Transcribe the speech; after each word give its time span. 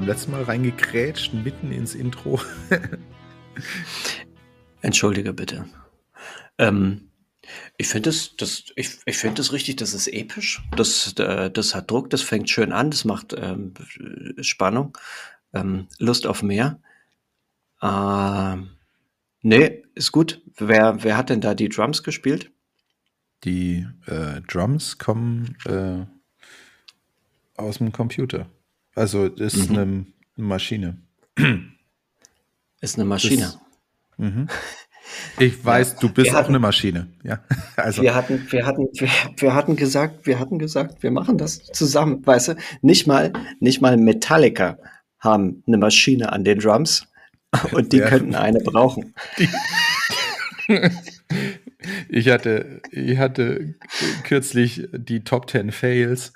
beim 0.00 0.08
letzten 0.08 0.30
Mal 0.30 0.44
reingekrätscht, 0.44 1.34
mitten 1.34 1.72
ins 1.72 1.94
Intro. 1.94 2.40
Entschuldige 4.80 5.34
bitte. 5.34 5.66
Ähm, 6.56 7.10
ich 7.76 7.88
finde 7.88 8.08
es, 8.08 8.34
das, 8.34 8.64
ich, 8.76 8.98
ich 9.04 9.18
finde 9.18 9.36
das 9.36 9.52
richtig, 9.52 9.76
das 9.76 9.92
ist 9.92 10.06
episch. 10.06 10.62
Das, 10.74 11.12
äh, 11.18 11.50
das 11.50 11.74
hat 11.74 11.90
Druck, 11.90 12.08
das 12.08 12.22
fängt 12.22 12.48
schön 12.48 12.72
an, 12.72 12.90
das 12.90 13.04
macht 13.04 13.34
ähm, 13.36 13.74
Spannung, 14.40 14.96
ähm, 15.52 15.86
Lust 15.98 16.26
auf 16.26 16.42
mehr. 16.42 16.80
Ähm, 17.82 18.70
nee, 19.42 19.82
ist 19.94 20.12
gut. 20.12 20.40
Wer, 20.56 21.04
wer 21.04 21.18
hat 21.18 21.28
denn 21.28 21.42
da 21.42 21.54
die 21.54 21.68
Drums 21.68 22.02
gespielt? 22.02 22.50
Die 23.44 23.86
äh, 24.06 24.40
Drums 24.48 24.96
kommen 24.96 25.58
äh, 25.66 26.06
aus 27.60 27.78
dem 27.78 27.92
Computer. 27.92 28.46
Also 29.00 29.30
das 29.30 29.54
ist 29.54 29.70
mhm. 29.70 29.78
eine 29.78 30.06
Maschine. 30.36 30.98
Ist 32.82 32.96
eine 32.96 33.06
Maschine. 33.06 33.44
Das, 33.44 33.58
mhm. 34.18 34.46
Ich 35.38 35.64
weiß, 35.64 35.92
ja. 35.92 35.98
du 36.00 36.12
bist 36.12 36.30
auch 36.30 36.34
hatten, 36.34 36.50
eine 36.50 36.58
Maschine. 36.58 37.06
Ja, 37.24 37.42
also. 37.76 38.02
Wir 38.02 38.14
hatten, 38.14 38.46
wir 38.50 38.66
hatten, 38.66 38.88
wir, 38.92 39.08
wir, 39.38 39.54
hatten 39.54 39.76
gesagt, 39.76 40.26
wir 40.26 40.38
hatten 40.38 40.58
gesagt, 40.58 41.02
wir 41.02 41.10
machen 41.10 41.38
das 41.38 41.62
zusammen, 41.72 42.26
weißt 42.26 42.48
du? 42.48 42.56
Nicht 42.82 43.06
mal, 43.06 43.32
nicht 43.58 43.80
mal 43.80 43.96
Metallica 43.96 44.76
haben 45.18 45.62
eine 45.66 45.78
Maschine 45.78 46.30
an 46.32 46.44
den 46.44 46.58
Drums 46.58 47.06
und 47.72 47.94
die 47.94 47.98
ja. 47.98 48.08
könnten 48.08 48.34
eine 48.34 48.60
brauchen. 48.60 49.14
Ich 52.10 52.28
hatte, 52.28 52.82
ich 52.90 53.16
hatte 53.16 53.76
kürzlich 54.24 54.88
die 54.92 55.24
Top 55.24 55.48
10 55.50 55.72
Fails 55.72 56.34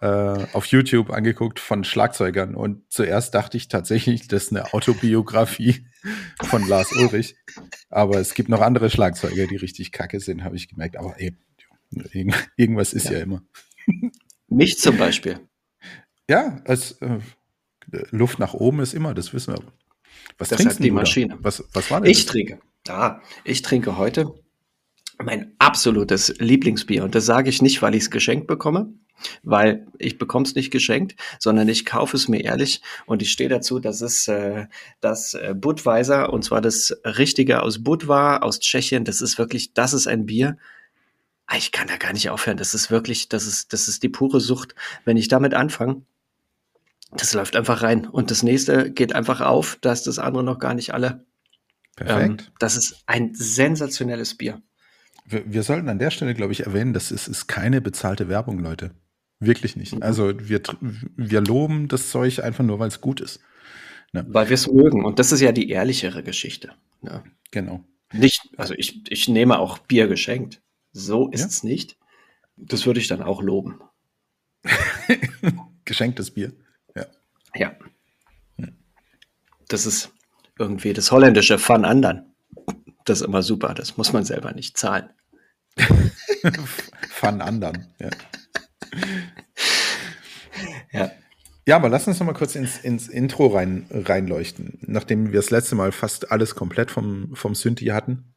äh, 0.00 0.46
auf 0.52 0.66
YouTube 0.66 1.10
angeguckt 1.10 1.60
von 1.60 1.84
Schlagzeugern 1.84 2.54
und 2.54 2.82
zuerst 2.92 3.34
dachte 3.34 3.56
ich 3.56 3.68
tatsächlich, 3.68 4.28
das 4.28 4.44
ist 4.44 4.52
eine 4.52 4.72
Autobiografie 4.74 5.86
von 6.44 6.66
Lars 6.66 6.92
Ulrich. 6.92 7.36
Aber 7.90 8.18
es 8.18 8.34
gibt 8.34 8.48
noch 8.48 8.60
andere 8.60 8.90
Schlagzeuger, 8.90 9.46
die 9.46 9.56
richtig 9.56 9.92
kacke 9.92 10.20
sind, 10.20 10.44
habe 10.44 10.56
ich 10.56 10.68
gemerkt. 10.68 10.96
Aber 10.96 11.18
ey, 11.18 11.34
irgendwas 12.56 12.92
ist 12.92 13.06
ja, 13.06 13.12
ja 13.12 13.18
immer. 13.20 13.42
Mich 14.48 14.78
zum 14.78 14.96
Beispiel. 14.96 15.40
Ja, 16.28 16.60
als 16.64 16.92
äh, 17.02 17.18
Luft 18.10 18.38
nach 18.38 18.54
oben 18.54 18.80
ist 18.80 18.94
immer, 18.94 19.14
das 19.14 19.32
wissen 19.32 19.54
wir. 19.54 19.62
Was 20.38 20.48
das 20.48 20.58
trinkst 20.58 20.78
du? 20.78 20.82
die 20.82 20.90
Maschine. 20.90 21.38
Was, 21.40 21.64
was 21.72 21.90
war 21.90 22.00
denn 22.00 22.10
Ich 22.10 22.24
das? 22.24 22.32
trinke. 22.32 22.58
Ja, 22.86 23.22
ich 23.44 23.62
trinke 23.62 23.96
heute 23.96 24.34
mein 25.18 25.54
absolutes 25.58 26.34
Lieblingsbier. 26.38 27.04
Und 27.04 27.14
das 27.14 27.26
sage 27.26 27.48
ich 27.48 27.62
nicht, 27.62 27.80
weil 27.82 27.94
ich 27.94 28.04
es 28.04 28.10
geschenkt 28.10 28.46
bekomme, 28.46 28.92
weil 29.42 29.86
ich 29.98 30.18
bekomme 30.18 30.44
es 30.44 30.54
nicht 30.54 30.70
geschenkt, 30.70 31.16
sondern 31.38 31.68
ich 31.68 31.86
kaufe 31.86 32.16
es 32.16 32.28
mir 32.28 32.44
ehrlich 32.44 32.82
und 33.06 33.22
ich 33.22 33.32
stehe 33.32 33.48
dazu, 33.48 33.78
dass 33.78 34.00
es 34.00 34.28
äh, 34.28 34.66
das 35.00 35.34
äh, 35.34 35.54
Budweiser 35.56 36.32
und 36.32 36.44
zwar 36.44 36.60
das 36.60 36.96
Richtige 37.04 37.62
aus 37.62 37.82
Budva 37.82 38.38
aus 38.38 38.60
Tschechien. 38.60 39.04
Das 39.04 39.20
ist 39.20 39.38
wirklich, 39.38 39.74
das 39.74 39.92
ist 39.92 40.06
ein 40.06 40.26
Bier. 40.26 40.56
Ah, 41.46 41.56
ich 41.56 41.72
kann 41.72 41.86
da 41.86 41.96
gar 41.96 42.12
nicht 42.12 42.30
aufhören. 42.30 42.56
Das 42.56 42.74
ist 42.74 42.90
wirklich, 42.90 43.28
das 43.28 43.46
ist, 43.46 43.72
das 43.72 43.88
ist 43.88 44.02
die 44.02 44.08
pure 44.08 44.40
Sucht. 44.40 44.74
Wenn 45.04 45.16
ich 45.16 45.28
damit 45.28 45.54
anfange, 45.54 46.02
das 47.12 47.34
läuft 47.34 47.56
einfach 47.56 47.82
rein 47.82 48.06
und 48.06 48.30
das 48.30 48.42
nächste 48.42 48.90
geht 48.90 49.14
einfach 49.14 49.40
auf, 49.40 49.78
dass 49.80 50.02
das 50.02 50.18
andere 50.18 50.42
noch 50.42 50.58
gar 50.58 50.74
nicht 50.74 50.92
alle. 50.92 51.24
Perfekt. 51.94 52.42
Ähm, 52.42 52.46
das 52.58 52.76
ist 52.76 53.02
ein 53.06 53.34
sensationelles 53.34 54.34
Bier. 54.34 54.60
Wir, 55.24 55.50
wir 55.50 55.62
sollten 55.62 55.88
an 55.88 55.98
der 55.98 56.10
Stelle, 56.10 56.34
glaube 56.34 56.52
ich, 56.52 56.66
erwähnen, 56.66 56.92
das 56.92 57.10
ist, 57.10 57.26
ist 57.26 57.46
keine 57.46 57.80
bezahlte 57.80 58.28
Werbung, 58.28 58.58
Leute. 58.58 58.92
Wirklich 59.38 59.76
nicht. 59.76 60.02
Also 60.02 60.32
wir, 60.48 60.62
wir 61.16 61.40
loben 61.42 61.88
das 61.88 62.10
Zeug 62.10 62.40
einfach 62.42 62.64
nur, 62.64 62.78
weil 62.78 62.88
es 62.88 63.00
gut 63.00 63.20
ist. 63.20 63.40
Ne? 64.12 64.24
Weil 64.28 64.48
wir 64.48 64.54
es 64.54 64.66
mögen. 64.66 65.04
Und 65.04 65.18
das 65.18 65.32
ist 65.32 65.40
ja 65.40 65.52
die 65.52 65.68
ehrlichere 65.68 66.22
Geschichte. 66.22 66.72
Ne? 67.02 67.22
Genau. 67.50 67.84
Nicht, 68.12 68.48
also 68.56 68.74
ich, 68.74 69.10
ich 69.10 69.28
nehme 69.28 69.58
auch 69.58 69.78
Bier 69.78 70.08
geschenkt. 70.08 70.62
So 70.92 71.28
ist 71.28 71.40
ja? 71.40 71.46
es 71.46 71.62
nicht. 71.62 71.98
Das 72.56 72.86
würde 72.86 73.00
ich 73.00 73.08
dann 73.08 73.22
auch 73.22 73.42
loben. 73.42 73.80
Geschenktes 75.84 76.30
Bier. 76.30 76.52
Ja. 76.94 77.06
Ja. 77.54 77.76
Das 79.68 79.84
ist 79.84 80.12
irgendwie 80.58 80.92
das 80.92 81.10
holländische 81.10 81.58
Fun 81.58 81.84
andern. 81.84 82.32
Das 83.04 83.20
ist 83.20 83.26
immer 83.26 83.42
super. 83.42 83.74
Das 83.74 83.96
muss 83.96 84.12
man 84.12 84.24
selber 84.24 84.52
nicht 84.52 84.78
zahlen. 84.78 85.10
Fun 87.10 87.40
anderen. 87.42 87.92
Ja. 88.00 88.10
Ja. 90.92 91.10
Ja, 91.68 91.74
aber 91.74 91.88
lass 91.88 92.06
uns 92.06 92.20
noch 92.20 92.26
mal 92.26 92.32
kurz 92.32 92.54
ins, 92.54 92.78
ins 92.78 93.08
Intro 93.08 93.48
rein, 93.48 93.86
reinleuchten. 93.90 94.78
Nachdem 94.82 95.32
wir 95.32 95.40
das 95.40 95.50
letzte 95.50 95.74
Mal 95.74 95.90
fast 95.90 96.30
alles 96.30 96.54
komplett 96.54 96.92
vom, 96.92 97.34
vom 97.34 97.56
Synthi 97.56 97.86
hatten, 97.86 98.36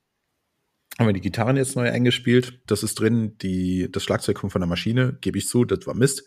haben 0.97 1.07
wir 1.07 1.13
die 1.13 1.21
Gitarren 1.21 1.55
jetzt 1.55 1.75
neu 1.75 1.91
eingespielt. 1.91 2.61
Das 2.65 2.81
ist 2.81 2.99
drin, 2.99 3.37
die, 3.37 3.87
das 3.91 4.03
Schlagzeug 4.03 4.35
kommt 4.35 4.51
von 4.51 4.61
der 4.61 4.67
Maschine, 4.67 5.15
gebe 5.21 5.37
ich 5.37 5.47
zu, 5.47 5.63
das 5.63 5.85
war 5.85 5.93
Mist. 5.93 6.23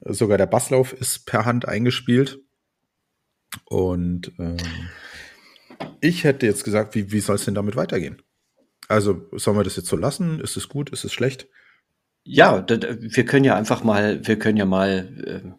Sogar 0.00 0.36
der 0.36 0.46
Basslauf 0.46 0.92
ist 0.92 1.24
per 1.24 1.44
Hand 1.44 1.68
eingespielt. 1.68 2.40
Und 3.64 4.32
ähm, 4.38 4.56
ich 6.00 6.24
hätte 6.24 6.46
jetzt 6.46 6.64
gesagt, 6.64 6.96
wie, 6.96 7.12
wie 7.12 7.20
soll 7.20 7.36
es 7.36 7.44
denn 7.44 7.54
damit 7.54 7.76
weitergehen? 7.76 8.20
Also 8.88 9.26
sollen 9.32 9.56
wir 9.56 9.64
das 9.64 9.76
jetzt 9.76 9.88
so 9.88 9.96
lassen? 9.96 10.40
Ist 10.40 10.56
es 10.56 10.68
gut? 10.68 10.90
Ist 10.90 11.04
es 11.04 11.12
schlecht? 11.12 11.48
Ja, 12.24 12.64
wir 12.68 13.24
können 13.26 13.44
ja 13.44 13.54
einfach 13.54 13.84
mal, 13.84 14.26
wir 14.26 14.38
können 14.38 14.56
ja 14.56 14.64
mal 14.64 15.42
äh, 15.44 15.50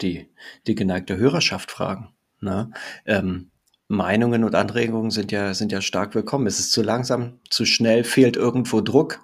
die, 0.00 0.28
die 0.66 0.74
geneigte 0.74 1.16
Hörerschaft 1.16 1.70
fragen. 1.70 2.14
Ne? 2.40 2.70
Ähm, 3.04 3.50
Meinungen 3.88 4.42
und 4.42 4.54
Anregungen 4.54 5.10
sind 5.10 5.30
ja, 5.30 5.54
sind 5.54 5.72
ja 5.72 5.80
stark 5.80 6.14
willkommen. 6.14 6.46
Es 6.46 6.58
ist 6.58 6.72
zu 6.72 6.82
langsam, 6.82 7.38
zu 7.50 7.66
schnell, 7.66 8.02
fehlt 8.02 8.36
irgendwo 8.36 8.80
Druck. 8.80 9.20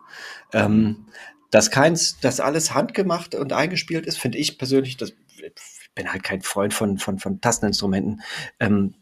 Ähm, 0.52 1.06
dass 1.50 1.70
keins, 1.70 2.20
dass 2.20 2.40
alles 2.40 2.74
handgemacht 2.74 3.34
und 3.34 3.52
eingespielt 3.52 4.06
ist, 4.06 4.18
finde 4.18 4.38
ich 4.38 4.58
persönlich, 4.58 4.96
das, 4.96 5.12
ich 5.36 5.90
bin 5.94 6.12
halt 6.12 6.22
kein 6.22 6.42
Freund 6.42 6.72
von, 6.72 6.98
von, 6.98 7.18
von 7.18 7.40
Tasteninstrumenten, 7.40 8.22
ähm, 8.60 8.94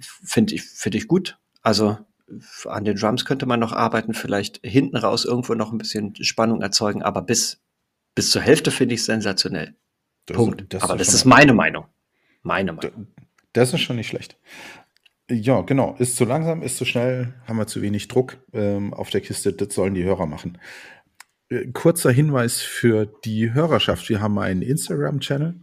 finde 0.00 0.54
ich, 0.54 0.62
finde 0.62 0.98
ich 0.98 1.08
gut. 1.08 1.38
Also 1.62 1.98
an 2.66 2.84
den 2.84 2.96
Drums 2.96 3.24
könnte 3.24 3.46
man 3.46 3.60
noch 3.60 3.72
arbeiten, 3.72 4.14
vielleicht 4.14 4.60
hinten 4.64 4.96
raus 4.96 5.24
irgendwo 5.24 5.54
noch 5.54 5.72
ein 5.72 5.78
bisschen 5.78 6.14
Spannung 6.22 6.62
erzeugen, 6.62 7.02
aber 7.02 7.22
bis, 7.22 7.60
bis 8.14 8.30
zur 8.30 8.42
Hälfte 8.42 8.70
finde 8.70 8.94
ich 8.94 9.04
sensationell. 9.04 9.74
Das, 10.26 10.36
Punkt. 10.36 10.72
Das 10.72 10.82
aber 10.82 10.96
das 10.96 11.12
ist 11.12 11.24
meine 11.24 11.52
Meinung. 11.52 11.86
Meine 12.42 12.72
Meinung. 12.72 13.08
Das 13.52 13.72
ist 13.72 13.80
schon 13.80 13.96
nicht 13.96 14.08
schlecht. 14.08 14.38
Ja, 15.30 15.60
genau. 15.62 15.94
Ist 15.98 16.16
zu 16.16 16.24
langsam, 16.24 16.62
ist 16.62 16.76
zu 16.76 16.84
schnell, 16.84 17.34
haben 17.46 17.56
wir 17.56 17.66
zu 17.66 17.82
wenig 17.82 18.08
Druck 18.08 18.38
ähm, 18.52 18.92
auf 18.92 19.10
der 19.10 19.20
Kiste. 19.20 19.52
Das 19.52 19.74
sollen 19.74 19.94
die 19.94 20.04
Hörer 20.04 20.26
machen. 20.26 20.58
Äh, 21.48 21.68
kurzer 21.72 22.10
Hinweis 22.10 22.60
für 22.60 23.06
die 23.24 23.52
Hörerschaft. 23.52 24.08
Wir 24.08 24.20
haben 24.20 24.38
einen 24.38 24.62
Instagram-Channel. 24.62 25.54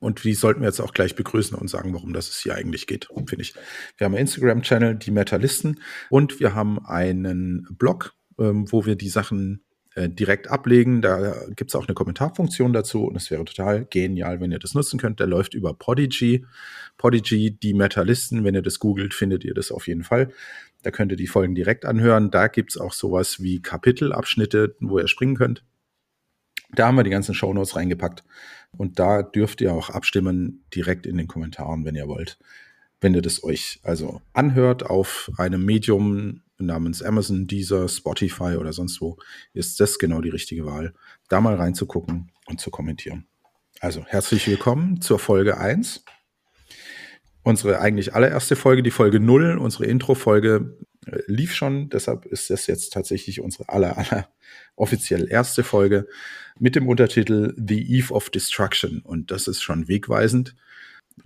Und 0.00 0.22
die 0.22 0.34
sollten 0.34 0.60
wir 0.60 0.68
jetzt 0.68 0.80
auch 0.80 0.92
gleich 0.92 1.16
begrüßen 1.16 1.56
und 1.56 1.68
sagen, 1.68 1.92
warum 1.92 2.12
das 2.12 2.28
es 2.28 2.38
hier 2.38 2.54
eigentlich 2.54 2.86
geht, 2.86 3.08
finde 3.26 3.42
ich. 3.42 3.54
Wir 3.96 4.04
haben 4.04 4.14
einen 4.14 4.22
Instagram-Channel, 4.22 4.94
die 4.94 5.10
Metalisten, 5.10 5.80
und 6.08 6.38
wir 6.38 6.54
haben 6.54 6.84
einen 6.86 7.66
Blog, 7.78 8.14
ähm, 8.38 8.70
wo 8.70 8.86
wir 8.86 8.94
die 8.94 9.08
Sachen 9.08 9.64
äh, 9.98 10.08
direkt 10.08 10.48
ablegen. 10.48 11.02
Da 11.02 11.34
gibt 11.56 11.70
es 11.70 11.74
auch 11.74 11.88
eine 11.88 11.94
Kommentarfunktion 11.94 12.72
dazu 12.72 13.04
und 13.04 13.16
es 13.16 13.30
wäre 13.32 13.44
total 13.44 13.84
genial, 13.86 14.40
wenn 14.40 14.52
ihr 14.52 14.60
das 14.60 14.74
nutzen 14.74 15.00
könnt. 15.00 15.18
Der 15.18 15.26
läuft 15.26 15.54
über 15.54 15.74
Podigy. 15.74 16.46
Podigy, 16.98 17.58
die 17.58 17.74
Metalisten, 17.74 18.44
wenn 18.44 18.54
ihr 18.54 18.62
das 18.62 18.78
googelt, 18.78 19.12
findet 19.12 19.44
ihr 19.44 19.54
das 19.54 19.72
auf 19.72 19.88
jeden 19.88 20.04
Fall. 20.04 20.32
Da 20.82 20.92
könnt 20.92 21.10
ihr 21.10 21.16
die 21.16 21.26
Folgen 21.26 21.56
direkt 21.56 21.84
anhören. 21.84 22.30
Da 22.30 22.46
gibt 22.46 22.70
es 22.70 22.76
auch 22.78 22.92
sowas 22.92 23.42
wie 23.42 23.60
Kapitelabschnitte, 23.60 24.76
wo 24.78 25.00
ihr 25.00 25.08
springen 25.08 25.36
könnt. 25.36 25.64
Da 26.70 26.86
haben 26.86 26.96
wir 26.96 27.02
die 27.02 27.10
ganzen 27.10 27.34
Shownotes 27.34 27.74
reingepackt. 27.74 28.24
Und 28.76 28.98
da 28.98 29.22
dürft 29.22 29.60
ihr 29.60 29.72
auch 29.72 29.90
abstimmen 29.90 30.64
direkt 30.74 31.06
in 31.06 31.16
den 31.16 31.26
Kommentaren, 31.26 31.84
wenn 31.84 31.94
ihr 31.94 32.08
wollt. 32.08 32.38
Wenn 33.00 33.14
ihr 33.14 33.22
das 33.22 33.44
euch 33.44 33.80
also 33.82 34.20
anhört 34.32 34.84
auf 34.84 35.30
einem 35.36 35.64
Medium 35.64 36.42
namens 36.58 37.02
Amazon, 37.02 37.46
Deezer, 37.46 37.88
Spotify 37.88 38.56
oder 38.56 38.72
sonst 38.72 39.00
wo, 39.00 39.16
ist 39.52 39.78
das 39.80 39.98
genau 39.98 40.20
die 40.20 40.30
richtige 40.30 40.66
Wahl, 40.66 40.94
da 41.28 41.40
mal 41.40 41.54
reinzugucken 41.54 42.32
und 42.46 42.60
zu 42.60 42.70
kommentieren. 42.70 43.26
Also 43.80 44.04
herzlich 44.04 44.46
willkommen 44.48 45.00
zur 45.00 45.20
Folge 45.20 45.58
1. 45.58 46.04
Unsere 47.44 47.80
eigentlich 47.80 48.14
allererste 48.14 48.56
Folge, 48.56 48.82
die 48.82 48.90
Folge 48.90 49.20
0, 49.20 49.56
unsere 49.58 49.86
Intro-Folge 49.86 50.76
äh, 51.06 51.18
lief 51.26 51.54
schon, 51.54 51.88
deshalb 51.88 52.26
ist 52.26 52.50
das 52.50 52.66
jetzt 52.66 52.92
tatsächlich 52.92 53.40
unsere 53.40 53.68
aller, 53.68 53.96
aller 53.96 54.28
offiziell 54.78 55.30
erste 55.30 55.64
Folge 55.64 56.06
mit 56.58 56.74
dem 56.76 56.88
Untertitel 56.88 57.54
The 57.56 57.80
Eve 57.98 58.12
of 58.12 58.30
Destruction. 58.30 59.00
Und 59.00 59.30
das 59.30 59.48
ist 59.48 59.62
schon 59.62 59.88
wegweisend. 59.88 60.54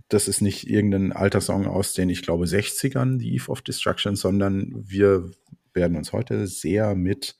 Das 0.08 0.28
ist 0.28 0.40
nicht 0.40 0.68
irgendein 0.68 1.12
alter 1.12 1.40
Song 1.40 1.66
aus 1.66 1.94
den, 1.94 2.08
ich 2.08 2.22
glaube, 2.22 2.46
60ern, 2.46 3.18
The 3.18 3.34
Eve 3.34 3.50
of 3.50 3.62
Destruction, 3.62 4.16
sondern 4.16 4.72
wir 4.74 5.30
werden 5.74 5.96
uns 5.96 6.12
heute 6.12 6.46
sehr 6.46 6.94
mit 6.94 7.36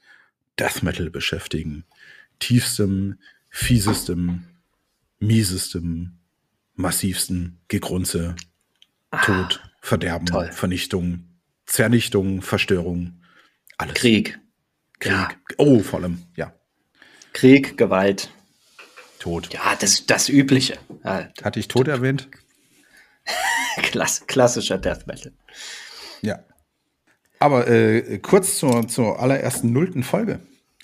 Death 0.58 0.82
Metal 0.82 1.10
beschäftigen. 1.10 1.84
Tiefstem, 2.38 3.18
fiesestem, 3.50 4.44
miesestem, 5.18 6.18
massivsten 6.74 7.58
Gegrunze, 7.68 8.36
Tod, 9.24 9.62
Verderben, 9.80 10.26
toll. 10.26 10.50
Vernichtung, 10.52 11.28
Zernichtung, 11.66 12.42
Verstörung, 12.42 13.20
alles. 13.78 13.94
Krieg. 13.94 14.41
Krieg. 15.02 15.12
Ja. 15.12 15.28
Oh, 15.58 15.80
vor 15.80 16.00
allem, 16.00 16.22
ja. 16.36 16.52
Krieg, 17.32 17.76
Gewalt. 17.76 18.30
Tod. 19.18 19.52
Ja, 19.52 19.76
das 19.78 20.06
das 20.06 20.28
Übliche. 20.28 20.78
Hatte 21.04 21.60
ich 21.60 21.68
Tod 21.68 21.88
erwähnt? 21.88 22.28
klass, 23.82 24.26
klassischer 24.26 24.78
Death 24.78 25.06
Metal. 25.06 25.32
Ja. 26.22 26.40
Aber 27.38 27.68
äh, 27.68 28.18
kurz 28.18 28.58
zur, 28.58 28.86
zur 28.88 29.20
allerersten 29.20 29.72
nullten 29.72 30.02
Folge. 30.02 30.40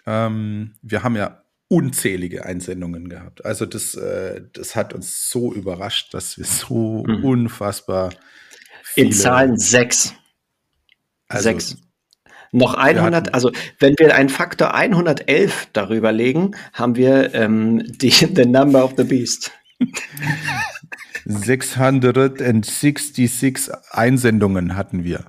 Ähm, 0.07 0.75
wir 0.83 1.03
haben 1.03 1.17
ja 1.17 1.43
unzählige 1.69 2.45
Einsendungen 2.45 3.09
gehabt. 3.09 3.45
Also 3.45 3.67
das, 3.67 3.95
äh, 3.95 4.41
das 4.53 4.75
hat 4.75 4.95
uns 4.95 5.29
so 5.31 5.53
überrascht, 5.53 6.15
dass 6.15 6.39
wir 6.39 6.45
so 6.45 7.05
Mhm. 7.07 7.25
unfassbar 7.25 8.11
In 8.97 9.13
Zahlen 9.13 9.59
sechs. 9.59 10.15
also, 11.29 11.43
Sechs. 11.45 11.77
Noch 12.53 12.75
100, 12.75 13.15
hatten- 13.15 13.35
also 13.35 13.51
wenn 13.79 13.95
wir 13.99 14.15
einen 14.15 14.29
Faktor 14.29 14.75
111 14.75 15.69
darüber 15.73 16.13
legen, 16.13 16.53
haben 16.73 16.97
wir 16.97 17.35
ähm, 17.35 17.83
die, 17.87 18.11
the 18.11 18.47
number 18.47 18.85
of 18.85 18.95
the 18.97 19.05
beast. 19.05 19.51
666 21.27 23.71
Einsendungen 23.91 24.77
hatten 24.77 25.05
wir. 25.05 25.25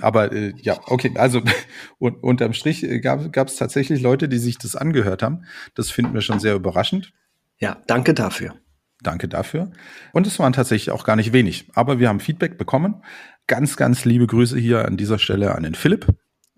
Aber 0.00 0.32
äh, 0.32 0.52
ja, 0.60 0.78
okay, 0.86 1.12
also 1.16 1.42
un 1.98 2.14
unterm 2.16 2.52
Strich 2.52 2.82
äh, 2.84 3.00
gab 3.00 3.48
es 3.48 3.56
tatsächlich 3.56 4.02
Leute, 4.02 4.28
die 4.28 4.38
sich 4.38 4.58
das 4.58 4.76
angehört 4.76 5.22
haben. 5.22 5.44
Das 5.74 5.90
finden 5.90 6.14
wir 6.14 6.20
schon 6.20 6.40
sehr 6.40 6.54
überraschend. 6.54 7.12
Ja, 7.58 7.78
danke 7.86 8.12
dafür. 8.12 8.54
Danke 9.02 9.28
dafür. 9.28 9.70
Und 10.12 10.26
es 10.26 10.38
waren 10.38 10.52
tatsächlich 10.52 10.90
auch 10.90 11.04
gar 11.04 11.16
nicht 11.16 11.32
wenig. 11.32 11.68
Aber 11.74 11.98
wir 11.98 12.08
haben 12.08 12.20
Feedback 12.20 12.58
bekommen. 12.58 13.02
Ganz, 13.46 13.76
ganz 13.76 14.04
liebe 14.04 14.26
Grüße 14.26 14.58
hier 14.58 14.84
an 14.84 14.96
dieser 14.96 15.18
Stelle 15.18 15.54
an 15.54 15.62
den 15.62 15.74
Philipp. 15.74 16.06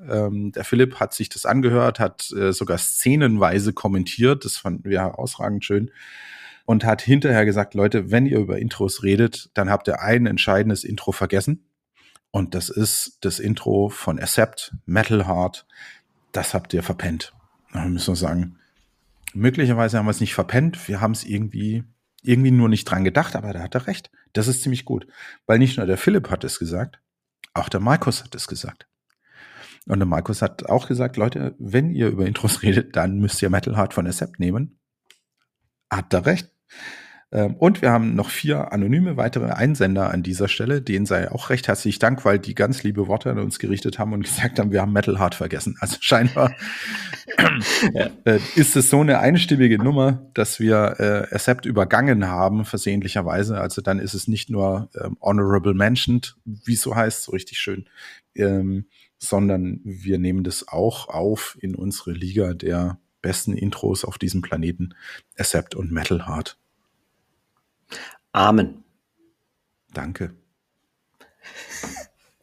Ähm, 0.00 0.52
der 0.52 0.64
Philipp 0.64 1.00
hat 1.00 1.12
sich 1.12 1.28
das 1.28 1.44
angehört, 1.44 2.00
hat 2.00 2.30
äh, 2.32 2.52
sogar 2.52 2.78
szenenweise 2.78 3.72
kommentiert. 3.72 4.44
Das 4.44 4.56
fanden 4.56 4.88
wir 4.88 5.00
herausragend 5.00 5.64
schön. 5.64 5.90
Und 6.64 6.84
hat 6.84 7.02
hinterher 7.02 7.44
gesagt, 7.44 7.74
Leute, 7.74 8.10
wenn 8.10 8.26
ihr 8.26 8.38
über 8.38 8.58
Intros 8.58 9.02
redet, 9.02 9.50
dann 9.54 9.70
habt 9.70 9.88
ihr 9.88 10.00
ein 10.00 10.26
entscheidendes 10.26 10.84
Intro 10.84 11.12
vergessen. 11.12 11.64
Und 12.30 12.54
das 12.54 12.68
ist 12.68 13.18
das 13.22 13.38
Intro 13.38 13.88
von 13.88 14.18
Accept, 14.18 14.74
Metal 14.84 15.26
Heart. 15.26 15.66
Das 16.32 16.52
habt 16.54 16.74
ihr 16.74 16.82
verpennt. 16.82 17.32
Da 17.72 17.84
müssen 17.84 18.12
wir 18.12 18.16
sagen, 18.16 18.58
möglicherweise 19.34 19.98
haben 19.98 20.06
wir 20.06 20.10
es 20.10 20.20
nicht 20.20 20.34
verpennt. 20.34 20.88
Wir 20.88 21.00
haben 21.00 21.12
es 21.12 21.24
irgendwie, 21.24 21.84
irgendwie 22.22 22.50
nur 22.50 22.68
nicht 22.68 22.84
dran 22.84 23.04
gedacht, 23.04 23.34
aber 23.34 23.52
da 23.52 23.60
hat 23.60 23.74
er 23.74 23.86
recht. 23.86 24.10
Das 24.38 24.46
ist 24.46 24.62
ziemlich 24.62 24.84
gut. 24.84 25.08
Weil 25.46 25.58
nicht 25.58 25.78
nur 25.78 25.86
der 25.86 25.98
Philipp 25.98 26.30
hat 26.30 26.44
es 26.44 26.60
gesagt, 26.60 27.00
auch 27.54 27.68
der 27.68 27.80
Markus 27.80 28.22
hat 28.22 28.36
es 28.36 28.46
gesagt. 28.46 28.86
Und 29.86 29.98
der 29.98 30.06
Markus 30.06 30.42
hat 30.42 30.66
auch 30.66 30.86
gesagt, 30.86 31.16
Leute, 31.16 31.56
wenn 31.58 31.90
ihr 31.90 32.06
über 32.06 32.24
Intros 32.24 32.62
redet, 32.62 32.94
dann 32.94 33.18
müsst 33.18 33.42
ihr 33.42 33.50
Metal 33.50 33.76
Heart 33.76 33.94
von 33.94 34.06
Accept 34.06 34.38
nehmen. 34.38 34.78
Hat 35.90 36.14
er 36.14 36.24
recht. 36.24 36.52
Ähm, 37.30 37.56
Und 37.56 37.82
wir 37.82 37.90
haben 37.90 38.14
noch 38.14 38.30
vier 38.30 38.72
anonyme 38.72 39.16
weitere 39.18 39.50
Einsender 39.50 40.10
an 40.10 40.22
dieser 40.22 40.48
Stelle. 40.48 40.80
Denen 40.80 41.04
sei 41.06 41.30
auch 41.30 41.50
recht 41.50 41.68
herzlich 41.68 41.98
Dank, 41.98 42.24
weil 42.24 42.38
die 42.38 42.54
ganz 42.54 42.82
liebe 42.82 43.06
Worte 43.06 43.30
an 43.30 43.38
uns 43.38 43.58
gerichtet 43.58 43.98
haben 43.98 44.12
und 44.14 44.22
gesagt 44.24 44.58
haben, 44.58 44.72
wir 44.72 44.80
haben 44.80 44.92
Metal 44.92 45.18
Heart 45.18 45.34
vergessen. 45.34 45.76
Also 45.80 45.96
scheinbar 46.00 46.54
Ja. 47.94 48.10
äh, 48.24 48.40
ist 48.56 48.76
es 48.76 48.90
so 48.90 49.00
eine 49.00 49.18
einstimmige 49.20 49.78
Nummer, 49.78 50.30
dass 50.34 50.58
wir 50.60 50.96
äh, 50.98 51.34
Accept 51.34 51.66
übergangen 51.66 52.26
haben, 52.28 52.64
versehentlicherweise. 52.64 53.60
Also 53.60 53.82
dann 53.82 53.98
ist 53.98 54.14
es 54.14 54.28
nicht 54.28 54.50
nur 54.50 54.88
ähm, 55.00 55.16
Honorable 55.20 55.74
Mentioned, 55.74 56.36
wie 56.44 56.74
es 56.74 56.80
so 56.82 56.94
heißt, 56.96 57.22
so 57.24 57.32
richtig 57.32 57.58
schön, 57.58 57.86
ähm, 58.34 58.86
sondern 59.18 59.80
wir 59.84 60.18
nehmen 60.18 60.44
das 60.44 60.68
auch 60.68 61.08
auf 61.08 61.58
in 61.60 61.74
unsere 61.74 62.12
Liga 62.12 62.54
der 62.54 62.98
besten 63.20 63.52
Intros 63.52 64.04
auf 64.04 64.16
diesem 64.18 64.42
Planeten, 64.42 64.94
Accept 65.36 65.74
und 65.74 65.90
Metal 65.92 66.26
Heart. 66.26 66.57
Amen. 68.32 68.84
Danke. 69.92 70.34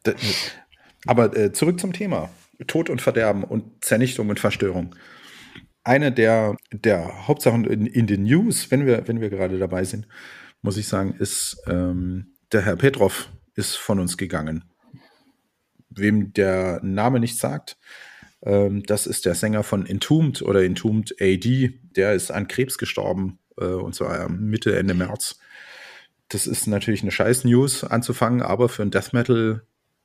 D- 0.06 0.15
Aber 1.06 1.36
äh, 1.36 1.51
zurück 1.53 1.80
zum 1.80 1.94
Thema. 1.94 2.30
Tod 2.68 2.89
und 2.89 3.01
Verderben 3.01 3.44
und 3.44 3.83
Zernichtung 3.83 4.30
und 4.30 4.39
Verstörung. 4.39 4.95
Eine 5.83 6.12
der, 6.12 6.56
der 6.71 7.27
Hauptsachen 7.27 7.65
in, 7.65 7.86
in 7.86 8.07
den 8.07 8.24
News, 8.24 8.71
wenn 8.71 8.86
wir, 8.86 9.07
wenn 9.07 9.21
wir 9.21 9.30
gerade 9.30 9.59
dabei 9.59 9.83
sind, 9.83 10.07
muss 10.62 10.77
ich 10.77 10.88
sagen, 10.88 11.13
ist, 11.19 11.62
ähm, 11.68 12.33
der 12.51 12.62
Herr 12.62 12.75
Petrov 12.75 13.30
ist 13.56 13.75
von 13.75 14.00
uns 14.00 14.18
gegangen. 14.18 14.63
Wem 15.89 16.33
der 16.33 16.80
Name 16.83 17.19
nicht 17.19 17.38
sagt, 17.38 17.77
ähm, 18.42 18.83
das 18.83 19.06
ist 19.06 19.25
der 19.25 19.36
Sänger 19.36 19.63
von 19.63 19.86
Entombed 19.86 20.42
oder 20.42 20.63
Entombed 20.63 21.15
AD. 21.21 21.80
Der 21.95 22.13
ist 22.13 22.31
an 22.31 22.47
Krebs 22.47 22.77
gestorben, 22.77 23.38
äh, 23.44 23.44
und 23.63 23.96
zwar 23.96 24.30
Mitte, 24.30 24.78
Ende 24.78 24.94
März. 24.94 25.40
Das 26.30 26.48
ist 26.48 26.68
natürlich 26.68 27.02
eine 27.02 27.12
scheiß 27.12 27.44
News 27.44 27.84
anzufangen, 27.84 28.42
aber 28.42 28.69
für 28.69 28.81
ein 28.81 28.92
Death 28.92 29.13
Metal 29.13 29.62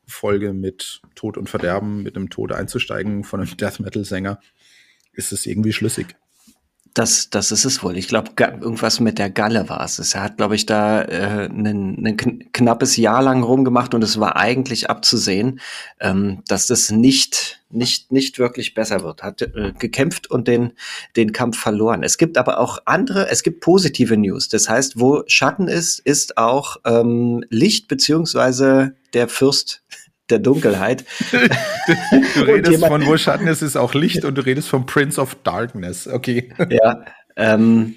Folge 0.06 0.52
mit 0.52 1.00
Tod 1.14 1.38
und 1.38 1.49
Verderben, 1.49 2.02
mit 2.02 2.17
einem 2.17 2.31
Tod 2.31 2.52
einzusteigen 2.52 3.25
von 3.25 3.41
einem 3.41 3.56
Death 3.56 3.81
Metal 3.81 4.05
Sänger, 4.05 4.41
ist 5.12 5.32
es 5.32 5.47
irgendwie 5.47 5.73
schlüssig. 5.73 6.17
Das, 6.94 7.30
das 7.30 7.52
ist 7.52 7.64
es 7.64 7.85
wohl. 7.85 7.97
Ich 7.97 8.09
glaube, 8.09 8.30
irgendwas 8.37 8.99
mit 8.99 9.18
der 9.18 9.30
Galle 9.30 9.68
war 9.68 9.85
es. 9.85 10.14
Er 10.14 10.23
hat, 10.23 10.38
glaube 10.38 10.56
ich, 10.56 10.66
da 10.66 11.02
äh, 11.02 11.47
ein, 11.47 12.04
ein 12.04 12.16
kn 12.16 12.52
knappes 12.52 12.97
Jahr 12.97 13.23
lang 13.23 13.44
rumgemacht 13.44 13.94
und 13.94 14.02
es 14.02 14.18
war 14.18 14.37
eigentlich 14.37 14.90
abzusehen, 14.90 15.61
ähm, 16.00 16.42
dass 16.49 16.66
das 16.66 16.90
nicht, 16.90 17.61
nicht, 17.70 18.11
nicht 18.11 18.40
wirklich 18.40 18.75
besser 18.75 19.04
wird. 19.04 19.23
Hat 19.23 19.40
äh, 19.42 19.73
gekämpft 19.78 20.28
und 20.30 20.49
den, 20.49 20.73
den 21.14 21.32
Kampf 21.32 21.59
verloren. 21.59 22.02
Es 22.02 22.18
gibt 22.18 22.37
aber 22.37 22.59
auch 22.59 22.80
andere, 22.87 23.30
es 23.30 23.44
gibt 23.44 23.61
positive 23.61 24.16
News. 24.16 24.49
Das 24.49 24.68
heißt, 24.68 24.99
wo 24.99 25.23
Schatten 25.28 25.68
ist, 25.68 26.00
ist 26.00 26.38
auch 26.38 26.78
ähm, 26.85 27.44
Licht 27.50 27.87
beziehungsweise 27.87 28.94
der 29.12 29.28
Fürst 29.28 29.82
der 30.30 30.38
Dunkelheit. 30.38 31.04
Du 32.34 32.42
redest 32.42 32.84
von 32.84 33.04
wo 33.06 33.16
Schatten 33.16 33.46
ist, 33.46 33.62
ist 33.62 33.76
auch 33.76 33.94
Licht 33.94 34.25
und 34.25 34.37
du 34.37 34.42
redest 34.44 34.68
vom 34.68 34.87
Prince 34.87 35.20
of 35.20 35.37
Darkness. 35.42 36.06
Okay. 36.06 36.52
Ja. 36.70 37.04
Ähm, 37.37 37.96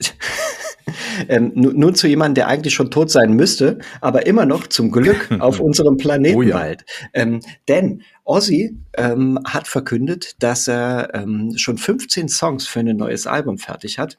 ähm, 1.28 1.52
nun, 1.54 1.94
zu 1.94 2.06
jemandem, 2.08 2.34
der 2.34 2.48
eigentlich 2.48 2.74
schon 2.74 2.90
tot 2.90 3.10
sein 3.10 3.34
müsste, 3.34 3.78
aber 4.00 4.26
immer 4.26 4.46
noch 4.46 4.66
zum 4.66 4.90
Glück 4.90 5.30
auf 5.38 5.60
unserem 5.60 5.96
Planeten 5.96 6.36
Oh 6.36 6.42
ja. 6.42 6.54
weilt. 6.54 6.84
Ähm, 7.14 7.40
denn 7.68 8.02
Ozzy 8.24 8.76
ähm, 8.96 9.38
hat 9.44 9.68
verkündet, 9.68 10.42
dass 10.42 10.68
er 10.68 11.14
ähm, 11.14 11.54
schon 11.56 11.78
15 11.78 12.28
Songs 12.28 12.66
für 12.66 12.80
ein 12.80 12.96
neues 12.96 13.26
Album 13.26 13.58
fertig 13.58 13.98
hat, 13.98 14.18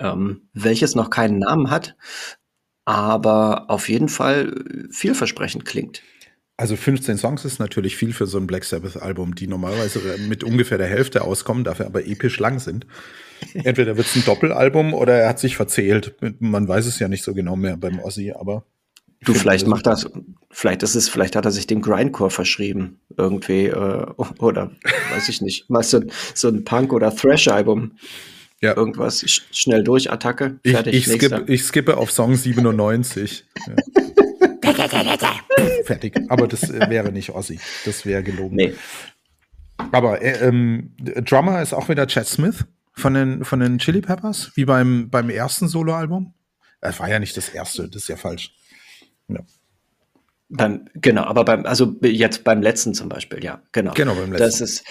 ähm, 0.00 0.42
welches 0.52 0.94
noch 0.94 1.10
keinen 1.10 1.38
Namen 1.38 1.70
hat, 1.70 1.96
aber 2.86 3.66
auf 3.68 3.90
jeden 3.90 4.08
Fall 4.08 4.54
vielversprechend 4.90 5.66
klingt. 5.66 6.02
Also 6.56 6.74
15 6.76 7.18
Songs 7.18 7.44
ist 7.44 7.58
natürlich 7.58 7.96
viel 7.96 8.14
für 8.14 8.26
so 8.26 8.38
ein 8.38 8.46
Black 8.46 8.64
Sabbath 8.64 9.02
Album, 9.02 9.34
die 9.34 9.46
normalerweise 9.46 10.00
mit 10.26 10.42
ungefähr 10.42 10.78
der 10.78 10.86
Hälfte 10.86 11.22
auskommen, 11.22 11.64
dafür 11.64 11.84
aber 11.84 12.06
episch 12.06 12.38
lang 12.38 12.60
sind. 12.60 12.86
Entweder 13.52 13.98
wird 13.98 14.06
es 14.06 14.16
ein 14.16 14.24
Doppelalbum 14.24 14.94
oder 14.94 15.14
er 15.14 15.28
hat 15.28 15.38
sich 15.38 15.56
verzählt. 15.56 16.14
Man 16.38 16.66
weiß 16.66 16.86
es 16.86 16.98
ja 16.98 17.08
nicht 17.08 17.24
so 17.24 17.34
genau 17.34 17.56
mehr 17.56 17.76
beim 17.76 17.98
Ozzy, 17.98 18.32
aber 18.32 18.64
Du, 19.24 19.32
vielleicht 19.34 19.66
macht 19.66 19.86
das, 19.86 20.08
vielleicht 20.50 20.82
ist 20.82 20.94
es, 20.94 21.08
vielleicht 21.08 21.36
hat 21.36 21.46
er 21.46 21.50
sich 21.50 21.66
dem 21.66 21.80
Grindcore 21.80 22.30
verschrieben, 22.30 23.00
irgendwie, 23.16 23.66
äh, 23.66 24.06
oder 24.38 24.70
weiß 25.12 25.28
ich 25.30 25.40
nicht, 25.40 25.64
was 25.68 25.90
so, 25.90 26.02
so 26.34 26.48
ein 26.48 26.64
Punk- 26.64 26.92
oder 26.92 27.14
Thrash-Album, 27.14 27.92
ja. 28.60 28.76
irgendwas, 28.76 29.20
sch 29.22 29.42
schnell 29.52 29.84
durch, 29.84 30.10
Attacke, 30.10 30.58
Ich, 30.62 30.72
fertig, 30.72 30.94
ich, 30.94 31.06
nächster. 31.06 31.36
skippe, 31.36 31.52
ich 31.52 31.62
skippe 31.64 31.96
auf 31.96 32.10
Song 32.10 32.34
97. 32.36 33.44
Ja. 33.66 33.74
Fertig. 35.84 36.18
Aber 36.28 36.48
das 36.48 36.68
äh, 36.68 36.90
wäre 36.90 37.12
nicht 37.12 37.30
Ozzy. 37.30 37.60
Das 37.84 38.04
wäre 38.04 38.22
gelogen. 38.22 38.56
Nee, 38.56 38.74
Aber 39.92 40.20
äh, 40.22 40.46
ähm, 40.46 40.94
Drummer 40.98 41.62
ist 41.62 41.72
auch 41.72 41.88
wieder 41.88 42.06
Chad 42.06 42.26
Smith 42.26 42.64
von 42.92 43.14
den, 43.14 43.44
von 43.44 43.60
den 43.60 43.78
Chili 43.78 44.00
Peppers, 44.00 44.52
wie 44.54 44.64
beim, 44.64 45.08
beim 45.10 45.30
ersten 45.30 45.68
Soloalbum. 45.68 46.34
Es 46.80 47.00
war 47.00 47.08
ja 47.08 47.18
nicht 47.18 47.36
das 47.36 47.48
erste, 47.48 47.88
das 47.88 48.02
ist 48.02 48.08
ja 48.08 48.16
falsch. 48.16 48.54
Ja. 49.28 49.40
beim, 50.48 50.88
genau, 50.94 51.22
aber 51.24 51.44
beim, 51.44 51.66
also 51.66 51.96
jetzt 52.02 52.44
beim 52.44 52.62
letzten 52.62 52.94
zum 52.94 53.08
Beispiel, 53.08 53.42
ja, 53.42 53.62
genau. 53.72 53.92
Genau, 53.94 54.14
beim 54.14 54.32
letzten. 54.32 54.44
Das 54.44 54.60
ist, 54.60 54.84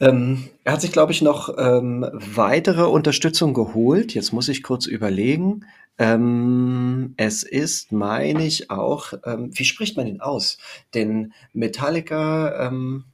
ähm, 0.00 0.48
er 0.64 0.72
hat 0.74 0.80
sich, 0.80 0.92
glaube 0.92 1.12
ich, 1.12 1.22
noch 1.22 1.54
ähm, 1.58 2.06
weitere 2.12 2.82
Unterstützung 2.84 3.54
geholt. 3.54 4.14
Jetzt 4.14 4.32
muss 4.32 4.48
ich 4.48 4.62
kurz 4.62 4.86
überlegen. 4.86 5.64
Ähm, 5.98 7.12
es 7.18 7.42
ist, 7.42 7.92
meine 7.92 8.46
ich, 8.46 8.70
auch, 8.70 9.12
ähm, 9.26 9.50
wie 9.52 9.64
spricht 9.64 9.96
man 9.98 10.06
ihn 10.06 10.20
aus? 10.22 10.56
Den 10.94 11.34
Metallica, 11.52 12.66
ähm, 12.66 13.04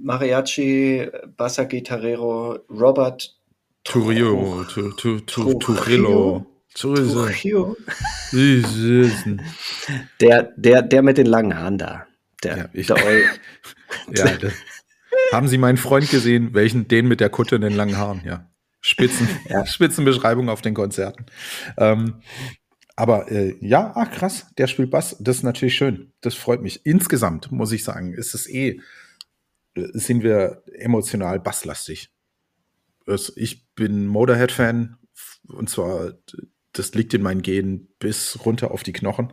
Mariachi, 0.00 1.08
Bassa 1.36 1.64
Gitarrero, 1.64 2.58
Robert 2.70 3.34
Turio, 3.84 4.64
Turillo, 5.64 6.46
Trujillo. 6.74 7.76
Der, 10.20 10.52
der, 10.56 10.82
der 10.82 11.02
mit 11.02 11.18
den 11.18 11.26
langen 11.26 11.56
Haaren 11.56 11.78
da. 11.78 12.06
Der, 12.44 12.56
Ja, 12.56 12.68
ich- 12.72 12.86
der 12.86 12.96
Ja, 14.14 14.24
das, 14.36 14.52
haben 15.32 15.48
Sie 15.48 15.58
meinen 15.58 15.78
Freund 15.78 16.10
gesehen? 16.10 16.54
Welchen? 16.54 16.88
Den 16.88 17.08
mit 17.08 17.20
der 17.20 17.30
Kutte 17.30 17.56
und 17.56 17.62
den 17.62 17.74
langen 17.74 17.96
Haaren, 17.96 18.22
ja. 18.24 18.50
Spitzen, 18.80 19.28
Ja. 19.48 19.66
Spitzenbeschreibung 19.66 20.48
auf 20.48 20.62
den 20.62 20.74
Konzerten. 20.74 21.26
Ähm, 21.76 22.22
aber 22.96 23.30
äh, 23.30 23.56
ja, 23.60 23.92
ach 23.94 24.10
krass, 24.10 24.46
der 24.58 24.66
spielt 24.66 24.90
Bass. 24.90 25.16
Das 25.20 25.36
ist 25.36 25.42
natürlich 25.42 25.76
schön. 25.76 26.12
Das 26.20 26.34
freut 26.34 26.62
mich. 26.62 26.84
Insgesamt 26.84 27.52
muss 27.52 27.72
ich 27.72 27.84
sagen, 27.84 28.12
ist 28.12 28.34
es 28.34 28.48
eh, 28.48 28.80
äh, 29.74 29.88
sind 29.92 30.22
wir 30.22 30.62
emotional 30.72 31.38
basslastig. 31.40 32.10
Ich 33.36 33.66
bin 33.74 34.06
Motorhead-Fan 34.06 34.96
und 35.48 35.70
zwar, 35.70 36.12
das 36.72 36.94
liegt 36.94 37.14
in 37.14 37.22
meinen 37.22 37.42
Genen 37.42 37.88
bis 37.98 38.44
runter 38.44 38.70
auf 38.70 38.82
die 38.82 38.92
Knochen. 38.92 39.32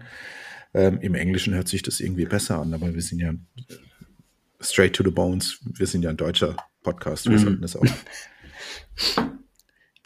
Ähm, 0.73 0.99
Im 1.01 1.15
Englischen 1.15 1.53
hört 1.53 1.67
sich 1.67 1.81
das 1.81 1.99
irgendwie 1.99 2.25
besser 2.25 2.59
an, 2.59 2.73
aber 2.73 2.93
wir 2.93 3.01
sind 3.01 3.19
ja 3.19 3.33
straight 4.61 4.93
to 4.95 5.03
the 5.03 5.11
bones. 5.11 5.59
Wir 5.63 5.87
sind 5.87 6.03
ja 6.03 6.09
ein 6.09 6.17
deutscher 6.17 6.55
Podcast. 6.83 7.25
Wir 7.25 7.33
Mhm. 7.37 7.43
sollten 7.43 7.61
das 7.61 7.75
auch 7.75 7.85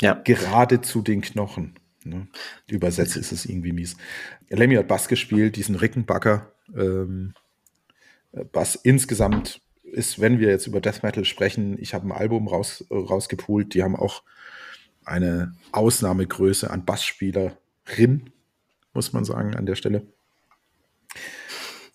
ja, 0.01 0.13
gerade 0.13 0.81
zu 0.81 1.01
den 1.01 1.21
Knochen. 1.21 1.75
Ne? 2.03 2.27
Übersetzt 2.67 3.17
ist 3.17 3.31
es 3.31 3.45
irgendwie 3.45 3.73
mies. 3.73 3.97
Lemmy 4.49 4.75
hat 4.75 4.87
Bass 4.87 5.07
gespielt, 5.07 5.55
diesen 5.57 5.75
Rickenbacker. 5.75 6.53
Ähm, 6.75 7.33
Bass 8.51 8.75
insgesamt 8.75 9.61
ist, 9.83 10.19
wenn 10.21 10.39
wir 10.39 10.49
jetzt 10.49 10.67
über 10.67 10.81
Death 10.81 11.03
Metal 11.03 11.25
sprechen, 11.25 11.77
ich 11.79 11.93
habe 11.93 12.07
ein 12.07 12.11
Album 12.11 12.47
raus, 12.47 12.85
rausgepult, 12.89 13.73
die 13.73 13.83
haben 13.83 13.95
auch 13.95 14.23
eine 15.03 15.55
Ausnahmegröße 15.71 16.69
an 16.69 16.85
Bassspielerin, 16.85 18.29
muss 18.93 19.11
man 19.13 19.25
sagen, 19.25 19.55
an 19.55 19.65
der 19.65 19.75
Stelle. 19.75 20.05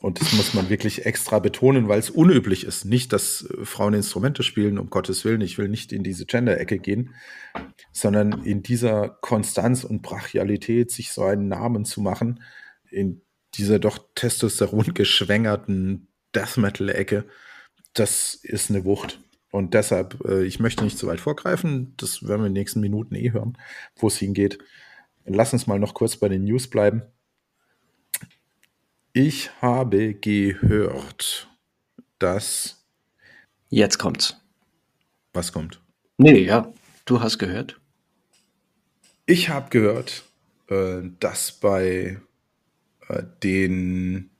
Und 0.04 0.20
das 0.20 0.34
muss 0.34 0.52
man 0.52 0.68
wirklich 0.68 1.06
extra 1.06 1.38
betonen, 1.38 1.88
weil 1.88 1.98
es 1.98 2.10
unüblich 2.10 2.64
ist. 2.64 2.84
Nicht, 2.84 3.14
dass 3.14 3.48
äh, 3.48 3.64
Frauen 3.64 3.94
Instrumente 3.94 4.42
spielen, 4.42 4.78
um 4.78 4.90
Gottes 4.90 5.24
Willen. 5.24 5.40
Ich 5.40 5.56
will 5.56 5.68
nicht 5.68 5.92
in 5.92 6.02
diese 6.02 6.26
Gender-Ecke 6.26 6.78
gehen, 6.78 7.14
sondern 7.90 8.44
in 8.44 8.62
dieser 8.62 9.08
Konstanz 9.08 9.82
und 9.82 10.02
Brachialität 10.02 10.90
sich 10.90 11.10
so 11.10 11.24
einen 11.24 11.48
Namen 11.48 11.86
zu 11.86 12.02
machen, 12.02 12.42
in 12.90 13.22
dieser 13.54 13.78
doch 13.78 13.96
Testosteron 14.14 14.92
geschwängerten 14.92 16.08
Death 16.34 16.58
Metal-Ecke, 16.58 17.24
das 17.94 18.34
ist 18.34 18.68
eine 18.68 18.84
Wucht. 18.84 19.22
Und 19.50 19.72
deshalb, 19.72 20.22
äh, 20.28 20.44
ich 20.44 20.60
möchte 20.60 20.84
nicht 20.84 20.98
zu 20.98 21.06
weit 21.06 21.20
vorgreifen, 21.20 21.94
das 21.96 22.28
werden 22.28 22.42
wir 22.42 22.48
in 22.48 22.54
den 22.54 22.60
nächsten 22.60 22.80
Minuten 22.80 23.14
eh 23.14 23.32
hören, 23.32 23.56
wo 23.96 24.08
es 24.08 24.18
hingeht. 24.18 24.58
Lass 25.24 25.54
uns 25.54 25.66
mal 25.66 25.78
noch 25.78 25.94
kurz 25.94 26.18
bei 26.18 26.28
den 26.28 26.44
News 26.44 26.68
bleiben. 26.68 27.04
Ich 29.16 29.48
habe 29.62 30.12
gehört, 30.14 31.48
dass 32.18 32.84
jetzt 33.68 33.96
kommt's. 33.96 34.36
was 35.32 35.52
kommt. 35.52 35.80
Nee, 36.18 36.42
ja, 36.42 36.72
du 37.04 37.20
hast 37.20 37.38
gehört. 37.38 37.80
Ich 39.24 39.50
habe 39.50 39.70
gehört, 39.70 40.24
äh, 40.68 41.02
dass 41.20 41.52
bei 41.52 42.20
äh, 43.08 43.22
den 43.44 44.30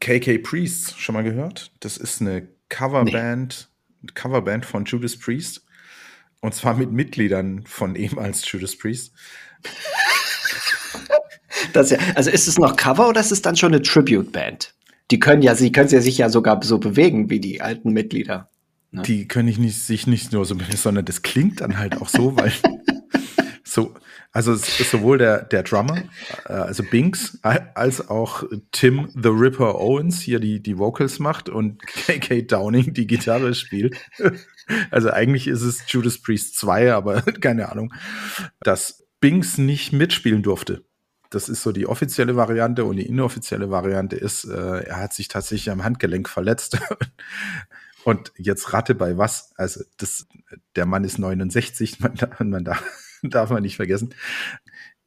KK 0.00 0.38
Priests 0.38 0.98
schon 0.98 1.12
mal 1.12 1.22
gehört. 1.22 1.70
Das 1.78 1.96
ist 1.96 2.20
eine 2.20 2.48
Coverband, 2.70 3.70
Coverband 4.14 4.66
von 4.66 4.86
Judas 4.86 5.16
Priest. 5.16 5.64
Und 6.40 6.52
zwar 6.52 6.74
mit 6.74 6.90
Mitgliedern 6.90 7.64
von 7.64 7.94
ehemals 7.94 8.50
Judas 8.50 8.76
Priest. 8.76 9.14
Das 11.72 11.90
ja, 11.90 11.98
also 12.14 12.30
ist 12.30 12.48
es 12.48 12.58
noch 12.58 12.76
Cover 12.76 13.08
oder 13.08 13.20
ist 13.20 13.32
es 13.32 13.42
dann 13.42 13.56
schon 13.56 13.72
eine 13.72 13.82
Tribute-Band? 13.82 14.74
Die 15.10 15.20
können 15.20 15.42
ja, 15.42 15.54
sie 15.54 15.72
können 15.72 15.88
ja 15.90 16.00
sich 16.00 16.18
ja 16.18 16.28
sogar 16.28 16.62
so 16.62 16.78
bewegen 16.78 17.30
wie 17.30 17.40
die 17.40 17.60
alten 17.60 17.92
Mitglieder. 17.92 18.48
Ne? 18.90 19.02
Die 19.02 19.28
können 19.28 19.48
ich 19.48 19.58
nicht, 19.58 19.80
sich 19.80 20.06
nicht 20.06 20.32
nur 20.32 20.44
so, 20.44 20.56
sondern 20.76 21.04
das 21.04 21.22
klingt 21.22 21.60
dann 21.60 21.78
halt 21.78 22.00
auch 22.00 22.08
so, 22.08 22.36
weil 22.36 22.52
so, 23.64 23.92
also 24.32 24.52
es 24.52 24.80
ist 24.80 24.90
sowohl 24.90 25.18
der, 25.18 25.42
der 25.44 25.62
Drummer, 25.62 26.02
äh, 26.46 26.52
also 26.52 26.82
Binks, 26.82 27.38
als 27.42 28.08
auch 28.08 28.44
Tim 28.72 29.08
the 29.14 29.28
Ripper 29.28 29.80
Owens 29.80 30.20
hier 30.20 30.40
die, 30.40 30.60
die 30.62 30.78
Vocals 30.78 31.18
macht 31.18 31.48
und 31.48 31.80
KK 31.86 32.42
Downing 32.42 32.94
die 32.94 33.06
Gitarre 33.06 33.54
spielt. 33.54 33.96
Also 34.90 35.10
eigentlich 35.10 35.46
ist 35.46 35.60
es 35.60 35.82
Judas 35.88 36.16
Priest 36.16 36.56
2, 36.56 36.94
aber 36.94 37.20
keine 37.20 37.70
Ahnung, 37.70 37.92
dass 38.60 39.04
Binks 39.20 39.58
nicht 39.58 39.92
mitspielen 39.92 40.42
durfte. 40.42 40.86
Das 41.34 41.48
ist 41.48 41.62
so 41.62 41.72
die 41.72 41.86
offizielle 41.86 42.36
Variante 42.36 42.84
und 42.84 42.96
die 42.96 43.06
inoffizielle 43.06 43.68
Variante 43.70 44.16
ist, 44.16 44.44
äh, 44.44 44.84
er 44.84 45.00
hat 45.00 45.12
sich 45.12 45.26
tatsächlich 45.28 45.70
am 45.70 45.82
Handgelenk 45.82 46.28
verletzt. 46.28 46.78
Und 48.04 48.32
jetzt 48.36 48.72
rate 48.74 48.94
bei 48.94 49.16
was? 49.16 49.52
Also 49.56 49.82
das, 49.96 50.26
der 50.76 50.84
Mann 50.84 51.04
ist 51.04 51.18
69, 51.18 52.00
man, 52.00 52.12
man 52.50 52.64
darf, 52.64 52.84
darf 53.22 53.50
man 53.50 53.62
nicht 53.62 53.76
vergessen. 53.76 54.14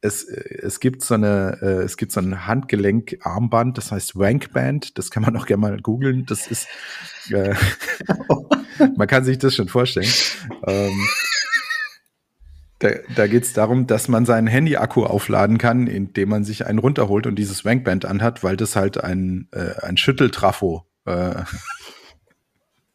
Es, 0.00 0.24
es 0.24 0.80
gibt 0.80 1.02
so 1.02 1.14
eine, 1.14 1.58
äh, 1.62 1.82
es 1.82 1.96
gibt 1.96 2.12
so 2.12 2.20
ein 2.20 2.46
Handgelenk-Armband, 2.46 3.78
das 3.78 3.90
heißt 3.90 4.16
Wankband. 4.16 4.98
Das 4.98 5.10
kann 5.10 5.22
man 5.22 5.36
auch 5.36 5.46
gerne 5.46 5.60
mal 5.60 5.80
googeln. 5.80 6.26
Das 6.26 6.46
ist, 6.46 6.66
äh, 7.30 7.54
man 8.96 9.08
kann 9.08 9.24
sich 9.24 9.38
das 9.38 9.54
schon 9.54 9.68
vorstellen. 9.68 10.10
Ähm, 10.66 11.08
da 12.78 12.90
da 13.14 13.26
geht 13.26 13.44
es 13.44 13.52
darum, 13.52 13.86
dass 13.86 14.08
man 14.08 14.24
seinen 14.24 14.46
Handy-Akku 14.46 15.04
aufladen 15.04 15.58
kann, 15.58 15.86
indem 15.86 16.28
man 16.28 16.44
sich 16.44 16.66
einen 16.66 16.78
runterholt 16.78 17.26
und 17.26 17.36
dieses 17.36 17.64
Wankband 17.64 18.04
anhat, 18.04 18.44
weil 18.44 18.56
das 18.56 18.76
halt 18.76 19.02
ein, 19.02 19.48
äh, 19.52 19.80
ein 19.82 19.96
Schütteltrafo 19.96 20.84
äh, 21.06 21.42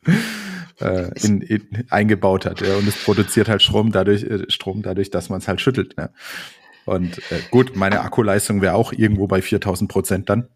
äh, 0.80 1.10
in, 1.24 1.42
in, 1.42 1.86
eingebaut 1.90 2.46
hat. 2.46 2.62
Ja, 2.62 2.76
und 2.76 2.88
es 2.88 3.04
produziert 3.04 3.50
halt 3.50 3.62
Strom 3.62 3.92
dadurch, 3.92 4.24
äh, 4.24 4.50
Strom 4.50 4.82
dadurch, 4.82 5.10
dass 5.12 5.30
man 5.30 5.40
es 5.40 5.48
halt 5.48 5.62
schüttelt. 5.62 5.96
Ja. 5.98 6.10
Und 6.86 7.20
äh, 7.32 7.40
gut, 7.52 7.76
meine 7.76 8.02
Akkuleistung 8.02 8.62
wäre 8.62 8.76
auch 8.76 8.94
irgendwo 8.94 9.28
bei 9.28 9.42
4000 9.42 9.90
Prozent 9.92 10.30
dann. 10.30 10.48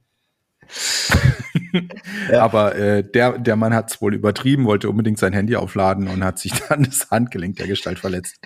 Ja. 2.32 2.42
Aber 2.42 2.76
äh, 2.76 3.04
der, 3.10 3.38
der 3.38 3.56
Mann 3.56 3.74
hat 3.74 3.92
es 3.92 4.02
wohl 4.02 4.14
übertrieben, 4.14 4.66
wollte 4.66 4.90
unbedingt 4.90 5.20
sein 5.20 5.34
Handy 5.34 5.56
aufladen 5.56 6.08
und 6.08 6.24
hat 6.24 6.40
sich 6.40 6.52
dann 6.70 6.84
das 6.84 7.10
Handgelenk 7.10 7.58
der 7.58 7.68
Gestalt 7.68 8.00
verletzt. 8.00 8.38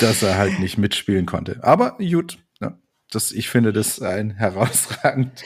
Dass 0.00 0.22
er 0.22 0.36
halt 0.38 0.58
nicht 0.60 0.78
mitspielen 0.78 1.26
konnte. 1.26 1.60
Aber 1.62 1.98
gut, 1.98 2.38
ja, 2.60 2.78
das, 3.10 3.32
ich 3.32 3.48
finde 3.48 3.72
das 3.72 4.00
ein 4.00 4.30
herausragend 4.30 5.42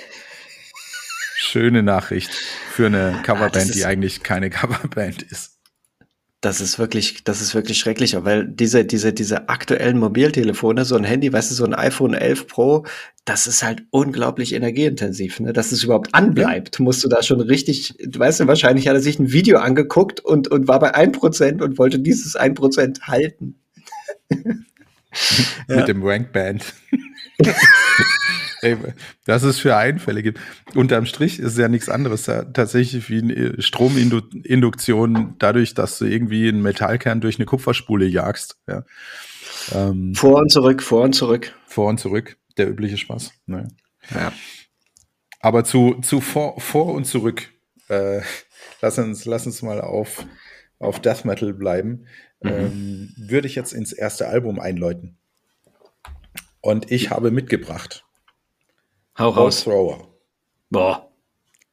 schöne 1.37 1.83
Nachricht 1.83 2.31
für 2.33 2.87
eine 2.87 3.21
Coverband, 3.25 3.57
ist- 3.71 3.75
die 3.75 3.85
eigentlich 3.85 4.23
keine 4.23 4.51
Coverband 4.51 5.23
ist. 5.23 5.59
Das 6.41 6.61
ist 6.61 6.77
wirklich, 6.81 7.23
das 7.23 7.41
ist 7.41 7.55
wirklich 7.55 7.79
schrecklich, 7.79 8.17
weil 8.25 8.49
diese, 8.49 8.85
diese, 8.85 9.13
diese 9.13 9.49
aktuellen 9.49 9.97
Mobiltelefone, 10.01 10.85
so 10.85 10.97
ein 10.97 11.05
Handy, 11.05 11.33
weißt 11.33 11.53
du, 11.53 11.55
so 11.55 11.65
ein 11.65 11.73
iPhone 11.73 12.15
11 12.15 12.49
Pro, 12.49 12.85
das 13.25 13.47
ist 13.47 13.63
halt 13.63 13.85
unglaublich 13.91 14.53
energieintensiv, 14.53 15.39
ne? 15.39 15.53
Dass 15.53 15.71
es 15.71 15.85
überhaupt 15.85 16.13
anbleibt, 16.17 16.81
musst 16.81 17.05
du 17.05 17.09
da 17.09 17.23
schon 17.23 17.41
richtig, 17.41 17.95
weißt 18.17 18.41
du, 18.41 18.47
wahrscheinlich 18.49 18.89
hat 18.89 18.95
er 18.95 19.01
sich 19.01 19.21
ein 19.21 19.31
Video 19.31 19.59
angeguckt 19.61 20.19
und, 20.19 20.49
und 20.49 20.67
war 20.67 20.81
bei 20.81 20.93
1% 20.97 21.63
und 21.63 21.79
wollte 21.79 22.01
dieses 22.01 22.37
1% 22.37 23.03
halten. 23.03 23.62
Ja. 25.69 25.77
mit 25.77 25.89
dem 25.89 26.03
Rankband. 26.03 26.73
Ey, 28.63 28.79
was 29.27 29.43
es 29.43 29.59
für 29.59 29.77
Einfälle 29.77 30.23
gibt. 30.23 30.41
Unterm 30.75 31.05
Strich 31.05 31.39
ist 31.39 31.53
es 31.53 31.59
ja 31.59 31.69
nichts 31.69 31.91
anderes. 31.91 32.25
Ja, 32.25 32.45
tatsächlich 32.45 33.11
wie 33.11 33.19
eine 33.21 33.61
Strominduktion 33.61 35.35
dadurch, 35.39 35.75
dass 35.75 35.99
du 35.99 36.07
irgendwie 36.07 36.49
einen 36.49 36.63
Metallkern 36.63 37.21
durch 37.21 37.37
eine 37.37 37.45
Kupferspule 37.45 38.07
jagst. 38.07 38.57
Ja. 38.67 38.85
Ähm, 39.75 40.15
Vor 40.15 40.39
und 40.39 40.51
zurück, 40.51 40.83
vor 40.83 41.03
und 41.05 41.13
zurück. 41.15 41.53
vor 41.67 41.89
und 41.89 41.99
zurück, 42.01 42.39
der 42.57 42.71
übliche 42.71 42.97
Spaß. 42.97 43.33
Ne? 43.47 43.69
Ja. 44.15 44.33
Aber 45.41 45.65
zu, 45.65 45.97
zu 46.03 46.21
vor, 46.21 46.59
vor 46.61 46.95
und 46.95 47.05
zurück. 47.05 47.51
Äh, 47.89 48.23
lass, 48.81 48.99
uns, 48.99 49.25
lass 49.27 49.45
uns 49.47 49.61
mal 49.61 49.81
auf, 49.81 50.25
auf 50.79 51.01
Death 51.01 51.25
Metal 51.25 51.53
bleiben. 51.53 52.07
Mhm. 52.43 52.51
Ähm, 52.51 53.15
würde 53.17 53.47
ich 53.47 53.55
jetzt 53.55 53.73
ins 53.73 53.93
erste 53.93 54.29
Album 54.29 54.59
einläuten. 54.61 55.17
Und 56.61 56.91
ich 56.91 57.11
habe 57.11 57.31
mitgebracht 57.31 58.05
Hau 59.19 59.29
raus. 59.31 59.65
Thrower, 59.65 60.09
Boah. 60.71 61.11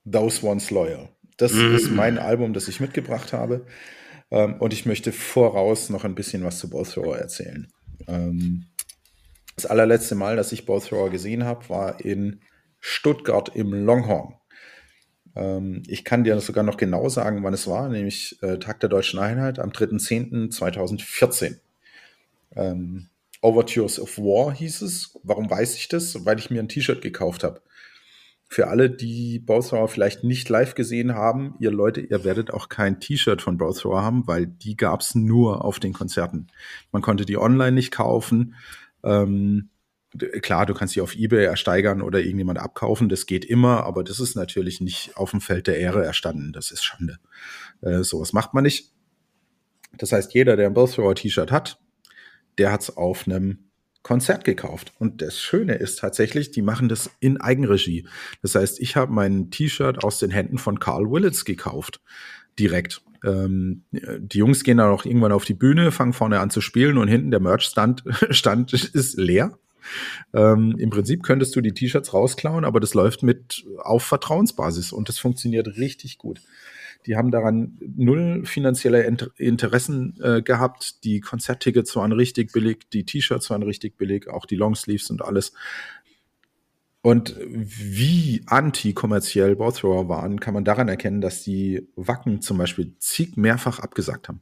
Those 0.10 0.46
Once 0.46 0.72
Loyal. 0.72 1.10
Das 1.38 1.54
Mhm. 1.54 1.76
ist 1.76 1.90
mein 1.92 2.18
Album, 2.18 2.54
das 2.54 2.68
ich 2.68 2.80
mitgebracht 2.80 3.32
habe. 3.34 3.66
Ähm, 4.32 4.56
und 4.60 4.74
ich 4.74 4.86
möchte 4.86 5.12
voraus 5.12 5.90
noch 5.90 6.04
ein 6.04 6.16
bisschen 6.16 6.44
was 6.44 6.60
zu 6.60 6.70
Bolt 6.70 6.90
Thrower 6.92 7.18
erzählen. 7.18 7.68
Ähm, 8.08 8.66
das 9.56 9.66
allerletzte 9.66 10.16
Mal, 10.16 10.36
dass 10.36 10.52
ich 10.52 10.66
Bolt 10.66 10.86
Thrower 10.86 11.10
gesehen 11.10 11.46
habe, 11.46 11.70
war 11.70 12.04
in 12.04 12.42
Stuttgart 12.80 13.50
im 13.56 13.74
Longhorn. 13.74 14.36
Ähm, 15.40 15.84
ich 15.88 16.04
kann 16.04 16.26
dir 16.26 16.40
sogar 16.42 16.64
noch 16.64 16.78
genau 16.78 17.08
sagen, 17.08 17.44
wann 17.44 17.54
es 17.54 17.66
war, 17.68 17.88
nämlich 17.88 18.38
äh, 18.42 18.60
Tag 18.60 18.82
der 18.82 18.90
Deutschen 18.90 19.20
Einheit 19.20 19.58
am 19.58 19.70
3.10.2014. 19.70 21.58
Ähm, 22.56 23.08
Overtures 23.42 24.00
of 24.02 24.18
War 24.18 24.54
hieß 24.54 24.82
es. 24.82 25.18
Warum 25.24 25.50
weiß 25.50 25.76
ich 25.76 25.88
das? 25.88 26.26
Weil 26.26 26.40
ich 26.40 26.50
mir 26.50 26.60
ein 26.60 26.68
T-Shirt 26.68 27.02
gekauft 27.02 27.46
habe. 27.46 27.62
Für 28.50 28.68
alle, 28.68 28.90
die 28.90 29.40
Bowthrower 29.40 29.88
vielleicht 29.88 30.24
nicht 30.24 30.50
live 30.50 30.76
gesehen 30.76 31.14
haben, 31.14 31.56
ihr 31.60 31.72
Leute, 31.72 32.02
ihr 32.02 32.24
werdet 32.26 32.52
auch 32.52 32.68
kein 32.68 33.00
T-Shirt 33.00 33.42
von 33.42 33.58
Bowthrower 33.58 34.02
haben, 34.02 34.28
weil 34.28 34.48
die 34.48 34.76
gab's 34.76 35.16
nur 35.16 35.64
auf 35.64 35.80
den 35.80 35.94
Konzerten. 35.94 36.48
Man 36.92 37.02
konnte 37.02 37.26
die 37.26 37.38
online 37.38 37.74
nicht 37.74 37.92
kaufen. 37.92 38.56
Ähm, 39.04 39.70
klar, 40.42 40.66
du 40.66 40.74
kannst 40.74 40.94
sie 40.94 41.02
auf 41.02 41.16
Ebay 41.16 41.46
ersteigern 41.46 42.02
oder 42.02 42.20
irgendjemand 42.20 42.60
abkaufen, 42.60 43.10
das 43.10 43.26
geht 43.26 43.46
immer, 43.46 43.84
aber 43.84 44.04
das 44.04 44.20
ist 44.20 44.36
natürlich 44.36 44.82
nicht 44.82 45.16
auf 45.18 45.32
dem 45.32 45.42
Feld 45.42 45.68
der 45.68 45.78
Ehre 45.78 46.04
erstanden. 46.04 46.52
Das 46.52 46.72
ist 46.72 46.84
Schande. 46.84 47.20
Äh, 47.82 48.04
sowas 48.04 48.34
macht 48.34 48.54
man 48.54 48.64
nicht. 48.64 48.92
Das 49.98 50.12
heißt, 50.12 50.34
jeder, 50.34 50.56
der 50.56 50.68
ein 50.68 50.74
Bowthrower 50.74 51.16
T-Shirt 51.16 51.52
hat, 51.52 51.80
der 52.58 52.72
hat's 52.72 52.96
auf 52.96 53.28
einem 53.28 53.70
Konzert 54.02 54.44
gekauft. 54.44 54.94
Und 54.98 55.22
das 55.22 55.40
Schöne 55.40 55.76
ist 55.76 56.00
tatsächlich, 56.00 56.52
die 56.52 56.62
machen 56.62 56.90
das 56.90 57.10
in 57.20 57.40
Eigenregie. 57.40 58.08
Das 58.42 58.56
heißt, 58.56 58.80
ich 58.80 58.96
habe 58.96 59.12
mein 59.12 59.52
T-Shirt 59.52 60.04
aus 60.04 60.20
den 60.20 60.32
Händen 60.32 60.58
von 60.58 60.80
Carl 60.80 61.06
Willits 61.12 61.46
gekauft. 61.46 62.02
Direkt. 62.58 63.02
Ähm, 63.26 63.84
die 63.92 64.38
Jungs 64.38 64.64
gehen 64.64 64.78
dann 64.78 64.92
auch 64.92 65.06
irgendwann 65.06 65.34
auf 65.34 65.44
die 65.44 65.54
Bühne, 65.54 65.92
fangen 65.92 66.14
vorne 66.14 66.40
an 66.40 66.50
zu 66.50 66.62
spielen 66.62 66.98
und 66.98 67.10
hinten 67.10 67.32
der 67.32 67.42
Merch-Stand 67.42 68.04
Stand 68.30 68.74
ist 68.74 69.18
leer. 69.18 69.58
Ähm, 70.34 70.76
Im 70.78 70.90
Prinzip 70.90 71.24
könntest 71.24 71.56
du 71.56 71.62
die 71.62 71.74
T-Shirts 71.74 72.14
rausklauen, 72.14 72.66
aber 72.66 72.80
das 72.80 72.94
läuft 72.94 73.24
mit 73.24 73.66
auf 73.78 74.04
Vertrauensbasis 74.04 74.92
und 74.92 75.10
das 75.10 75.20
funktioniert 75.20 75.78
richtig 75.78 76.18
gut. 76.18 76.42
Die 77.06 77.16
haben 77.16 77.32
daran 77.32 77.78
null 77.96 78.46
finanzielle 78.46 79.04
Interessen 79.38 80.20
äh, 80.22 80.42
gehabt. 80.42 81.04
Die 81.06 81.22
Konzerttickets 81.22 81.96
waren 81.96 82.12
richtig 82.12 82.52
billig, 82.52 82.90
die 82.92 83.06
T-Shirts 83.06 83.50
waren 83.50 83.64
richtig 83.64 83.98
billig, 83.98 84.28
auch 84.30 84.46
die 84.46 84.58
Longsleeves 84.58 85.10
und 85.10 85.22
alles. 85.22 85.54
Und 87.02 87.38
wie 87.40 88.44
anti-kommerziell 88.48 89.56
Bowthrower 89.56 90.10
waren, 90.10 90.42
kann 90.42 90.54
man 90.54 90.66
daran 90.66 90.90
erkennen, 90.90 91.22
dass 91.22 91.44
die 91.44 91.88
Wacken 91.96 92.42
zum 92.42 92.58
Beispiel 92.58 92.94
zig 93.00 93.38
mehrfach 93.38 93.80
abgesagt 93.80 94.28
haben. 94.28 94.42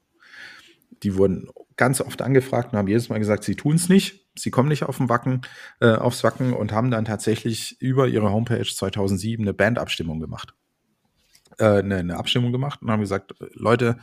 Die 1.03 1.15
wurden 1.15 1.49
ganz 1.75 2.01
oft 2.01 2.23
angefragt 2.23 2.73
und 2.73 2.79
haben 2.79 2.87
jedes 2.87 3.09
Mal 3.09 3.19
gesagt, 3.19 3.43
sie 3.43 3.55
tun 3.55 3.75
es 3.75 3.89
nicht, 3.89 4.26
sie 4.37 4.51
kommen 4.51 4.69
nicht 4.69 4.83
auf 4.83 4.99
Wacken, 4.99 5.41
äh, 5.79 5.91
aufs 5.91 6.23
Wacken 6.23 6.53
und 6.53 6.71
haben 6.71 6.91
dann 6.91 7.05
tatsächlich 7.05 7.81
über 7.81 8.07
ihre 8.07 8.31
Homepage 8.31 8.63
2007 8.63 9.43
eine 9.43 9.53
Bandabstimmung 9.53 10.19
gemacht 10.19 10.53
äh, 11.59 11.79
eine, 11.79 11.97
eine 11.97 12.17
Abstimmung 12.17 12.51
gemacht 12.51 12.81
und 12.81 12.91
haben 12.91 13.01
gesagt, 13.01 13.33
Leute, 13.53 13.97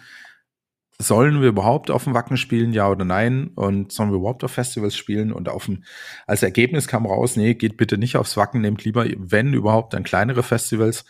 sollen 0.98 1.40
wir 1.40 1.48
überhaupt 1.48 1.90
auf 1.90 2.04
dem 2.04 2.14
Wacken 2.14 2.36
spielen, 2.36 2.72
ja 2.72 2.88
oder 2.88 3.04
nein? 3.04 3.48
Und 3.56 3.90
sollen 3.90 4.10
wir 4.10 4.18
überhaupt 4.18 4.44
auf 4.44 4.52
Festivals 4.52 4.96
spielen? 4.96 5.32
Und 5.32 5.48
auf 5.48 5.66
dem, 5.66 5.82
als 6.26 6.42
Ergebnis 6.42 6.86
kam 6.86 7.04
raus, 7.04 7.36
nee, 7.36 7.54
geht 7.54 7.76
bitte 7.76 7.98
nicht 7.98 8.16
aufs 8.16 8.36
Wacken, 8.36 8.60
nehmt 8.60 8.84
lieber, 8.84 9.06
wenn 9.16 9.54
überhaupt, 9.54 9.92
dann 9.92 10.04
kleinere 10.04 10.44
Festivals, 10.44 11.04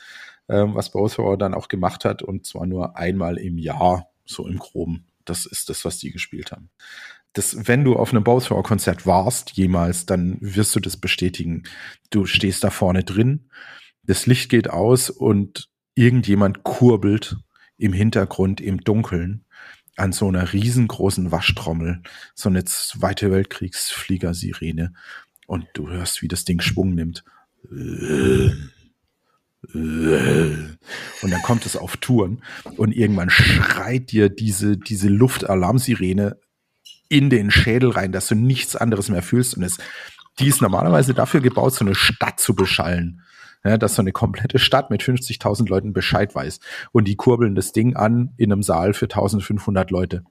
ähm, 0.49 0.75
was 0.75 0.91
Bowser 0.91 1.37
dann 1.37 1.55
auch 1.55 1.69
gemacht 1.69 2.05
hat, 2.05 2.23
und 2.23 2.47
zwar 2.47 2.67
nur 2.67 2.97
einmal 2.97 3.37
im 3.37 3.59
Jahr, 3.59 4.09
so 4.25 4.47
im 4.47 4.59
Groben. 4.59 5.07
Das 5.27 5.45
ist 5.45 5.69
das, 5.69 5.85
was 5.85 5.99
die 5.99 6.11
gespielt 6.11 6.53
haben. 6.53 6.71
Das, 7.35 7.69
wenn 7.69 7.85
du 7.85 7.97
auf 7.97 8.11
einem 8.11 8.25
Bowser-Konzert 8.25 9.07
warst, 9.07 9.53
jemals, 9.53 10.07
dann 10.07 10.39
wirst 10.41 10.75
du 10.75 10.81
das 10.81 10.97
bestätigen. 10.97 11.65
Du 12.11 12.27
stehst 12.27 12.65
da 12.65 12.71
vorne 12.71 13.05
drin, 13.05 13.51
das 14.05 14.27
Licht 14.27 14.51
geht 14.51 14.71
aus 14.71 15.11
und 15.11 15.69
irgendjemand 15.95 16.63
kurbelt 16.63 17.37
im 17.77 17.93
Hintergrund 17.93 18.61
im 18.61 18.81
Dunkeln 18.81 19.45
an 19.97 20.13
so 20.13 20.29
einer 20.29 20.53
riesengroßen 20.53 21.31
Waschtrommel, 21.33 22.03
so 22.35 22.49
eine 22.49 22.65
Zweite 22.65 23.31
Weltkriegsfliegersirene 23.31 24.93
und 25.47 25.67
du 25.75 25.89
hörst, 25.89 26.23
wie 26.23 26.29
das 26.29 26.45
Ding 26.45 26.61
Schwung 26.61 26.95
nimmt. 26.95 27.25
Und 27.63 28.71
dann 31.23 31.43
kommt 31.43 31.65
es 31.67 31.77
auf 31.77 31.97
Touren 31.97 32.43
und 32.77 32.93
irgendwann 32.93 33.31
schreit 33.31 34.11
dir 34.13 34.29
diese, 34.29 34.77
diese 34.77 35.09
Luftalarmsirene 35.09 36.39
in 37.09 37.31
den 37.31 37.51
Schädel 37.51 37.91
rein, 37.91 38.13
dass 38.13 38.29
du 38.29 38.35
nichts 38.35 38.77
anderes 38.77 39.09
mehr 39.09 39.23
fühlst 39.23 39.57
und 39.57 39.63
es, 39.63 39.79
die 40.39 40.49
ist 40.49 40.63
normalerweise 40.63 41.15
dafür 41.15 41.41
gebaut, 41.41 41.75
so 41.75 41.85
eine 41.85 41.95
Stadt 41.95 42.41
zu 42.41 42.55
beschallen 42.55 43.23
ja, 43.65 43.79
dass 43.79 43.95
so 43.95 44.03
eine 44.03 44.13
komplette 44.13 44.59
Stadt 44.59 44.91
mit 44.91 45.03
50.000 45.03 45.69
Leuten 45.69 45.93
Bescheid 45.93 46.35
weiß. 46.35 46.61
Und 46.93 47.09
die 47.09 47.17
kurbeln 47.17 47.55
das 47.55 47.73
Ding 47.73 47.97
an 47.97 48.35
in 48.37 48.53
einem 48.53 48.63
Saal 48.63 48.93
für 48.93 49.07
1500 49.07 49.91
Leute. 49.91 50.25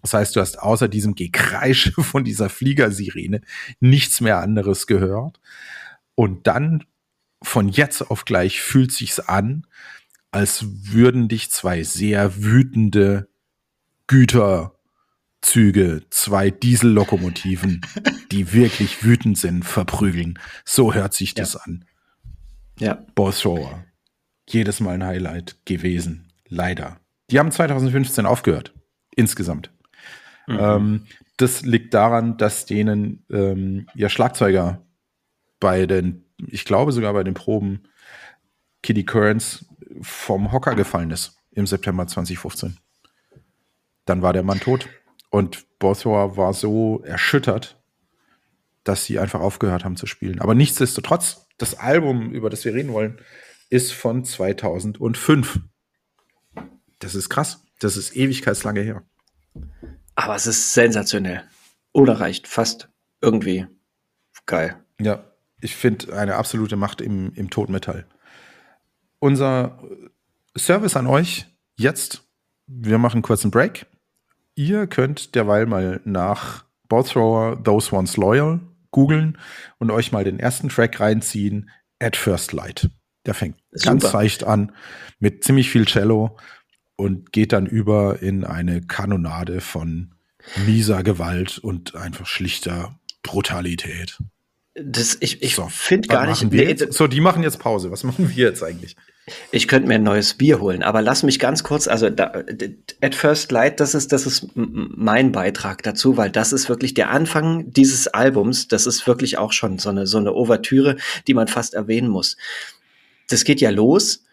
Das 0.00 0.14
heißt, 0.14 0.34
du 0.34 0.40
hast 0.40 0.58
außer 0.58 0.88
diesem 0.88 1.14
Gekreisch 1.14 1.92
von 1.98 2.24
dieser 2.24 2.48
Fliegersirene 2.48 3.42
nichts 3.80 4.20
mehr 4.20 4.38
anderes 4.38 4.86
gehört. 4.86 5.40
Und 6.14 6.46
dann 6.46 6.84
von 7.42 7.68
jetzt 7.68 8.10
auf 8.10 8.24
gleich 8.24 8.62
fühlt 8.62 8.92
sich's 8.92 9.20
an, 9.20 9.66
als 10.30 10.64
würden 10.92 11.28
dich 11.28 11.50
zwei 11.50 11.82
sehr 11.82 12.42
wütende 12.42 13.28
Güterzüge, 15.42 16.02
zwei 16.10 16.50
Diesellokomotiven, 16.50 17.80
die 18.30 18.52
wirklich 18.52 19.04
wütend 19.04 19.36
sind, 19.36 19.64
verprügeln. 19.64 20.38
So 20.64 20.94
hört 20.94 21.14
sich 21.14 21.34
das 21.34 21.54
ja. 21.54 21.60
an. 21.64 21.84
Ja. 22.78 23.06
Bowthrower. 23.14 23.84
Jedes 24.48 24.80
Mal 24.80 24.94
ein 24.94 25.04
Highlight 25.04 25.56
gewesen. 25.64 26.32
Leider. 26.48 27.00
Die 27.30 27.38
haben 27.38 27.50
2015 27.50 28.24
aufgehört. 28.24 28.72
Insgesamt. 29.14 29.70
Mhm. 30.46 30.58
Ähm, 30.58 31.06
das 31.36 31.62
liegt 31.62 31.92
daran, 31.92 32.36
dass 32.36 32.64
denen 32.64 33.24
ähm, 33.30 33.86
ja 33.94 34.08
Schlagzeuger 34.08 34.80
bei 35.60 35.86
den, 35.86 36.24
ich 36.46 36.64
glaube 36.64 36.92
sogar 36.92 37.12
bei 37.12 37.24
den 37.24 37.34
Proben, 37.34 37.82
Kitty 38.82 39.04
Currents 39.04 39.66
vom 40.00 40.52
Hocker 40.52 40.74
gefallen 40.74 41.10
ist 41.10 41.36
im 41.50 41.66
September 41.66 42.06
2015. 42.06 42.78
Dann 44.04 44.22
war 44.22 44.32
der 44.32 44.42
Mann 44.42 44.58
tot. 44.60 44.88
Und 45.32 45.78
Boswar 45.78 46.36
war 46.36 46.52
so 46.52 47.00
erschüttert, 47.04 47.82
dass 48.84 49.06
sie 49.06 49.18
einfach 49.18 49.40
aufgehört 49.40 49.82
haben 49.82 49.96
zu 49.96 50.04
spielen. 50.04 50.40
Aber 50.42 50.54
nichtsdestotrotz 50.54 51.46
das 51.56 51.74
Album, 51.78 52.32
über 52.32 52.50
das 52.50 52.66
wir 52.66 52.74
reden 52.74 52.92
wollen, 52.92 53.18
ist 53.70 53.94
von 53.94 54.26
2005. 54.26 55.60
Das 56.98 57.14
ist 57.14 57.30
krass. 57.30 57.64
Das 57.80 57.96
ist 57.96 58.14
ewigkeitslange 58.14 58.82
her. 58.82 59.02
Aber 60.14 60.34
es 60.36 60.46
ist 60.46 60.74
sensationell. 60.74 61.44
Oder 61.92 62.20
reicht 62.20 62.46
fast 62.46 62.90
irgendwie 63.22 63.66
geil. 64.44 64.84
Ja, 65.00 65.24
ich 65.62 65.74
finde 65.74 66.14
eine 66.14 66.34
absolute 66.34 66.76
Macht 66.76 67.00
im, 67.00 67.32
im 67.32 67.48
Todmetall. 67.48 68.06
Unser 69.18 69.82
Service 70.58 70.94
an 70.94 71.06
euch 71.06 71.46
jetzt. 71.76 72.22
Wir 72.66 72.98
machen 72.98 73.16
einen 73.16 73.22
kurzen 73.22 73.50
Break. 73.50 73.86
Ihr 74.54 74.86
könnt 74.86 75.34
derweil 75.34 75.66
mal 75.66 76.00
nach 76.04 76.64
Bowthrower 76.88 77.62
Those 77.62 77.94
Ones 77.94 78.16
Loyal 78.16 78.60
googeln 78.90 79.38
und 79.78 79.90
euch 79.90 80.12
mal 80.12 80.24
den 80.24 80.38
ersten 80.38 80.68
Track 80.68 81.00
reinziehen, 81.00 81.70
At 81.98 82.16
First 82.16 82.52
Light. 82.52 82.90
Der 83.26 83.34
fängt 83.34 83.56
Super. 83.70 83.90
ganz 83.90 84.10
seicht 84.10 84.44
an 84.44 84.72
mit 85.18 85.44
ziemlich 85.44 85.70
viel 85.70 85.86
Cello 85.86 86.36
und 86.96 87.32
geht 87.32 87.52
dann 87.52 87.66
über 87.66 88.20
in 88.20 88.44
eine 88.44 88.82
Kanonade 88.82 89.60
von 89.60 90.14
mieser 90.66 91.02
Gewalt 91.02 91.58
und 91.58 91.94
einfach 91.94 92.26
schlichter 92.26 92.98
Brutalität. 93.22 94.18
Das, 94.74 95.16
ich 95.20 95.42
ich 95.42 95.54
so, 95.54 95.68
finde 95.68 96.08
gar 96.08 96.26
nicht. 96.26 96.42
Nee, 96.50 96.76
so, 96.90 97.06
die 97.06 97.20
machen 97.20 97.42
jetzt 97.42 97.58
Pause. 97.58 97.90
Was 97.90 98.04
machen 98.04 98.28
wir 98.28 98.48
jetzt 98.48 98.62
eigentlich? 98.62 98.96
Ich 99.52 99.68
könnte 99.68 99.86
mir 99.86 99.94
ein 99.94 100.02
neues 100.02 100.34
Bier 100.34 100.60
holen, 100.60 100.82
aber 100.82 101.00
lass 101.00 101.22
mich 101.22 101.38
ganz 101.38 101.62
kurz, 101.62 101.86
also 101.86 102.10
da, 102.10 102.42
at 103.00 103.14
first 103.14 103.52
light, 103.52 103.78
das 103.78 103.94
ist, 103.94 104.10
das 104.12 104.26
ist 104.26 104.48
mein 104.54 105.30
Beitrag 105.30 105.84
dazu, 105.84 106.16
weil 106.16 106.30
das 106.30 106.52
ist 106.52 106.68
wirklich 106.68 106.94
der 106.94 107.10
Anfang 107.10 107.70
dieses 107.72 108.08
Albums. 108.08 108.66
Das 108.66 108.86
ist 108.86 109.06
wirklich 109.06 109.38
auch 109.38 109.52
schon 109.52 109.78
so 109.78 109.90
eine, 109.90 110.08
so 110.08 110.18
eine 110.18 110.32
Ouvertüre, 110.32 110.96
die 111.28 111.34
man 111.34 111.46
fast 111.46 111.74
erwähnen 111.74 112.08
muss. 112.08 112.36
Das 113.28 113.44
geht 113.44 113.60
ja 113.60 113.70
los. 113.70 114.24